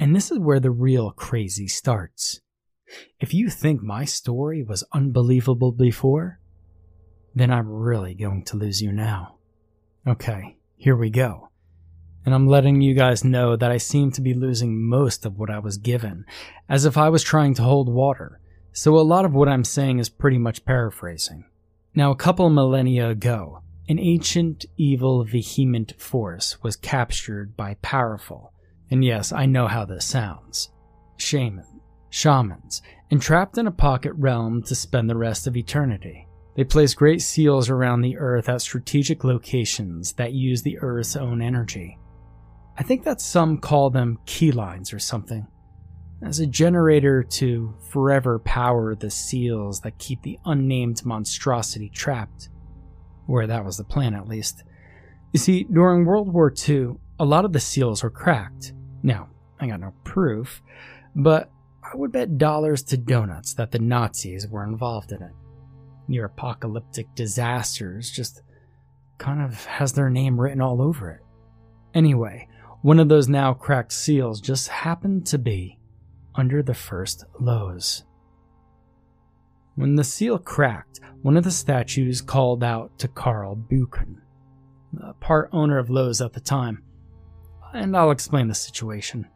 [0.00, 2.40] And this is where the real crazy starts.
[3.20, 6.40] If you think my story was unbelievable before,
[7.32, 9.36] then I'm really going to lose you now.
[10.04, 11.50] Okay, here we go.
[12.26, 15.50] And I'm letting you guys know that I seem to be losing most of what
[15.50, 16.24] I was given,
[16.68, 18.40] as if I was trying to hold water
[18.72, 21.44] so a lot of what I'm saying is pretty much paraphrasing.
[21.94, 28.52] Now, a couple millennia ago, an ancient, evil, vehement force was captured by powerful,
[28.90, 30.70] and yes, I know how this sounds,
[31.16, 31.80] shaman,
[32.10, 36.26] shamans, entrapped in a pocket realm to spend the rest of eternity.
[36.56, 41.40] They place great seals around the earth at strategic locations that use the earth's own
[41.40, 41.98] energy.
[42.76, 45.46] I think that some call them ley lines or something
[46.22, 52.48] as a generator to forever power the seals that keep the unnamed monstrosity trapped.
[53.26, 54.64] where that was the plan, at least.
[55.32, 58.72] You see, during World War II, a lot of the seals were cracked.
[59.02, 59.28] Now,
[59.60, 60.62] I got no proof,
[61.14, 61.50] but
[61.82, 65.32] I would bet dollars to donuts that the Nazis were involved in it.
[66.08, 68.42] Near apocalyptic disasters just
[69.18, 71.20] kind of has their name written all over it.
[71.94, 72.48] Anyway,
[72.82, 75.78] one of those now cracked seals just happened to be
[76.34, 78.04] under the first Lowe's.
[79.74, 84.22] When the seal cracked, one of the statues called out to Carl Buchan,
[85.20, 86.82] part owner of Lowe's at the time,
[87.72, 89.26] and I'll explain the situation.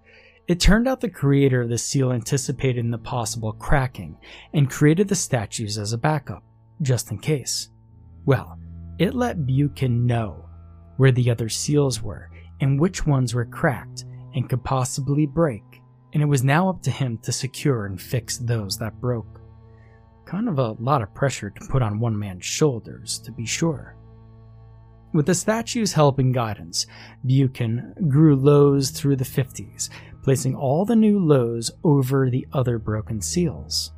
[0.46, 4.18] It turned out the creator of the seal anticipated the possible cracking
[4.52, 6.44] and created the statues as a backup,
[6.82, 7.70] just in case.
[8.26, 8.58] Well,
[8.98, 10.48] it let Buchan know
[10.96, 12.30] where the other seals were
[12.60, 14.04] and which ones were cracked
[14.34, 15.62] and could possibly break
[16.14, 19.40] and it was now up to him to secure and fix those that broke.
[20.24, 23.96] Kind of a lot of pressure to put on one man's shoulders, to be sure.
[25.14, 26.86] With the statue's help and guidance,
[27.24, 29.88] Buchan grew Lowe's through the 50s,
[30.24, 33.92] placing all the new Lowe's over the other broken seals.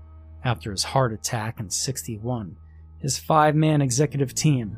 [0.45, 2.55] After his heart attack in 61,
[2.99, 4.77] his five man executive team,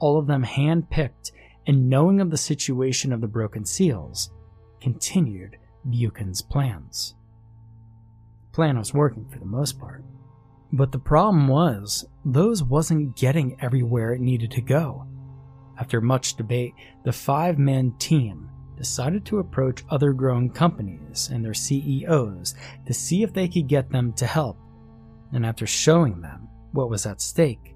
[0.00, 1.30] all of them hand picked
[1.68, 4.32] and knowing of the situation of the broken seals,
[4.80, 5.56] continued
[5.88, 7.14] Buchan's plans.
[8.52, 10.02] Plan was working for the most part.
[10.72, 15.06] But the problem was, those wasn't getting everywhere it needed to go.
[15.78, 16.74] After much debate,
[17.04, 22.54] the five man team decided to approach other growing companies and their CEOs
[22.86, 24.58] to see if they could get them to help.
[25.32, 27.74] And after showing them what was at stake,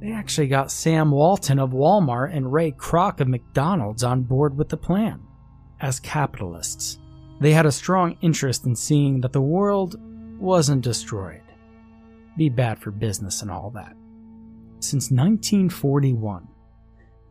[0.00, 4.68] they actually got Sam Walton of Walmart and Ray Kroc of McDonald's on board with
[4.68, 5.20] the plan.
[5.80, 6.98] As capitalists,
[7.40, 9.96] they had a strong interest in seeing that the world
[10.40, 11.42] wasn't destroyed.
[12.36, 13.94] Be bad for business and all that.
[14.80, 16.48] Since 1941,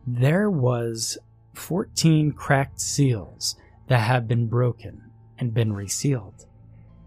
[0.06, 1.18] there was
[1.54, 3.56] 14 cracked seals
[3.88, 6.46] that have been broken and been resealed.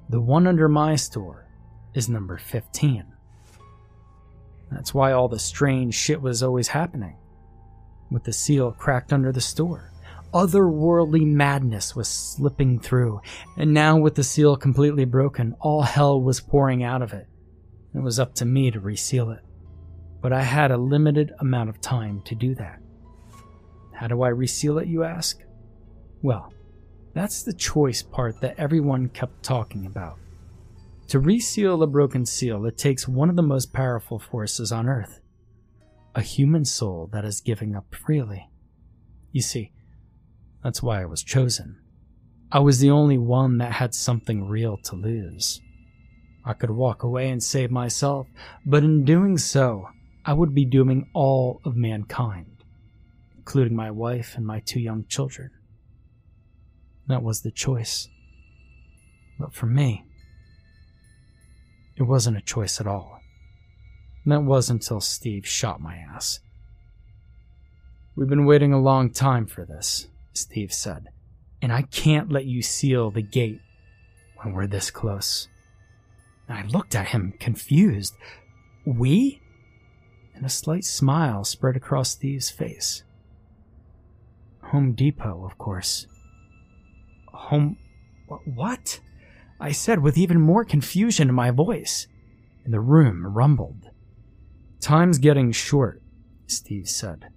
[0.10, 1.48] The one under my store
[1.94, 3.06] is number 15.
[4.72, 7.18] That's why all the strange shit was always happening.
[8.12, 9.92] With the seal cracked under the store,
[10.34, 13.22] otherworldly madness was slipping through,
[13.58, 17.28] and now with the seal completely broken, all hell was pouring out of it.
[17.94, 19.42] It was up to me to reseal it.
[20.22, 22.80] But I had a limited amount of time to do that.
[23.96, 25.42] How do I reseal it, you ask?
[26.22, 26.54] Well,
[27.14, 30.18] that's the choice part that everyone kept talking about.
[31.10, 35.22] To reseal a broken seal, it takes one of the most powerful forces on Earth
[36.16, 38.50] a human soul that is giving up freely.
[39.34, 39.74] You see,
[40.64, 41.78] that's why I was chosen.
[42.52, 45.60] I was the only one that had something real to lose.
[46.46, 48.28] I could walk away and save myself,
[48.66, 49.90] but in doing so,
[50.24, 52.55] I would be dooming all of mankind,
[53.46, 55.52] including my wife and my two young children.
[57.08, 58.10] That was the choice.
[59.40, 60.04] But for me,
[61.96, 63.20] it wasn't a choice at all.
[64.24, 66.40] And that was until Steve shot my ass.
[68.16, 71.10] We've been waiting a long time for this, Steve said,
[71.62, 73.62] and I can't let you seal the gate
[74.42, 75.50] when we're this close.
[76.50, 78.16] I looked at him, confused.
[78.86, 79.40] We?
[80.34, 83.04] And a slight smile spread across Steve's face.
[84.72, 86.08] Home Depot, of course.
[87.28, 87.78] Home.
[88.46, 89.00] What?
[89.60, 92.08] I said with even more confusion in my voice,
[92.64, 93.90] and the room rumbled.
[94.82, 96.02] Time's getting short,
[96.48, 97.30] Steve said.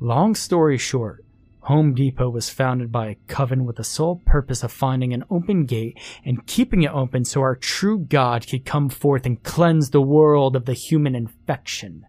[0.00, 1.24] Long story short,
[1.60, 5.64] Home Depot was founded by a coven with the sole purpose of finding an open
[5.64, 10.00] gate and keeping it open so our true God could come forth and cleanse the
[10.00, 12.06] world of the human infection.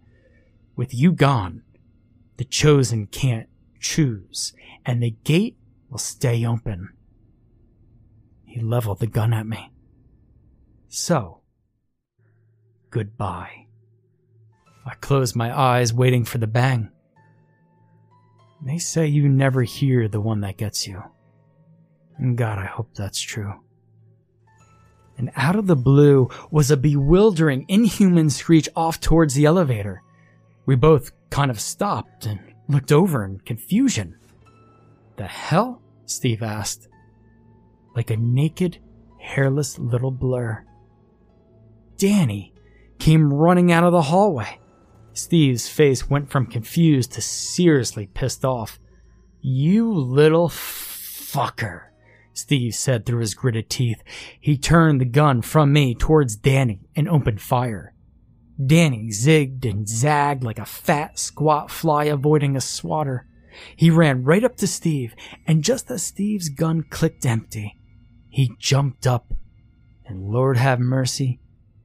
[0.76, 1.64] With you gone,
[2.38, 3.50] the chosen can't
[3.80, 4.54] choose,
[4.88, 5.58] and the gate
[5.90, 6.90] will stay open.
[8.46, 9.72] He leveled the gun at me.
[10.88, 11.42] So,
[12.90, 13.68] goodbye.
[14.86, 16.90] I closed my eyes, waiting for the bang.
[18.66, 21.04] They say you never hear the one that gets you.
[22.18, 23.54] And God, I hope that's true.
[25.18, 30.02] And out of the blue was a bewildering, inhuman screech off towards the elevator.
[30.66, 32.40] We both kind of stopped and
[32.70, 34.16] looked over in confusion.
[35.18, 35.82] The hell?
[36.06, 36.88] Steve asked
[37.96, 38.78] like a naked,
[39.20, 40.64] hairless little blur.
[41.98, 42.54] Danny
[43.00, 44.60] came running out of the hallway.
[45.14, 48.80] Steve's face went from confused to seriously pissed off.
[49.42, 51.86] You little fucker,
[52.34, 54.04] Steve said through his gritted teeth.
[54.40, 57.96] He turned the gun from me towards Danny and opened fire.
[58.64, 63.27] Danny zigged and zagged like a fat, squat fly avoiding a swatter.
[63.76, 65.16] He ran right up to Steve,
[65.46, 67.76] and just as Steve's gun clicked empty,
[68.30, 69.34] he jumped up
[70.06, 71.40] and, Lord have mercy,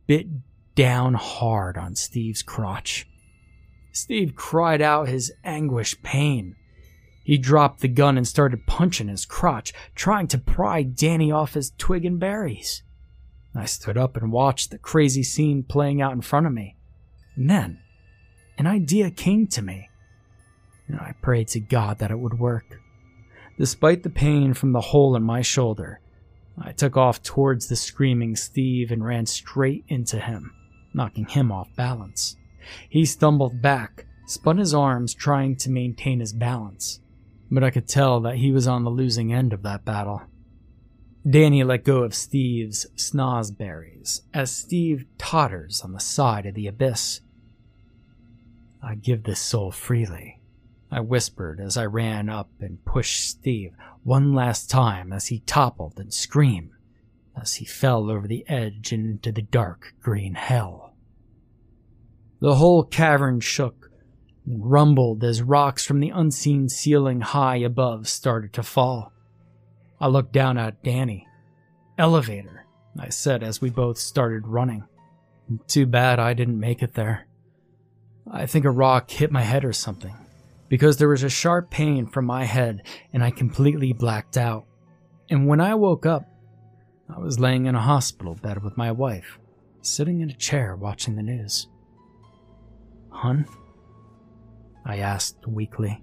[0.06, 0.26] bit
[0.74, 3.06] down hard on Steve's crotch.
[3.92, 6.56] Steve cried out his anguish pain.
[7.24, 11.72] He dropped the gun and started punching his crotch, trying to pry Danny off his
[11.78, 12.82] twig and berries.
[13.54, 16.76] I stood up and watched the crazy scene playing out in front of me.
[17.36, 17.80] And then,
[18.58, 19.88] an idea came to me,
[20.92, 22.78] and I prayed to God that it would work.
[23.58, 26.00] Despite the pain from the hole in my shoulder,
[26.58, 30.52] I took off towards the screaming Steve and ran straight into him,
[30.92, 32.36] knocking him off balance.
[32.88, 37.00] He stumbled back, spun his arms trying to maintain his balance,
[37.50, 40.22] but I could tell that he was on the losing end of that battle.
[41.28, 47.20] Danny let go of Steve's snozberries as Steve totters on the side of the abyss.
[48.82, 50.41] I give this soul freely,
[50.92, 53.72] I whispered as I ran up and pushed Steve
[54.04, 56.72] one last time as he toppled and screamed
[57.40, 60.94] as he fell over the edge and into the dark green hell.
[62.40, 63.90] The whole cavern shook
[64.44, 69.14] and rumbled as rocks from the unseen ceiling high above started to fall.
[69.98, 71.26] I looked down at Danny.
[71.96, 72.66] Elevator,
[72.98, 74.84] I said as we both started running.
[75.68, 77.28] Too bad I didn't make it there.
[78.30, 80.21] I think a rock hit my head or something
[80.72, 82.80] because there was a sharp pain from my head
[83.12, 84.64] and I completely blacked out.
[85.28, 86.24] And when I woke up,
[87.14, 89.38] I was laying in a hospital bed with my wife,
[89.82, 91.68] sitting in a chair watching the news.
[93.10, 93.44] Hun?
[94.86, 96.02] I asked weakly.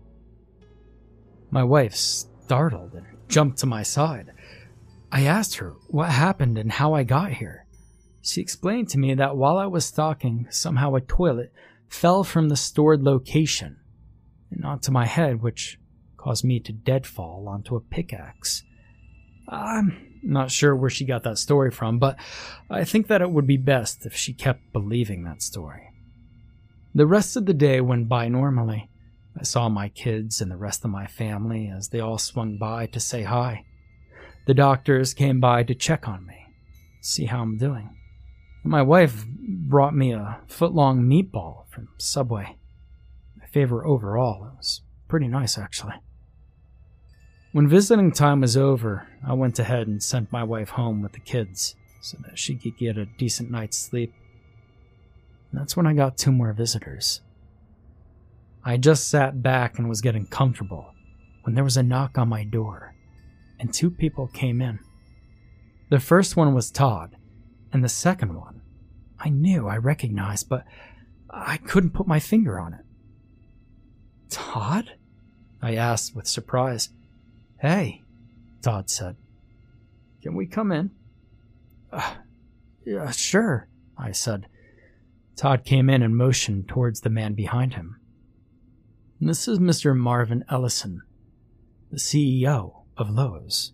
[1.50, 4.34] My wife startled and jumped to my side.
[5.12, 7.66] I asked her what happened and how I got here.
[8.22, 11.52] She explained to me that while I was stocking, somehow a toilet
[11.88, 13.79] fell from the stored location
[14.52, 15.80] and onto my head, which
[16.18, 18.64] caused me to deadfall onto a pickaxe.
[19.48, 22.18] I'm not sure where she got that story from, but
[22.70, 25.90] I think that it would be best if she kept believing that story.
[26.94, 28.90] The rest of the day went by normally.
[29.40, 32.88] I saw my kids and the rest of my family as they all swung by
[32.88, 33.66] to say hi.
[34.48, 36.46] The doctors came by to check on me,
[37.02, 37.96] see how I'm doing.
[38.64, 42.59] My wife brought me a foot long meatball from Subway.
[43.50, 44.46] My favorite overall.
[44.46, 45.96] It was pretty nice, actually.
[47.52, 51.20] When visiting time was over, I went ahead and sent my wife home with the
[51.20, 54.14] kids so that she could get a decent night's sleep.
[55.50, 57.22] And that's when I got two more visitors.
[58.64, 60.94] I just sat back and was getting comfortable
[61.42, 62.94] when there was a knock on my door,
[63.60, 64.78] and two people came in.
[65.90, 67.16] The first one was Todd,
[67.74, 68.62] and the second one
[69.20, 70.66] I knew I recognized, but
[71.32, 72.82] I couldn't put my finger on it.
[74.30, 74.92] Todd?
[75.62, 76.90] I asked with surprise.
[77.60, 78.04] Hey,
[78.62, 79.16] Todd said.
[80.22, 80.92] Can we come in?
[81.92, 82.16] Uh,
[82.86, 84.48] yeah, sure, I said.
[85.36, 88.00] Todd came in and motioned towards the man behind him.
[89.22, 89.96] This is Mr.
[89.98, 91.02] Marvin Ellison,
[91.92, 93.74] the CEO of Lowe's.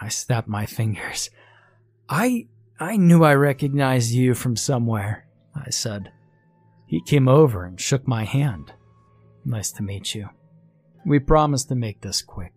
[0.00, 1.30] I snapped my fingers.
[2.08, 6.10] I I knew I recognized you from somewhere, I said.
[6.86, 8.72] He came over and shook my hand.
[9.44, 10.28] Nice to meet you.
[11.04, 12.52] We promised to make this quick.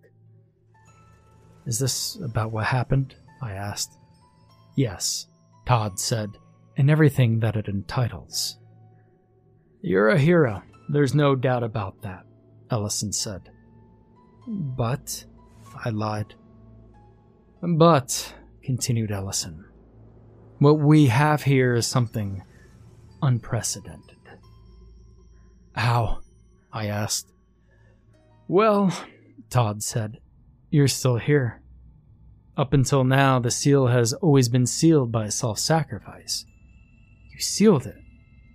[1.66, 3.16] Is this about what happened?
[3.42, 3.98] I asked.
[4.76, 5.28] Yes,
[5.66, 6.38] Todd said,
[6.78, 8.58] and everything that it entitles.
[9.82, 12.24] You're a hero, there's no doubt about that,
[12.72, 13.50] Ellison said.
[14.48, 15.26] But,
[15.84, 16.36] I lied.
[17.62, 18.34] But,
[18.64, 19.66] continued Ellison,
[20.60, 22.44] what we have here is something
[23.22, 24.18] unprecedented.
[25.76, 26.20] How?
[26.78, 27.34] I asked.
[28.48, 28.94] Well,
[29.50, 30.20] Todd said,
[30.70, 31.64] you're still here.
[32.56, 36.46] Up until now, the seal has always been sealed by self sacrifice.
[37.34, 37.98] You sealed it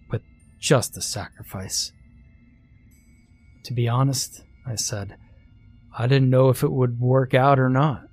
[0.09, 0.23] with
[0.61, 1.91] just a sacrifice.
[3.65, 5.17] To be honest, I said,
[5.99, 8.05] I didn't know if it would work out or not.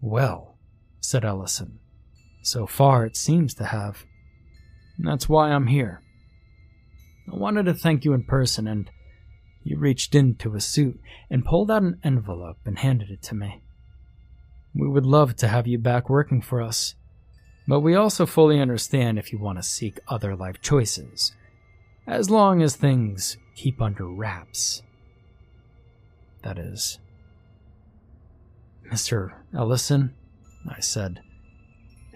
[0.00, 0.58] Well,
[1.02, 1.80] said Ellison,
[2.42, 4.06] so far it seems to have.
[4.98, 6.02] That's why I'm here.
[7.32, 8.90] I wanted to thank you in person, and
[9.62, 11.00] you reached into a suit
[11.30, 13.62] and pulled out an envelope and handed it to me.
[14.74, 16.94] We would love to have you back working for us,
[17.68, 21.32] but we also fully understand if you want to seek other life choices,
[22.06, 24.82] as long as things keep under wraps.
[26.42, 26.98] That is.
[28.90, 29.34] Mr.
[29.54, 30.14] Ellison,
[30.68, 31.20] I said,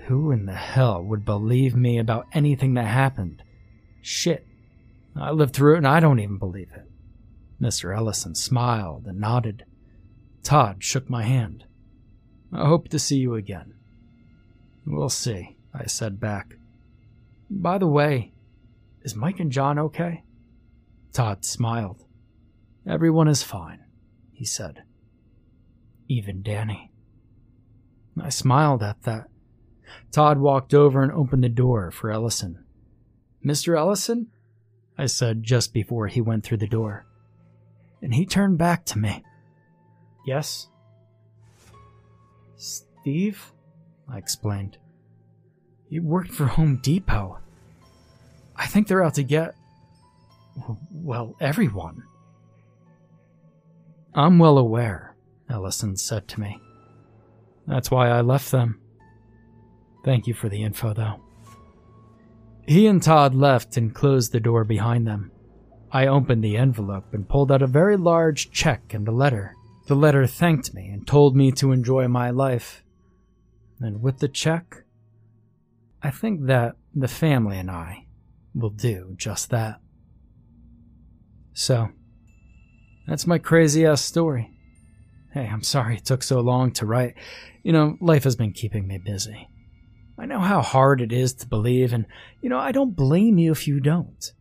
[0.06, 3.42] who in the hell would believe me about anything that happened?
[4.02, 4.46] Shit.
[5.16, 6.90] I lived through it and I don't even believe it.
[7.60, 7.96] Mr.
[7.96, 9.64] Ellison smiled and nodded.
[10.42, 11.64] Todd shook my hand.
[12.52, 13.74] I hope to see you again.
[14.86, 16.54] We'll see, I said back.
[17.48, 18.32] By the way,
[19.02, 20.24] is Mike and John okay?
[21.12, 22.04] Todd smiled.
[22.86, 23.80] Everyone is fine,
[24.32, 24.82] he said.
[26.08, 26.90] Even Danny.
[28.20, 29.28] I smiled at that.
[30.12, 32.64] Todd walked over and opened the door for Ellison.
[33.44, 33.76] Mr.
[33.76, 34.28] Ellison?
[34.96, 37.06] I said just before he went through the door.
[38.00, 39.24] And he turned back to me.
[40.26, 40.68] Yes?
[42.56, 43.52] Steve?
[44.08, 44.78] I explained.
[45.88, 47.38] He worked for Home Depot.
[48.56, 49.54] I think they're out to get.
[50.92, 52.04] well, everyone.
[54.14, 55.16] I'm well aware,
[55.50, 56.60] Ellison said to me.
[57.66, 58.80] That's why I left them.
[60.04, 61.23] Thank you for the info, though.
[62.66, 65.30] He and Todd left and closed the door behind them.
[65.92, 69.54] I opened the envelope and pulled out a very large check and a letter.
[69.86, 72.82] The letter thanked me and told me to enjoy my life.
[73.80, 74.84] And with the check,
[76.02, 78.06] I think that the family and I
[78.54, 79.80] will do just that.
[81.52, 81.90] So,
[83.06, 84.50] that's my crazy ass story.
[85.32, 87.14] Hey, I'm sorry it took so long to write.
[87.62, 89.48] You know, life has been keeping me busy.
[90.18, 92.06] I know how hard it is to believe, and,
[92.40, 94.32] you know, I don't blame you if you don't.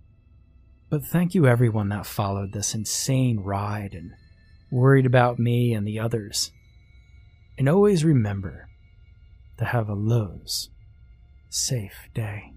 [0.90, 4.12] But thank you, everyone that followed this insane ride and
[4.72, 6.52] worried about me and the others.
[7.58, 8.70] And always remember
[9.58, 10.70] to have a Lowe's
[11.50, 12.53] safe day.